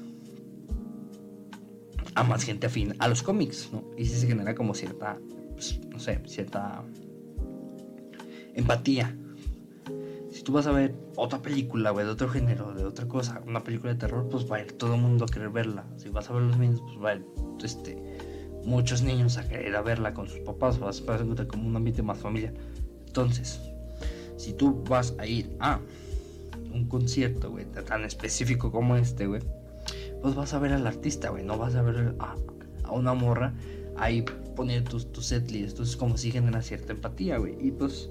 a 2.20 2.24
más 2.24 2.44
gente 2.44 2.68
afín 2.68 2.96
a 3.00 3.08
los 3.08 3.24
cómics, 3.24 3.70
¿no? 3.72 3.84
Y 3.98 4.06
sí 4.06 4.20
se 4.20 4.28
genera 4.28 4.54
como 4.54 4.74
cierta, 4.74 5.18
pues, 5.54 5.80
no 5.90 6.00
sé, 6.00 6.20
cierta 6.26 6.84
empatía. 8.54 9.16
Si 10.32 10.44
tú 10.44 10.52
vas 10.52 10.68
a 10.68 10.72
ver 10.72 10.96
otra 11.16 11.42
película, 11.42 11.92
güey, 11.92 12.06
de 12.06 12.12
otro 12.12 12.30
género, 12.30 12.74
de 12.74 12.84
otra 12.84 13.08
cosa, 13.08 13.42
una 13.48 13.64
película 13.64 13.94
de 13.94 14.00
terror, 14.00 14.28
pues 14.30 14.50
va 14.52 14.58
a 14.58 14.62
ir 14.62 14.74
todo 14.74 14.96
el 14.96 15.02
mundo 15.02 15.26
a 15.26 15.28
querer 15.28 15.50
verla. 15.50 15.86
Si 15.98 16.10
vas 16.10 16.30
a 16.30 16.34
ver 16.34 16.44
los 16.44 16.58
niños, 16.58 16.82
pues 16.82 17.04
va 17.04 17.12
a 17.12 17.16
ir, 17.16 17.26
este, 17.64 17.98
muchos 18.66 19.02
niños 19.02 19.38
a 19.38 19.48
querer 19.48 19.76
a 19.76 19.82
verla 19.82 20.14
con 20.14 20.28
sus 20.28 20.40
papás, 20.40 20.78
vas 20.80 21.02
a 21.08 21.16
encontrar 21.16 21.48
como 21.48 21.68
un 21.68 21.76
ambiente 21.76 22.04
más 22.04 22.20
familiar. 22.20 22.54
Entonces, 23.08 23.60
si 24.38 24.54
tú 24.54 24.84
vas 24.90 25.16
a 25.18 25.26
ir 25.26 25.56
a 25.60 25.80
un 26.74 26.88
concierto, 26.88 27.50
güey, 27.50 27.66
tan 27.66 28.04
específico 28.04 28.72
como 28.72 28.96
este, 28.98 29.26
güey, 29.26 29.42
pues 30.22 30.36
vas 30.36 30.54
a 30.54 30.60
ver 30.60 30.74
al 30.74 30.86
artista, 30.86 31.30
güey, 31.30 31.44
no 31.44 31.58
vas 31.58 31.76
a 31.76 31.82
ver 31.82 32.16
a, 32.20 32.36
a 32.84 32.92
una 32.92 33.14
morra 33.14 33.54
ahí 33.98 34.24
poner 34.56 34.84
tus 34.84 35.12
tu 35.12 35.22
setlist, 35.22 35.72
entonces 35.72 35.96
como 35.96 36.18
si 36.18 36.32
genera 36.32 36.62
cierta 36.62 36.94
empatía, 36.94 37.38
güey, 37.38 37.56
y 37.60 37.72
pues 37.72 38.10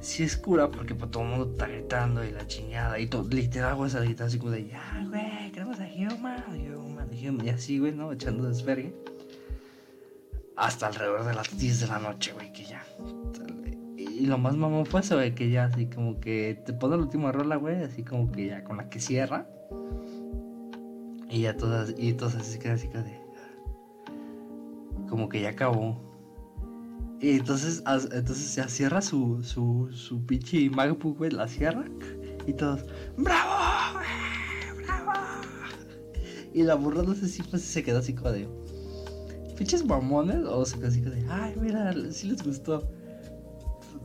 si 0.00 0.22
es 0.22 0.36
cura 0.36 0.70
porque 0.70 0.94
pues, 0.94 1.10
todo 1.10 1.24
el 1.24 1.30
mundo 1.30 1.50
está 1.52 1.66
gritando 1.66 2.24
y 2.24 2.30
la 2.30 2.46
chingada 2.46 2.98
y 2.98 3.06
todo, 3.06 3.28
literal, 3.28 3.74
güey, 3.74 3.90
esa 3.90 4.24
así 4.24 4.38
como 4.38 4.52
de, 4.52 4.68
ya, 4.68 5.04
güey, 5.08 5.50
queremos 5.52 5.80
a 5.80 5.84
Human, 5.86 6.44
Human, 6.48 7.08
Human, 7.10 7.46
y 7.46 7.48
así, 7.50 7.78
güey, 7.78 7.92
¿no? 7.92 8.12
Echando 8.12 8.48
desvergue. 8.48 8.94
Hasta 10.56 10.86
alrededor 10.86 11.24
de 11.24 11.34
las 11.34 11.58
10 11.58 11.80
de 11.80 11.86
la 11.88 11.98
noche, 11.98 12.32
güey, 12.32 12.52
que 12.52 12.64
ya. 12.64 12.82
Y 13.96 14.26
lo 14.26 14.38
más 14.38 14.56
mamón 14.56 14.86
fue 14.86 15.00
eso, 15.00 15.16
güey, 15.16 15.34
que 15.34 15.50
ya 15.50 15.64
así 15.64 15.86
como 15.86 16.20
que 16.20 16.62
te 16.64 16.72
pone 16.72 16.96
la 16.96 17.02
última 17.02 17.32
rola, 17.32 17.56
güey, 17.56 17.82
así 17.82 18.02
como 18.02 18.30
que 18.32 18.46
ya 18.46 18.64
con 18.64 18.78
la 18.78 18.88
que 18.88 19.00
cierra. 19.00 19.46
Y 21.28 21.42
ya 21.42 21.56
todas, 21.56 21.94
y 21.98 22.12
todas 22.12 22.36
así 22.36 22.58
como 22.58 22.74
de. 23.04 23.20
Como 25.08 25.28
que 25.28 25.40
ya 25.40 25.50
acabó. 25.50 26.00
Y 27.20 27.30
entonces, 27.38 27.82
entonces 28.12 28.54
ya 28.54 28.68
cierra 28.68 29.00
su, 29.00 29.42
su, 29.42 29.88
su 29.92 30.24
pinche 30.26 30.68
MacBook, 30.70 31.18
güey, 31.18 31.30
la 31.30 31.48
cierra. 31.48 31.84
Y 32.46 32.52
todos, 32.52 32.84
¡Bravo! 33.16 33.98
¡Bravo! 34.84 35.12
Y 36.52 36.62
la 36.62 36.74
burra 36.74 37.02
no 37.02 37.14
sé 37.14 37.28
si 37.28 37.42
pues, 37.42 37.62
se 37.62 37.82
quedó 37.82 37.98
así 37.98 38.14
como 38.14 38.30
de. 38.32 38.48
¿Pinches 39.56 39.84
mamones? 39.84 40.44
O 40.46 40.64
se 40.64 40.76
quedó 40.76 40.88
así 40.88 41.00
como 41.02 41.14
de, 41.14 41.24
¡ay, 41.30 41.54
mira! 41.60 41.92
Sí 42.10 42.28
les 42.28 42.42
gustó. 42.42 42.86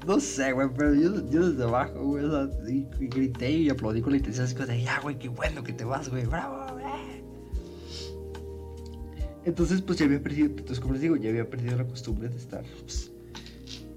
No 0.07 0.19
sé, 0.19 0.51
güey, 0.53 0.67
pero 0.75 0.95
yo, 0.95 1.11
desde 1.11 1.63
abajo, 1.63 2.03
güey, 2.03 2.25
y- 2.67 2.87
y 2.99 3.07
grité 3.07 3.51
y 3.51 3.69
aplaudí 3.69 4.01
con 4.01 4.13
la 4.13 4.17
intención 4.17 4.45
así 4.45 4.55
como 4.55 4.67
de, 4.67 4.81
ya, 4.81 4.99
güey, 5.01 5.19
qué 5.19 5.29
bueno 5.29 5.63
que 5.63 5.73
te 5.73 5.83
vas, 5.83 6.09
güey, 6.09 6.25
bravo. 6.25 6.60
Entonces, 9.43 9.81
pues 9.81 9.97
ya 9.97 10.05
había 10.05 10.21
perdido, 10.21 10.47
entonces, 10.47 10.79
como 10.79 10.93
les 10.93 11.01
digo, 11.01 11.15
ya 11.15 11.29
había 11.29 11.49
perdido 11.49 11.77
la 11.77 11.87
costumbre 11.87 12.29
de 12.29 12.37
estar, 12.37 12.63
pues, 12.81 13.11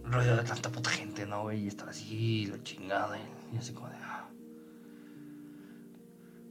rodeado 0.04 0.38
de 0.38 0.44
tanta 0.44 0.70
puta 0.70 0.90
gente, 0.90 1.26
¿no, 1.26 1.42
güey? 1.42 1.64
Y 1.64 1.68
estar 1.68 1.88
así, 1.88 2.46
la 2.46 2.62
chingada, 2.62 3.18
y, 3.52 3.56
así 3.56 3.72
como 3.72 3.88
de, 3.88 3.96
ah. 4.02 4.28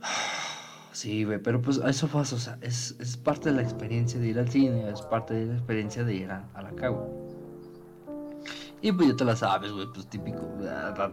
Sí, 0.92 1.24
güey, 1.24 1.40
pero 1.40 1.60
pues 1.60 1.82
eso 1.84 2.08
fue, 2.08 2.22
o 2.22 2.26
sea, 2.26 2.60
es, 2.62 2.96
es 3.00 3.18
parte 3.18 3.50
de 3.50 3.56
la 3.56 3.64
experiencia 3.64 4.20
de 4.20 4.28
ir 4.28 4.38
al 4.38 4.48
cine, 4.48 4.90
es 4.92 5.02
parte 5.02 5.34
de 5.34 5.48
la 5.48 5.54
experiencia 5.56 6.04
de 6.04 6.14
ir 6.14 6.30
a, 6.30 6.48
la 6.54 6.72
cago. 6.76 7.10
Y 8.80 8.92
pues 8.92 9.10
ya 9.10 9.16
te 9.16 9.26
la 9.26 9.36
sabes, 9.36 9.72
güey, 9.72 9.88
pues 9.92 10.08
típico, 10.08 10.40
ah, 10.70 11.12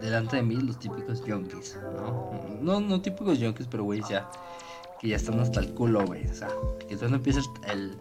delante 0.00 0.36
de 0.36 0.42
mí 0.42 0.56
los 0.56 0.78
típicos 0.78 1.22
junkies, 1.26 1.78
¿no? 1.96 2.30
No, 2.60 2.80
no 2.80 3.00
típicos 3.00 3.38
junkies, 3.38 3.66
pero 3.66 3.84
güey, 3.84 4.02
ya, 4.08 4.28
que 5.00 5.08
ya 5.08 5.16
están 5.16 5.38
hasta 5.40 5.60
el 5.60 5.72
culo, 5.74 6.04
güey, 6.04 6.26
o 6.26 6.34
sea, 6.34 6.48
que 6.88 6.96
tú 6.96 7.08
no 7.08 7.16
empiezas 7.16 7.48
el, 7.72 7.96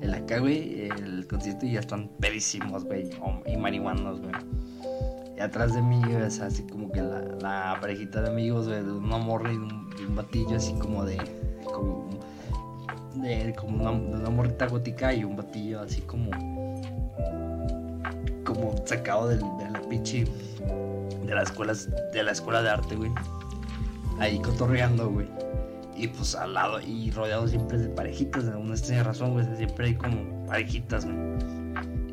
el 0.00 0.14
acá, 0.14 0.38
güey, 0.38 0.88
el 0.88 1.26
concierto 1.26 1.66
y 1.66 1.72
ya 1.72 1.80
están 1.80 2.08
pedísimos, 2.20 2.84
güey, 2.84 3.10
y 3.46 3.56
marihuanos, 3.56 4.20
güey. 4.20 4.34
Y 5.36 5.40
atrás 5.40 5.74
de 5.74 5.82
mí, 5.82 6.00
güey, 6.02 6.22
o 6.22 6.30
sea, 6.30 6.46
así 6.46 6.62
como 6.62 6.90
que 6.90 7.02
la, 7.02 7.20
la 7.40 7.78
parejita 7.80 8.22
de 8.22 8.28
amigos, 8.28 8.68
güey, 8.68 8.82
de 8.82 8.92
una 8.92 9.18
morra 9.18 9.52
y 9.52 9.56
un, 9.56 9.86
batillo 10.14 10.56
así 10.56 10.72
como 10.74 11.04
de, 11.04 11.18
como, 11.64 12.08
de, 13.16 13.54
como 13.58 13.80
una, 13.80 13.90
una 13.90 14.30
morrita 14.30 14.66
gótica 14.66 15.12
y 15.12 15.24
un 15.24 15.36
batillo 15.36 15.80
así 15.80 16.00
como 16.02 16.30
como 18.46 18.74
sacado 18.86 19.28
del, 19.28 19.40
de 19.40 19.70
la 19.70 19.80
pinche 19.82 20.24
de 21.26 21.34
las 21.34 21.50
escuelas 21.50 21.90
de 22.12 22.22
la 22.22 22.30
escuela 22.30 22.62
de 22.62 22.70
arte, 22.70 22.94
güey. 22.94 23.10
Ahí 24.18 24.38
cotorreando, 24.38 25.10
güey. 25.10 25.28
Y 25.96 26.08
pues 26.08 26.34
al 26.34 26.54
lado 26.54 26.80
y 26.80 27.10
rodeado 27.10 27.48
siempre 27.48 27.78
de 27.78 27.88
parejitas, 27.88 28.44
de 28.44 28.52
alguna 28.52 28.74
extraña 28.74 29.04
razón, 29.04 29.32
güey. 29.32 29.46
Siempre 29.56 29.86
hay 29.86 29.94
como 29.94 30.46
parejitas, 30.46 31.06
güey. 31.06 31.16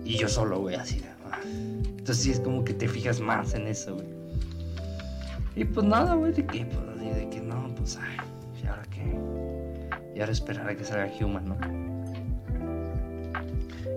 Y 0.05 0.17
yo 0.17 0.27
solo, 0.27 0.59
güey, 0.59 0.75
así 0.75 0.99
de. 0.99 1.07
ah. 1.29 1.39
Entonces 1.43 2.17
sí 2.23 2.31
es 2.31 2.39
como 2.39 2.63
que 2.63 2.73
te 2.73 2.87
fijas 2.87 3.19
más 3.19 3.53
en 3.53 3.67
eso, 3.67 3.95
güey. 3.95 4.07
Y 5.55 5.65
pues 5.65 5.85
nada, 5.85 6.15
güey, 6.15 6.33
de 6.33 6.45
que, 6.45 6.65
pues 6.65 6.99
de 6.99 7.29
que 7.29 7.41
no, 7.41 7.73
pues 7.75 7.97
ay, 8.01 8.17
y 8.61 8.67
ahora 8.67 8.83
qué. 8.89 9.15
Y 10.15 10.19
ahora 10.19 10.31
esperar 10.31 10.67
a 10.69 10.75
que 10.75 10.83
salga 10.83 11.11
Human, 11.19 11.45
¿no? 11.45 11.57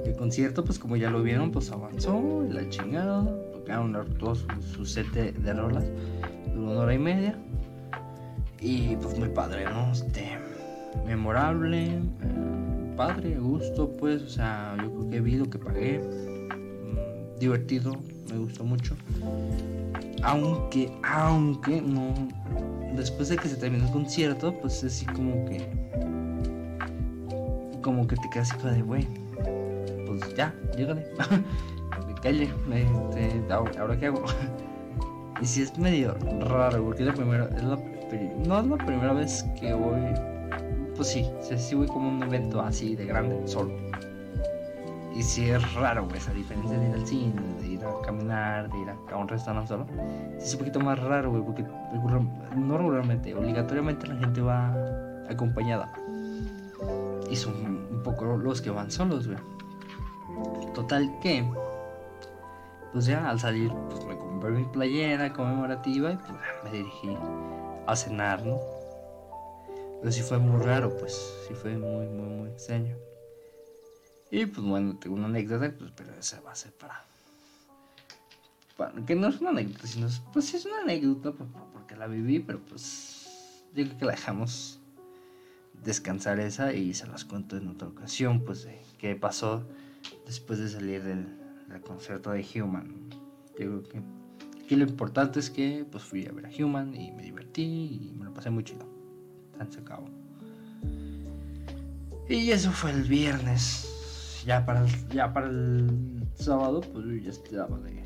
El 0.04 0.14
concierto, 0.16 0.64
pues 0.64 0.78
como 0.78 0.96
ya 0.96 1.10
lo 1.10 1.22
vieron, 1.22 1.50
pues 1.50 1.70
avanzó, 1.70 2.44
la 2.48 2.68
chingada, 2.68 3.24
tocaron 3.52 3.92
todo 4.18 4.34
su, 4.34 4.46
su 4.60 4.84
set 4.84 5.10
de 5.12 5.52
rolas, 5.52 5.84
duró 6.54 6.72
una 6.72 6.80
hora 6.80 6.94
y 6.94 6.98
media. 6.98 7.38
Y 8.60 8.96
pues 8.96 9.18
muy 9.18 9.28
padre, 9.28 9.64
¿no? 9.64 9.92
Este, 9.92 10.38
memorable, 11.04 11.84
eh, 11.84 12.00
padre, 12.96 13.36
gusto, 13.36 13.90
pues, 13.96 14.22
o 14.22 14.28
sea, 14.28 14.76
yo 14.82 14.90
creo 14.90 15.10
que 15.10 15.20
vi 15.20 15.36
lo 15.36 15.48
que 15.48 15.58
pagué, 15.58 15.98
mm, 16.00 17.38
divertido, 17.38 17.92
me 18.30 18.38
gustó 18.38 18.64
mucho. 18.64 18.96
Aunque, 20.22 20.90
aunque 21.04 21.80
no, 21.82 22.14
después 22.96 23.28
de 23.28 23.36
que 23.36 23.48
se 23.48 23.56
terminó 23.56 23.84
el 23.86 23.92
concierto, 23.92 24.58
pues 24.60 24.82
así 24.82 25.04
como 25.06 25.44
que, 25.44 25.68
como 27.82 28.06
que 28.06 28.16
te 28.16 28.30
quedas 28.30 28.52
así 28.52 28.68
de, 28.68 28.82
güey, 28.82 29.06
pues 30.06 30.34
ya, 30.34 30.54
llégale, 30.76 31.06
calle, 32.22 32.50
este, 32.74 33.52
ahora 33.52 33.96
qué 33.98 34.06
hago. 34.06 34.24
y 35.40 35.46
si 35.46 35.62
es 35.62 35.78
medio 35.78 36.16
raro, 36.40 36.84
porque 36.84 37.02
es 37.02 37.08
la 37.08 37.14
primera, 37.14 37.48
es 37.56 37.62
la, 37.62 37.78
no 38.46 38.60
es 38.60 38.66
la 38.66 38.76
primera 38.76 39.12
vez 39.12 39.44
que 39.58 39.74
voy 39.74 40.00
pues 40.96 41.08
sí, 41.08 41.30
sí 41.56 41.74
voy 41.74 41.86
como 41.86 42.08
un 42.08 42.22
evento 42.22 42.60
así 42.60 42.96
de 42.96 43.04
grande, 43.04 43.46
solo. 43.46 43.72
Y 45.14 45.22
sí 45.22 45.50
es 45.50 45.74
raro, 45.74 46.06
pues, 46.08 46.28
a 46.28 46.32
diferencia 46.32 46.78
de 46.78 46.88
ir 46.88 46.94
al 46.94 47.06
cine, 47.06 47.42
de 47.60 47.66
ir 47.68 47.84
a 47.84 48.02
caminar, 48.02 48.70
de 48.70 48.78
ir 48.78 48.88
a, 48.90 49.16
un 49.16 49.28
restaurante 49.28 49.68
solo. 49.68 49.86
Es 50.38 50.52
un 50.54 50.58
poquito 50.58 50.80
más 50.80 50.98
raro, 50.98 51.32
porque 51.44 51.64
no 52.54 52.78
regularmente, 52.78 53.34
obligatoriamente 53.34 54.06
la 54.06 54.16
gente 54.16 54.40
va 54.40 54.74
acompañada. 55.28 55.92
Y 57.30 57.36
son 57.36 57.54
un 57.90 58.02
poco 58.02 58.24
los 58.36 58.60
que 58.60 58.70
van 58.70 58.90
solos, 58.90 59.26
güey. 59.26 59.38
Total 60.74 61.10
que, 61.22 61.50
pues 62.92 63.06
ya 63.06 63.28
al 63.28 63.40
salir, 63.40 63.72
pues 63.90 64.04
me 64.04 64.16
compré 64.16 64.50
mi 64.50 64.64
playera 64.64 65.32
conmemorativa 65.32 66.12
y 66.12 66.16
pues 66.16 66.30
me 66.64 66.70
dirigí 66.70 67.16
a 67.86 67.96
cenar, 67.96 68.44
¿no? 68.44 68.60
Pero 70.00 70.12
sí 70.12 70.22
fue 70.22 70.38
muy 70.38 70.62
raro, 70.62 70.96
pues 70.96 71.14
sí 71.48 71.54
fue 71.54 71.76
muy, 71.76 72.06
muy, 72.06 72.28
muy 72.28 72.50
extraño. 72.50 72.96
Y 74.30 74.46
pues 74.46 74.66
bueno, 74.66 74.98
tengo 74.98 75.16
una 75.16 75.26
anécdota, 75.26 75.72
pues, 75.78 75.92
pero 75.96 76.12
esa 76.14 76.40
va 76.40 76.52
a 76.52 76.54
ser 76.54 76.72
para, 76.72 77.04
Que 79.06 79.14
no 79.14 79.28
es 79.28 79.40
una 79.40 79.50
anécdota, 79.50 79.86
sino 79.86 80.08
pues 80.32 80.46
sí 80.46 80.56
es 80.56 80.66
una 80.66 80.80
anécdota 80.82 81.32
porque 81.32 81.96
la 81.96 82.06
viví, 82.06 82.40
pero 82.40 82.60
pues 82.60 83.64
yo 83.74 83.84
creo 83.84 83.98
que 83.98 84.04
la 84.04 84.12
dejamos 84.12 84.80
descansar 85.84 86.40
esa 86.40 86.72
y 86.72 86.94
se 86.94 87.06
las 87.06 87.24
cuento 87.24 87.56
en 87.56 87.68
otra 87.68 87.88
ocasión, 87.88 88.44
pues 88.44 88.64
de 88.64 88.80
qué 88.98 89.14
pasó 89.14 89.64
después 90.26 90.58
de 90.58 90.68
salir 90.68 91.02
del, 91.02 91.26
del 91.68 91.80
concierto 91.80 92.30
de 92.30 92.44
Human. 92.54 93.10
Yo 93.58 93.80
creo 93.80 93.82
que 93.84 94.15
aquí 94.66 94.76
lo 94.76 94.84
importante 94.84 95.40
es 95.40 95.48
que 95.48 95.86
pues 95.90 96.04
fui 96.04 96.26
a 96.26 96.32
ver 96.32 96.46
a 96.46 96.50
Human 96.58 96.94
y 96.94 97.12
me 97.12 97.22
divertí 97.22 97.62
y 98.12 98.14
me 98.18 98.24
lo 98.26 98.34
pasé 98.34 98.50
muy 98.50 98.64
chido 98.64 98.96
se 99.70 99.80
acabó. 99.80 100.06
Y 102.28 102.50
eso 102.50 102.70
fue 102.72 102.90
el 102.90 103.02
viernes. 103.02 104.42
Ya 104.44 104.64
para 104.64 104.84
el, 104.84 105.08
ya 105.08 105.32
para 105.32 105.46
el 105.46 106.22
sábado, 106.34 106.80
pues 106.80 107.04
ya 107.22 107.30
estaba 107.30 107.78
de. 107.78 108.04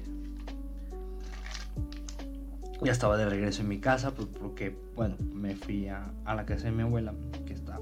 Ya 2.83 2.93
estaba 2.93 3.19
de 3.19 3.29
regreso 3.29 3.61
en 3.61 3.69
mi 3.69 3.79
casa, 3.79 4.15
pues 4.15 4.27
porque, 4.41 4.75
bueno, 4.97 5.17
me 5.35 5.55
fui 5.55 5.89
a, 5.89 6.11
la 6.25 6.47
casa 6.47 6.65
de 6.65 6.73
mi 6.73 6.83
abuela, 6.83 7.13
que 7.45 7.53
está. 7.53 7.79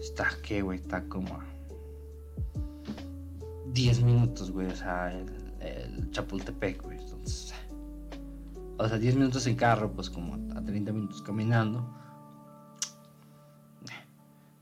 Está, 0.00 0.28
¿qué, 0.42 0.62
güey? 0.62 0.80
Está 0.80 1.04
como 1.04 1.34
a 1.34 1.44
10 3.72 4.02
minutos, 4.02 4.50
güey. 4.50 4.66
O 4.66 4.74
sea, 4.74 5.12
el, 5.12 5.26
el 5.60 6.10
Chapultepec, 6.10 6.82
güey. 6.82 6.99
O 8.80 8.88
sea, 8.88 8.96
10 8.96 9.16
minutos 9.16 9.46
en 9.46 9.56
carro, 9.56 9.92
pues 9.92 10.08
como 10.08 10.36
a 10.56 10.62
30 10.62 10.90
minutos 10.92 11.20
caminando. 11.20 11.86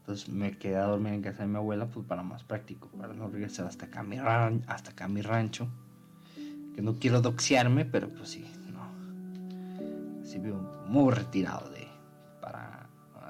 Entonces 0.01 0.29
me 0.29 0.59
quedé 0.59 0.77
a 0.77 0.87
dormir 0.87 1.13
en 1.13 1.23
casa 1.23 1.43
de 1.43 1.49
mi 1.49 1.57
abuela, 1.57 1.87
pues 1.87 2.05
para 2.05 2.25
más 2.25 2.43
práctico, 2.43 2.89
para 2.89 3.15
no 3.15 3.29
regresar 3.29 3.67
hasta 3.67 3.87
acá 3.87 4.01
a 4.01 4.03
mi, 4.03 4.19
hasta 4.67 4.91
acá 4.91 5.07
mi 5.07 5.23
rancho. 5.23 5.69
Que 6.75 6.83
no 6.83 6.99
quiero 6.99 7.21
doxearme, 7.21 7.85
pero 7.85 8.09
pues 8.13 8.31
sí, 8.31 8.45
no. 8.73 10.25
Sí 10.25 10.41
vivo 10.41 10.59
muy 10.89 11.15
retirado 11.15 11.71
de... 11.71 11.87
Para... 12.43 12.89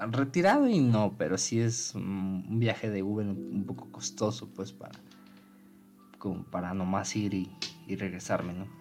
Retirado 0.09 0.67
y 0.67 0.79
no, 0.79 1.13
pero 1.19 1.37
sí 1.37 1.59
es 1.59 1.93
un 1.93 2.59
viaje 2.59 2.89
de 2.89 3.03
Uber 3.03 3.27
un 3.27 3.63
poco 3.67 3.91
costoso, 3.91 4.49
pues 4.55 4.73
para... 4.73 4.97
Como 6.17 6.45
para 6.45 6.73
nomás 6.73 7.15
ir 7.15 7.35
y 7.35 7.95
regresarme, 7.95 8.53
¿no? 8.53 8.78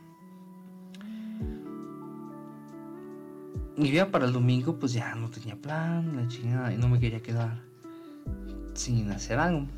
Y 3.80 3.92
ya 3.92 4.10
para 4.10 4.26
el 4.26 4.32
domingo, 4.32 4.76
pues 4.76 4.92
ya 4.92 5.14
no 5.14 5.30
tenía 5.30 5.54
plan, 5.54 6.16
la 6.16 6.26
chingada, 6.26 6.74
y 6.74 6.76
no 6.76 6.88
me 6.88 6.98
quería 6.98 7.22
quedar 7.22 7.62
sin 8.74 9.08
hacer 9.12 9.38
algo. 9.38 9.68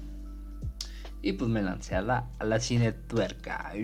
Y 1.20 1.34
pues 1.34 1.50
me 1.50 1.62
lancé 1.62 1.96
a 1.96 2.00
la, 2.00 2.30
a 2.38 2.44
la 2.46 2.58
cine 2.60 2.92
tuerca. 2.92 3.74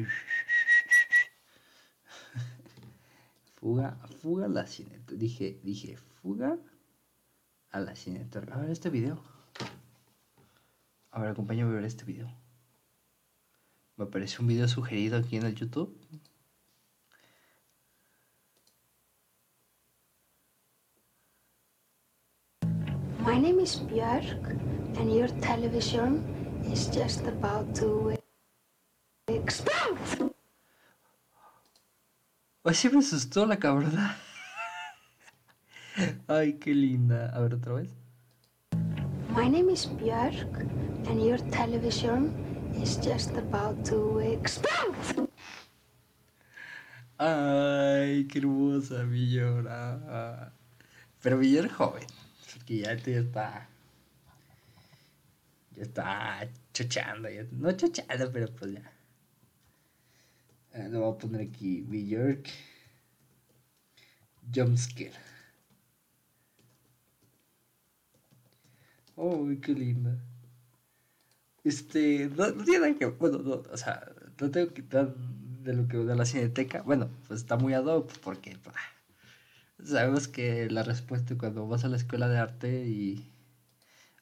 fuga, 3.57 3.99
fuga 4.23 4.47
a 4.47 4.49
la 4.49 4.67
cine. 4.67 5.03
Dije, 5.13 5.61
dije, 5.63 5.99
fuga 6.23 6.57
a 7.71 7.81
la 7.81 7.95
cine 7.95 8.25
tuerca. 8.25 8.55
A 8.55 8.59
ver 8.59 8.71
este 8.71 8.89
video. 8.89 9.23
A 11.11 11.21
ver, 11.21 11.33
acompáñame 11.33 11.73
a 11.73 11.75
ver 11.75 11.85
este 11.85 12.07
video. 12.07 12.33
Me 13.99 14.05
apareció 14.05 14.41
un 14.41 14.47
video 14.47 14.67
sugerido 14.67 15.19
aquí 15.19 15.37
en 15.37 15.45
el 15.45 15.55
YouTube. 15.55 15.95
Is 23.67 23.81
Björk, 23.91 24.45
and 24.97 25.13
your 25.13 25.27
television 25.43 26.23
is 26.73 26.87
just 26.87 27.27
about 27.27 27.67
to 27.75 28.15
explode. 29.27 30.31
Oye, 32.65 32.91
me 32.93 32.99
asustó 33.01 33.45
la 33.45 33.57
cabrona. 33.57 34.17
Ay, 36.29 36.53
qué 36.61 36.75
linda. 36.75 37.33
A 37.35 37.41
ver 37.41 37.55
otra 37.55 37.73
vez. 37.75 37.91
My 39.31 39.49
name 39.49 39.71
is 39.71 39.87
Björk, 39.87 40.61
and 41.09 41.21
your 41.21 41.39
television 41.51 42.33
is 42.81 42.99
just 42.99 43.31
about 43.37 43.85
to 43.87 44.21
explode. 44.21 45.29
Ay, 47.19 48.29
qué 48.29 48.39
hermosa 48.39 49.03
Villora. 49.03 50.53
Pero 51.21 51.39
Villora 51.39 51.69
joven 51.69 52.16
que 52.65 52.79
ya 52.79 52.97
te 52.97 53.19
está. 53.19 53.69
Ya 55.75 55.83
está 55.83 56.49
chochando. 56.73 57.29
no 57.53 57.73
chochando, 57.73 58.33
pero 58.33 58.55
pues 58.55 58.73
ya. 58.75 58.93
Eh, 60.75 60.89
lo 60.91 61.01
voy 61.01 61.15
a 61.15 61.19
poner 61.19 61.41
aquí. 61.43 61.83
Bjork. 61.83 62.49
Jumpscare. 64.55 65.13
Oh, 69.17 69.49
qué 69.63 69.73
linda. 69.73 70.19
Este, 71.65 72.29
no, 72.29 72.53
tiene 72.65 72.79
nada 72.81 72.99
que, 72.99 73.07
bueno, 73.07 73.39
no, 73.39 73.55
o 73.73 73.77
sea, 73.77 74.13
no 74.41 74.51
tengo 74.51 74.69
que 74.69 74.83
quitar 74.83 75.15
de 75.17 75.73
lo 75.75 75.89
que 75.89 75.97
de 75.97 76.15
la 76.15 76.25
cineteca. 76.25 76.83
Bueno, 76.83 77.11
pues 77.27 77.41
está 77.41 77.57
muy 77.57 77.75
ad 77.75 77.85
porque 78.23 78.57
pues, 78.63 78.77
Sabemos 79.83 80.29
que 80.29 80.71
la 80.71 80.83
respuesta 80.83 81.37
cuando 81.39 81.69
vas 81.69 81.85
a 81.85 81.89
la 81.89 81.97
escuela 81.97 82.29
de 82.29 82.39
arte 82.39 82.87
y 82.87 83.33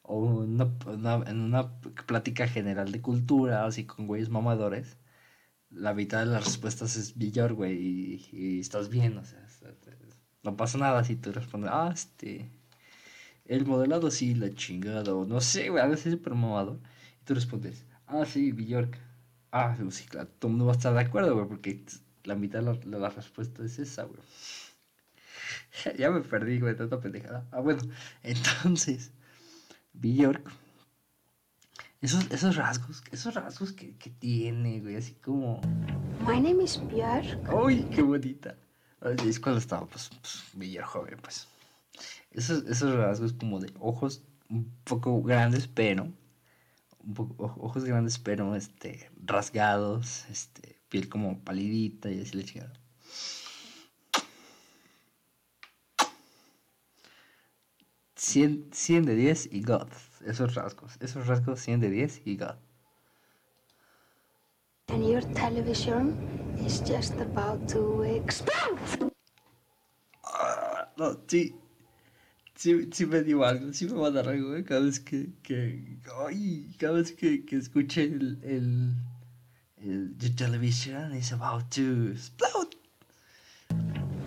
o 0.04 0.44
en 0.44 1.40
una 1.40 1.80
plática 2.06 2.46
general 2.46 2.92
de 2.92 3.00
cultura, 3.00 3.64
así 3.66 3.84
con 3.84 4.06
güeyes 4.06 4.28
mamadores, 4.28 4.98
la 5.70 5.94
mitad 5.94 6.20
de 6.20 6.26
las 6.26 6.44
respuestas 6.44 6.96
es 6.96 7.16
Villor, 7.16 7.54
güey, 7.54 8.28
y, 8.32 8.60
estás 8.60 8.90
bien, 8.90 9.18
o 9.18 9.24
sea, 9.24 9.46
no 10.42 10.56
pasa 10.56 10.78
nada 10.78 11.04
si 11.04 11.16
tú 11.16 11.32
respondes, 11.32 11.70
ah, 11.72 11.90
este, 11.92 12.50
el 13.46 13.66
modelado 13.66 14.10
sí, 14.10 14.34
la 14.34 14.54
chingada, 14.54 15.14
o 15.14 15.24
no 15.24 15.40
sé, 15.40 15.70
güey, 15.70 15.82
a 15.82 15.86
veces 15.86 16.06
es 16.08 16.12
súper 16.14 16.34
mamador, 16.34 16.80
y 17.22 17.24
tú 17.24 17.34
respondes, 17.34 17.84
ah, 18.06 18.24
sí, 18.26 18.52
Villork, 18.52 18.98
ah, 19.52 19.76
sí, 19.90 20.06
claro, 20.06 20.28
todo 20.38 20.48
el 20.50 20.52
mundo 20.52 20.66
va 20.66 20.72
a 20.72 20.76
estar 20.76 20.94
de 20.94 21.00
acuerdo, 21.00 21.34
güey, 21.34 21.48
porque 21.48 21.84
la 22.24 22.34
mitad 22.34 22.60
de 22.60 22.66
la, 22.90 22.98
la 22.98 23.10
respuesta 23.10 23.64
es 23.64 23.78
esa, 23.78 24.04
güey. 24.04 24.20
ya 25.98 26.10
me 26.10 26.20
perdí, 26.20 26.60
güey, 26.60 26.76
tanta 26.76 27.00
pendejada. 27.00 27.46
Ah, 27.50 27.60
bueno, 27.60 27.82
entonces, 28.22 29.12
Bjork. 29.92 30.50
Esos, 32.00 32.30
esos 32.30 32.56
rasgos, 32.56 33.02
esos 33.12 33.34
rasgos 33.34 33.72
que, 33.72 33.96
que 33.96 34.10
tiene, 34.10 34.80
güey, 34.80 34.96
así 34.96 35.14
como. 35.14 35.60
My 36.26 36.38
name 36.38 36.64
is 36.64 36.78
Bjork. 36.78 37.50
Uy, 37.54 37.84
qué 37.84 38.02
bonita. 38.02 38.56
Es 39.26 39.40
cuando 39.40 39.58
estaba, 39.58 39.86
pues, 39.86 40.10
pues 40.20 40.84
joven, 40.84 41.18
pues. 41.22 41.48
Esos, 42.30 42.64
esos 42.66 42.94
rasgos 42.94 43.32
como 43.32 43.60
de 43.60 43.72
ojos 43.80 44.22
un 44.50 44.70
poco 44.84 45.22
grandes, 45.22 45.66
pero. 45.66 46.12
Un 47.02 47.14
poco, 47.14 47.54
ojos 47.58 47.84
grandes, 47.84 48.18
pero, 48.18 48.54
este, 48.54 49.10
rasgados, 49.24 50.26
este, 50.30 50.78
piel 50.88 51.08
como 51.08 51.40
palidita 51.40 52.10
y 52.10 52.20
así 52.20 52.36
le 52.36 52.44
chingada. 52.44 52.72
100, 58.24 58.70
100 58.72 59.04
de 59.04 59.14
10 59.14 59.48
y 59.52 59.62
God. 59.62 59.88
Esos 60.26 60.54
rasgos. 60.54 60.96
Esos 61.00 61.26
rasgos 61.26 61.60
100 61.60 61.80
de 61.80 61.90
10 61.90 62.22
y 62.24 62.36
God. 62.36 62.56
And 64.88 65.06
your 65.06 65.22
television 65.34 66.16
is 66.64 66.80
just 66.80 67.14
about 67.20 67.68
to 67.68 68.02
explode. 68.02 69.12
Ah, 70.24 70.88
no, 70.96 71.20
sí. 71.26 71.54
Sí, 72.54 72.88
sí 72.92 73.06
me 73.06 73.22
dio 73.22 73.44
algo, 73.44 73.72
sí 73.72 73.86
me 73.86 73.94
va 73.94 74.08
a 74.08 74.10
dar 74.10 74.28
algo, 74.28 74.54
¿eh? 74.56 74.64
Cada 74.64 74.80
vez 74.80 75.00
que, 75.00 75.30
que, 75.42 75.98
ay, 76.24 76.74
cada 76.78 76.94
vez 76.94 77.12
que, 77.12 77.44
que 77.44 77.56
escuche 77.56 78.04
el, 78.04 78.38
el, 78.44 78.94
el, 79.82 80.16
your 80.16 80.34
television 80.36 81.12
is 81.14 81.32
about 81.32 81.68
to 81.70 82.12
explode. 82.12 82.76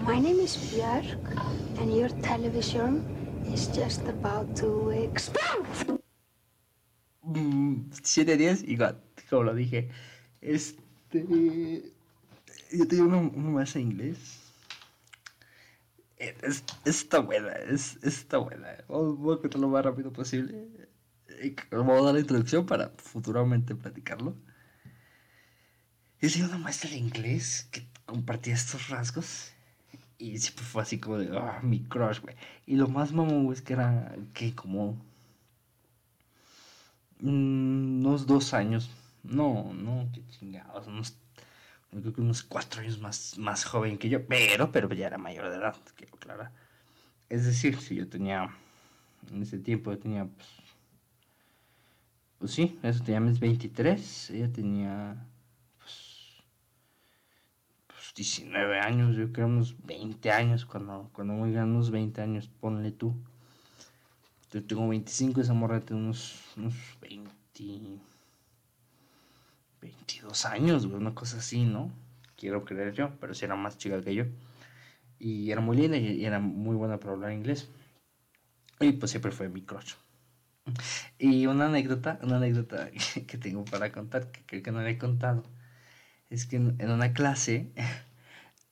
My 0.02 0.20
name 0.20 0.40
is 0.42 0.58
Björk, 0.58 1.38
and 1.80 1.96
your 1.96 2.10
television 2.22 3.27
is 3.54 3.70
just 3.74 4.02
about 4.08 4.56
to 4.56 4.92
explode. 4.92 6.00
Mm, 7.24 7.92
7 7.92 8.38
10 8.38 8.64
igual, 8.64 9.02
como 9.30 9.44
lo 9.44 9.56
dije. 9.56 9.90
Este. 10.42 11.94
Yo 12.72 12.88
tengo 12.88 13.06
uno, 13.06 13.32
uno 13.34 13.52
más 13.52 13.76
en 13.76 13.84
inglés. 13.84 14.18
Es, 16.18 16.64
está 16.86 17.20
buena, 17.20 17.52
es, 17.52 17.98
está 18.04 18.38
buena. 18.38 18.68
Voy 18.88 19.36
a 19.36 19.42
contar 19.42 19.62
lo 19.62 19.68
más 19.68 19.86
rápido 19.86 20.12
posible. 20.12 20.68
Vamos 21.72 22.02
a 22.02 22.06
dar 22.06 22.14
la 22.16 22.20
introducción 22.20 22.66
para 22.66 22.90
futuramente 22.98 23.76
platicarlo. 23.76 24.36
Yo 26.20 26.32
tenía 26.32 26.48
una 26.48 26.58
maestra 26.58 26.90
de 26.90 26.98
inglés 26.98 27.68
que 27.72 27.88
compartía 28.06 28.56
estos 28.56 28.90
rasgos. 28.90 29.54
Y 30.20 30.38
siempre 30.40 30.66
fue 30.66 30.82
así 30.82 31.00
como 31.00 31.18
de, 31.18 31.38
ah, 31.38 31.60
mi 31.62 31.84
crush, 31.84 32.22
güey. 32.22 32.36
Y 32.66 32.76
lo 32.76 32.88
más 32.88 33.14
mamón, 33.14 33.46
güey, 33.46 33.56
es 33.56 33.62
que 33.62 33.74
era 33.74 34.16
que 34.34 34.56
como 34.56 34.94
mm, 37.20 38.00
unos 38.00 38.26
dos 38.26 38.54
años. 38.54 38.90
No, 39.24 39.74
no, 39.74 40.10
qué 40.14 40.26
chingados. 40.28 40.88
Unos, 40.88 41.18
creo 41.92 42.14
que 42.14 42.22
unos 42.22 42.44
cuatro 42.44 42.82
años 42.82 43.00
más, 43.00 43.38
más 43.38 43.66
joven 43.66 43.98
que 43.98 44.10
yo. 44.10 44.26
Pero, 44.26 44.72
pero 44.72 44.92
ya 44.94 45.08
era 45.08 45.18
mayor 45.18 45.50
de 45.50 45.58
edad, 45.58 45.76
quiero 45.96 46.16
aclarar. 46.16 46.52
Es 47.30 47.46
decir, 47.46 47.80
si 47.80 47.96
yo 47.96 48.08
tenía, 48.08 48.50
en 49.32 49.42
ese 49.44 49.60
tiempo 49.60 49.92
yo 49.92 50.00
tenía, 50.00 50.26
pues, 50.26 50.48
pues 52.40 52.52
sí, 52.52 52.80
eso 52.84 53.04
tenía 53.04 53.20
mis 53.20 53.40
23. 53.40 54.30
Ella 54.32 54.52
tenía 54.52 55.18
19 58.18 58.80
años, 58.80 59.16
yo 59.16 59.32
creo 59.32 59.46
unos 59.46 59.76
20 59.86 60.32
años, 60.32 60.66
cuando, 60.66 61.08
cuando 61.14 61.36
me 61.36 61.64
unos 61.64 61.92
20 61.92 62.20
años, 62.20 62.50
ponle 62.60 62.92
tú. 62.92 63.16
Yo 64.52 64.64
tengo 64.64 64.88
25, 64.88 65.40
esa 65.40 65.54
morra 65.54 65.82
tiene 65.82 66.02
unos, 66.02 66.42
unos 66.58 66.74
20, 67.00 68.00
22 69.82 70.46
años, 70.46 70.86
una 70.86 71.14
cosa 71.14 71.38
así, 71.38 71.64
¿no? 71.64 71.92
Quiero 72.36 72.66
creer 72.66 72.94
yo, 72.94 73.12
pero 73.20 73.36
si 73.36 73.46
era 73.46 73.56
más 73.56 73.78
chica 73.78 74.02
que 74.02 74.16
yo. 74.16 74.26
Y 75.20 75.52
era 75.52 75.62
muy 75.62 75.78
linda 75.78 75.98
y, 75.98 76.26
era 76.26 76.40
muy 76.40 76.76
buena 76.76 77.00
para 77.00 77.14
hablar 77.14 77.34
inglés. 77.34 77.70
Y 78.80 78.94
pues 78.94 79.12
siempre 79.12 79.32
fue 79.32 79.48
mi 79.48 79.62
crush. 79.62 79.94
Y 81.20 81.46
una 81.46 81.68
anécdota, 81.68 82.20
una 82.24 82.38
anécdota 82.38 82.90
que 83.28 83.38
tengo 83.38 83.64
para 83.64 83.92
contar, 83.92 84.32
que 84.32 84.44
creo 84.44 84.64
que 84.64 84.72
no 84.72 84.82
le 84.82 84.92
he 84.92 84.98
contado, 84.98 85.44
es 86.32 86.48
que 86.48 86.56
en 86.56 86.92
una 86.92 87.14
clase 87.14 87.72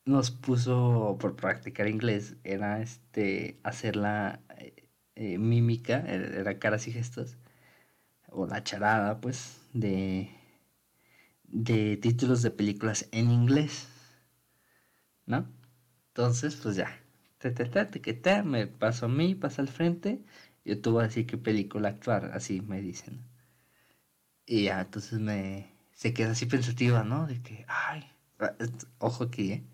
nos 0.06 0.32
puso 0.32 1.18
por 1.20 1.36
practicar 1.36 1.88
inglés 1.88 2.36
era 2.44 2.82
este 2.82 3.60
hacer 3.64 3.96
la 3.96 4.42
eh, 4.60 4.90
eh, 5.16 5.38
mímica, 5.38 6.00
era 6.08 6.60
caras 6.60 6.88
y 6.88 6.92
gestos, 6.94 7.38
o 8.30 8.48
la 8.48 8.64
charada, 8.64 9.22
pues, 9.22 9.62
de, 9.74 10.30
de 11.48 11.98
títulos 11.98 12.42
de 12.44 12.52
películas 12.52 13.08
en 13.12 13.32
inglés, 13.32 13.88
¿no? 15.28 15.48
Entonces, 16.10 16.56
pues 16.58 16.76
ya, 16.78 16.90
te, 17.40 17.52
te, 17.52 17.66
te, 17.66 17.86
te, 17.86 18.14
te, 18.14 18.44
me 18.44 18.68
paso 18.68 19.06
a 19.08 19.10
mí, 19.10 19.36
pasa 19.36 19.62
al 19.62 19.68
frente, 19.70 20.24
yo 20.66 20.82
te 20.82 20.90
voy 20.90 21.04
a 21.04 21.08
decir 21.08 21.28
qué 21.28 21.38
película 21.38 21.90
actuar, 21.90 22.32
así 22.34 22.62
me 22.62 22.82
dicen. 22.82 23.22
Y 24.48 24.64
ya, 24.66 24.82
entonces 24.82 25.20
me, 25.20 25.72
se 25.94 26.14
queda 26.14 26.32
así 26.32 26.46
pensativa, 26.46 27.04
¿no? 27.04 27.28
De 27.28 27.42
que, 27.42 27.66
ay, 27.68 28.04
ah, 28.40 28.56
ojo 29.00 29.26
aquí, 29.26 29.52
¿eh? 29.54 29.66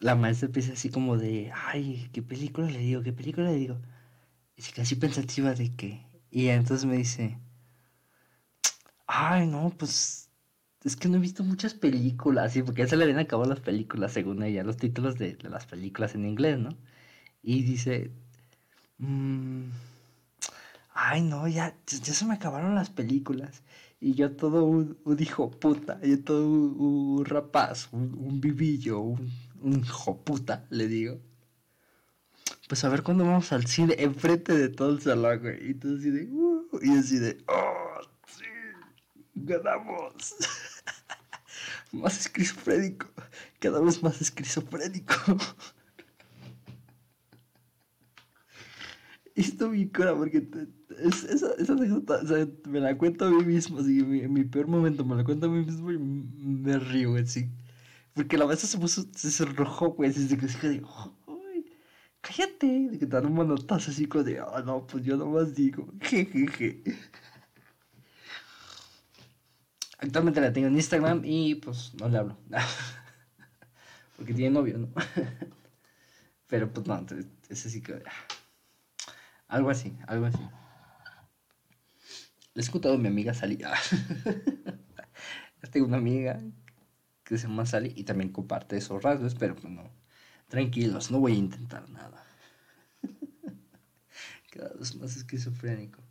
La 0.00 0.14
maestra 0.16 0.46
empieza 0.46 0.72
así 0.72 0.90
como 0.90 1.16
de, 1.18 1.52
ay, 1.54 2.08
¿qué 2.12 2.22
película 2.22 2.68
le 2.68 2.78
digo? 2.78 3.02
¿Qué 3.02 3.12
película 3.12 3.50
le 3.50 3.56
digo? 3.56 3.78
Y 4.56 4.62
se 4.62 4.72
queda 4.72 4.82
así 4.82 4.96
pensativa 4.96 5.54
de 5.54 5.74
que, 5.76 6.06
y 6.30 6.48
entonces 6.48 6.86
me 6.86 6.96
dice, 6.96 7.38
ay, 9.06 9.46
no, 9.46 9.70
pues 9.78 10.30
es 10.84 10.96
que 10.96 11.08
no 11.08 11.16
he 11.18 11.20
visto 11.20 11.44
muchas 11.44 11.74
películas, 11.74 12.52
sí, 12.52 12.62
porque 12.62 12.82
ya 12.82 12.88
se 12.88 12.96
le 12.96 13.04
habían 13.04 13.18
acabado 13.18 13.48
las 13.50 13.60
películas, 13.60 14.12
según 14.12 14.42
ella, 14.42 14.64
los 14.64 14.78
títulos 14.78 15.16
de, 15.18 15.36
las 15.42 15.66
películas 15.66 16.14
en 16.14 16.26
inglés, 16.26 16.58
¿no? 16.58 16.70
Y 17.42 17.62
dice, 17.62 18.10
mmm, 18.98 19.64
ay, 20.94 21.22
no, 21.22 21.48
ya, 21.48 21.76
ya 21.86 22.14
se 22.14 22.24
me 22.26 22.34
acabaron 22.34 22.74
las 22.74 22.90
películas. 22.90 23.62
Y 24.00 24.14
yo 24.14 24.32
todo 24.36 24.64
un, 24.64 24.96
hijo 25.18 25.50
puta, 25.50 26.00
yo 26.02 26.22
todo 26.24 26.46
un, 26.48 27.24
rapaz, 27.26 27.88
un, 27.92 28.14
un 28.14 28.40
vivillo, 28.40 29.00
un 29.00 29.30
un 29.60 29.80
hijo 29.80 30.22
puta, 30.24 30.66
le 30.70 30.88
digo. 30.88 31.20
Pues 32.68 32.84
a 32.84 32.88
ver 32.88 33.02
cuándo 33.02 33.24
vamos 33.24 33.52
al 33.52 33.66
cine, 33.66 33.96
enfrente 33.98 34.56
de 34.56 34.68
todo 34.68 34.90
el 34.90 35.00
salón, 35.00 35.40
güey. 35.40 35.70
Y 35.70 35.74
todo 35.74 35.96
así 35.96 36.10
de, 36.10 36.28
uh, 36.30 36.78
y 36.82 36.96
así 36.96 37.18
de, 37.18 37.38
oh, 37.48 38.00
sí, 38.26 38.44
ganamos. 39.34 40.14
más 41.92 42.20
esquizofrénico, 42.20 43.06
cada 43.58 43.80
vez 43.80 44.02
más 44.02 44.20
esquizofrénico. 44.20 45.14
esto 49.40 49.70
me 49.70 49.90
cura 49.90 50.14
porque 50.14 50.46
esa, 50.98 51.52
esa 51.54 51.72
anécdota, 51.72 52.20
me 52.68 52.80
la 52.80 52.96
cuento 52.96 53.26
a 53.26 53.30
mí 53.30 53.44
mismo, 53.44 53.78
así, 53.78 54.00
en 54.00 54.32
mi, 54.32 54.44
peor 54.44 54.66
momento 54.68 55.04
me 55.04 55.16
la 55.16 55.24
cuento 55.24 55.46
a 55.46 55.50
mí 55.50 55.64
mismo 55.64 55.90
y 55.90 55.98
me 55.98 56.78
río, 56.78 57.16
así. 57.16 57.48
Porque 58.14 58.36
la 58.36 58.46
maestra 58.46 58.68
se 58.68 58.78
puso, 58.78 59.06
se 59.14 59.30
sonrojó, 59.30 59.90
güey, 59.90 60.10
desde 60.10 60.36
que 60.36 60.48
se 60.48 60.68
de, 60.68 60.82
¡ay! 61.26 61.66
Cállate, 62.20 62.88
de 62.90 62.98
que 62.98 63.06
te 63.06 63.16
dan 63.16 63.26
un 63.26 63.34
manotazo 63.34 63.90
así 63.90 64.06
como 64.06 64.24
de, 64.24 64.40
ah, 64.40 64.62
no, 64.64 64.86
pues 64.86 65.04
yo 65.04 65.16
nomás 65.16 65.54
digo, 65.54 65.88
jejeje. 66.00 66.82
Actualmente 69.98 70.40
la 70.40 70.52
tengo 70.52 70.66
en 70.66 70.76
Instagram 70.76 71.22
y 71.24 71.56
pues 71.56 71.92
no 71.94 72.08
le 72.08 72.18
hablo. 72.18 72.38
Porque 74.16 74.34
tiene 74.34 74.50
novio, 74.50 74.78
¿no? 74.78 74.88
Pero 76.46 76.72
pues 76.72 76.86
no, 76.86 77.06
es 77.48 77.66
así 77.66 77.82
que. 77.82 78.02
Algo 79.46 79.70
así, 79.70 79.96
algo 80.06 80.26
así. 80.26 80.38
Les 82.54 82.68
he 82.68 82.72
contado 82.72 82.94
a 82.94 82.98
mi 82.98 83.08
amiga 83.08 83.34
salida. 83.34 83.74
tengo 85.70 85.86
una 85.86 85.98
amiga 85.98 86.40
que 87.30 87.38
se 87.38 87.46
llama 87.46 87.64
Sally 87.64 87.92
y 87.94 88.02
también 88.02 88.32
comparte 88.32 88.76
esos 88.76 89.00
rasgos, 89.04 89.36
pero 89.36 89.54
pues 89.54 89.72
no, 89.72 89.88
tranquilos, 90.48 91.12
no 91.12 91.20
voy 91.20 91.34
a 91.34 91.36
intentar 91.36 91.88
nada. 91.88 92.26
Cada 94.50 94.74
vez 94.74 94.96
más 94.96 95.16
esquizofrénico. 95.16 96.02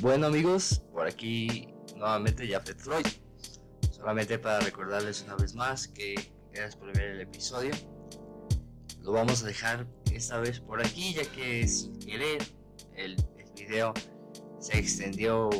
Bueno 0.00 0.26
amigos, 0.28 0.84
por 0.92 1.08
aquí 1.08 1.74
nuevamente 1.96 2.48
Jafet 2.48 2.78
Floyd. 2.78 3.06
Solamente 3.90 4.38
para 4.38 4.60
recordarles 4.60 5.22
una 5.22 5.34
vez 5.34 5.56
más 5.56 5.88
que 5.88 6.14
gracias 6.52 6.76
por 6.76 6.96
ver 6.96 7.10
el 7.10 7.20
episodio. 7.22 7.72
Lo 9.00 9.10
vamos 9.10 9.42
a 9.42 9.46
dejar 9.46 9.88
esta 10.12 10.38
vez 10.38 10.60
por 10.60 10.80
aquí 10.80 11.14
ya 11.14 11.24
que 11.32 11.66
sin 11.66 11.98
querer 11.98 12.44
el 12.94 13.16
video 13.56 13.92
se 14.60 14.78
extendió 14.78 15.50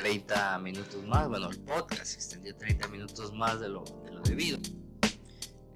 30 0.00 0.58
minutos 0.60 1.04
más. 1.04 1.28
Bueno, 1.28 1.50
el 1.50 1.58
podcast 1.58 2.06
se 2.06 2.16
extendió 2.16 2.56
30 2.56 2.88
minutos 2.88 3.34
más 3.34 3.60
de 3.60 3.68
lo, 3.68 3.84
de 4.04 4.12
lo 4.12 4.22
debido. 4.22 4.58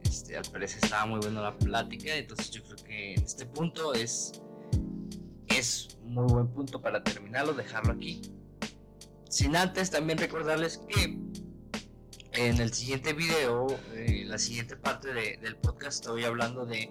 Este, 0.02 0.36
al 0.36 0.44
parecer 0.50 0.82
estaba 0.82 1.04
muy 1.04 1.20
buena 1.20 1.42
la 1.42 1.58
plática, 1.58 2.14
entonces 2.14 2.50
yo 2.50 2.62
creo 2.64 2.76
que 2.76 3.14
en 3.14 3.22
este 3.22 3.44
punto 3.44 3.92
es, 3.92 4.40
es 5.48 5.98
muy 6.04 6.24
buen 6.24 6.48
punto 6.48 6.80
para 6.80 7.04
terminarlo, 7.04 7.52
dejarlo 7.52 7.92
aquí. 7.92 8.22
Sin 9.28 9.56
antes 9.56 9.90
también 9.90 10.16
recordarles 10.16 10.78
que 10.88 11.18
en 12.32 12.60
el 12.60 12.72
siguiente 12.72 13.12
video, 13.12 13.66
eh, 13.92 14.24
la 14.26 14.38
siguiente 14.38 14.76
parte 14.76 15.12
de, 15.12 15.36
del 15.42 15.56
podcast, 15.56 16.00
estoy 16.00 16.24
hablando 16.24 16.64
de 16.64 16.90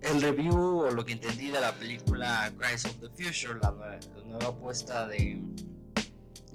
el 0.00 0.22
review 0.22 0.80
o 0.80 0.90
lo 0.90 1.04
que 1.04 1.12
entendí 1.12 1.50
de 1.50 1.60
la 1.60 1.74
película 1.74 2.50
Crisis 2.56 2.86
of 2.86 2.96
the 3.00 3.08
Future, 3.10 3.58
la 3.60 4.00
nueva 4.26 4.46
apuesta 4.46 5.06
de, 5.06 5.42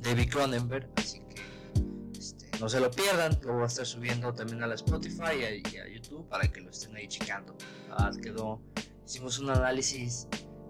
David 0.06 0.30
Cronenberg, 0.30 0.88
así 0.97 1.20
que 1.20 1.41
este, 2.16 2.60
no 2.60 2.70
se 2.70 2.80
lo 2.80 2.91
pierdan, 2.91 3.39
lo 3.41 3.53
voy 3.53 3.64
a 3.64 3.66
estar 3.66 3.88
subiendo 3.88 4.32
también 4.34 4.62
a 4.62 4.68
la 4.68 4.76
Spotify 4.76 5.34
y 5.39 5.78
a, 5.78 5.89
YouTube 5.89 6.30
para 6.30 6.47
que 6.47 6.62
lo 6.62 6.70
estén 6.70 6.95
ahí 6.95 7.08
checando. 7.08 7.58
Ah, 7.89 8.12
quedó, 8.22 8.62
hicimos 9.03 9.39
un 9.39 9.49
análisis 9.49 10.28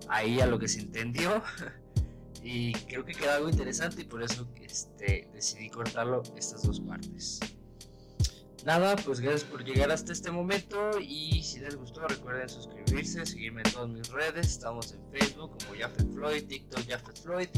ahí 0.08 0.40
a 0.40 0.46
lo 0.46 0.58
que 0.58 0.70
se 0.70 0.80
entendió 0.80 1.44
y 2.44 2.72
creo 2.88 3.04
que 3.04 3.14
quedó 3.14 3.32
algo 3.32 3.50
interesante 3.50 4.04
y 4.04 4.06
por 4.06 4.24
eso 4.24 4.48
este, 4.62 5.30
decidí 5.34 5.70
cortarlo 5.70 6.24
estas 6.38 6.64
dos 6.64 6.80
partes. 6.80 7.42
Nada, 8.64 8.96
pues 8.96 9.20
gracias 9.20 9.44
por 9.44 9.64
llegar 9.64 9.92
hasta 9.92 10.14
este 10.14 10.32
momento 10.32 11.00
y 11.00 11.44
si 11.44 11.60
les 11.60 11.76
gustó 11.76 12.08
recuerden 12.08 12.50
suscribirse, 12.50 13.24
seguirme 13.26 13.62
en 13.64 13.72
todas 13.72 13.90
mis 13.90 14.10
redes, 14.10 14.48
estamos 14.48 14.94
en 14.94 15.06
Facebook 15.12 15.52
como 15.60 15.80
Jafet 15.80 16.12
Floyd, 16.14 16.48
TikTok 16.48 16.88
Jafet 16.88 17.22
Floyd, 17.22 17.50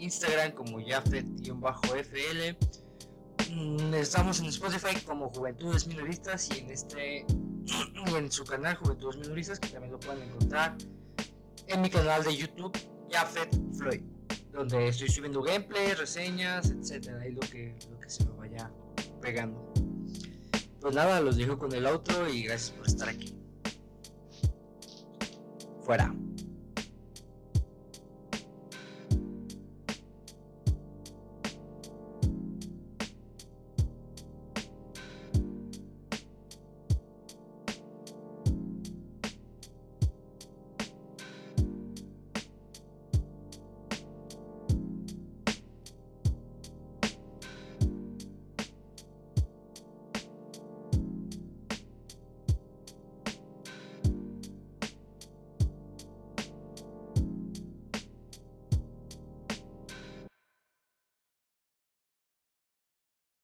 Instagram 0.00 0.52
como 0.52 0.78
Jafet-FL, 0.78 2.56
mm, 3.50 3.94
estamos 3.94 4.40
en 4.40 4.46
Spotify 4.46 5.00
como 5.04 5.30
Juventudes 5.30 5.86
Minoristas 5.86 6.48
y 6.50 6.60
en 6.60 6.70
este 6.70 7.26
en 8.16 8.32
su 8.32 8.44
canal 8.44 8.76
Juventudes 8.76 9.16
Minoristas 9.16 9.60
que 9.60 9.68
también 9.68 9.92
lo 9.92 10.00
pueden 10.00 10.22
encontrar 10.22 10.76
en 11.66 11.80
mi 11.80 11.90
canal 11.90 12.24
de 12.24 12.36
YouTube 12.36 12.76
Jafet 13.10 13.50
Floyd, 13.76 14.02
donde 14.52 14.88
estoy 14.88 15.08
subiendo 15.08 15.42
gameplay, 15.42 15.94
reseñas, 15.94 16.70
etcétera, 16.70 17.26
y 17.26 17.32
lo 17.32 17.40
que, 17.40 17.76
lo 17.90 17.98
que 18.00 18.10
se 18.10 18.24
me 18.24 18.32
vaya 18.32 18.70
pegando. 19.20 19.72
Pues 20.80 20.94
nada, 20.94 21.20
los 21.20 21.36
dejo 21.36 21.58
con 21.58 21.72
el 21.74 21.86
otro 21.86 22.28
y 22.28 22.44
gracias 22.44 22.70
por 22.70 22.86
estar 22.86 23.08
aquí. 23.08 23.34
Fuera. 25.82 26.14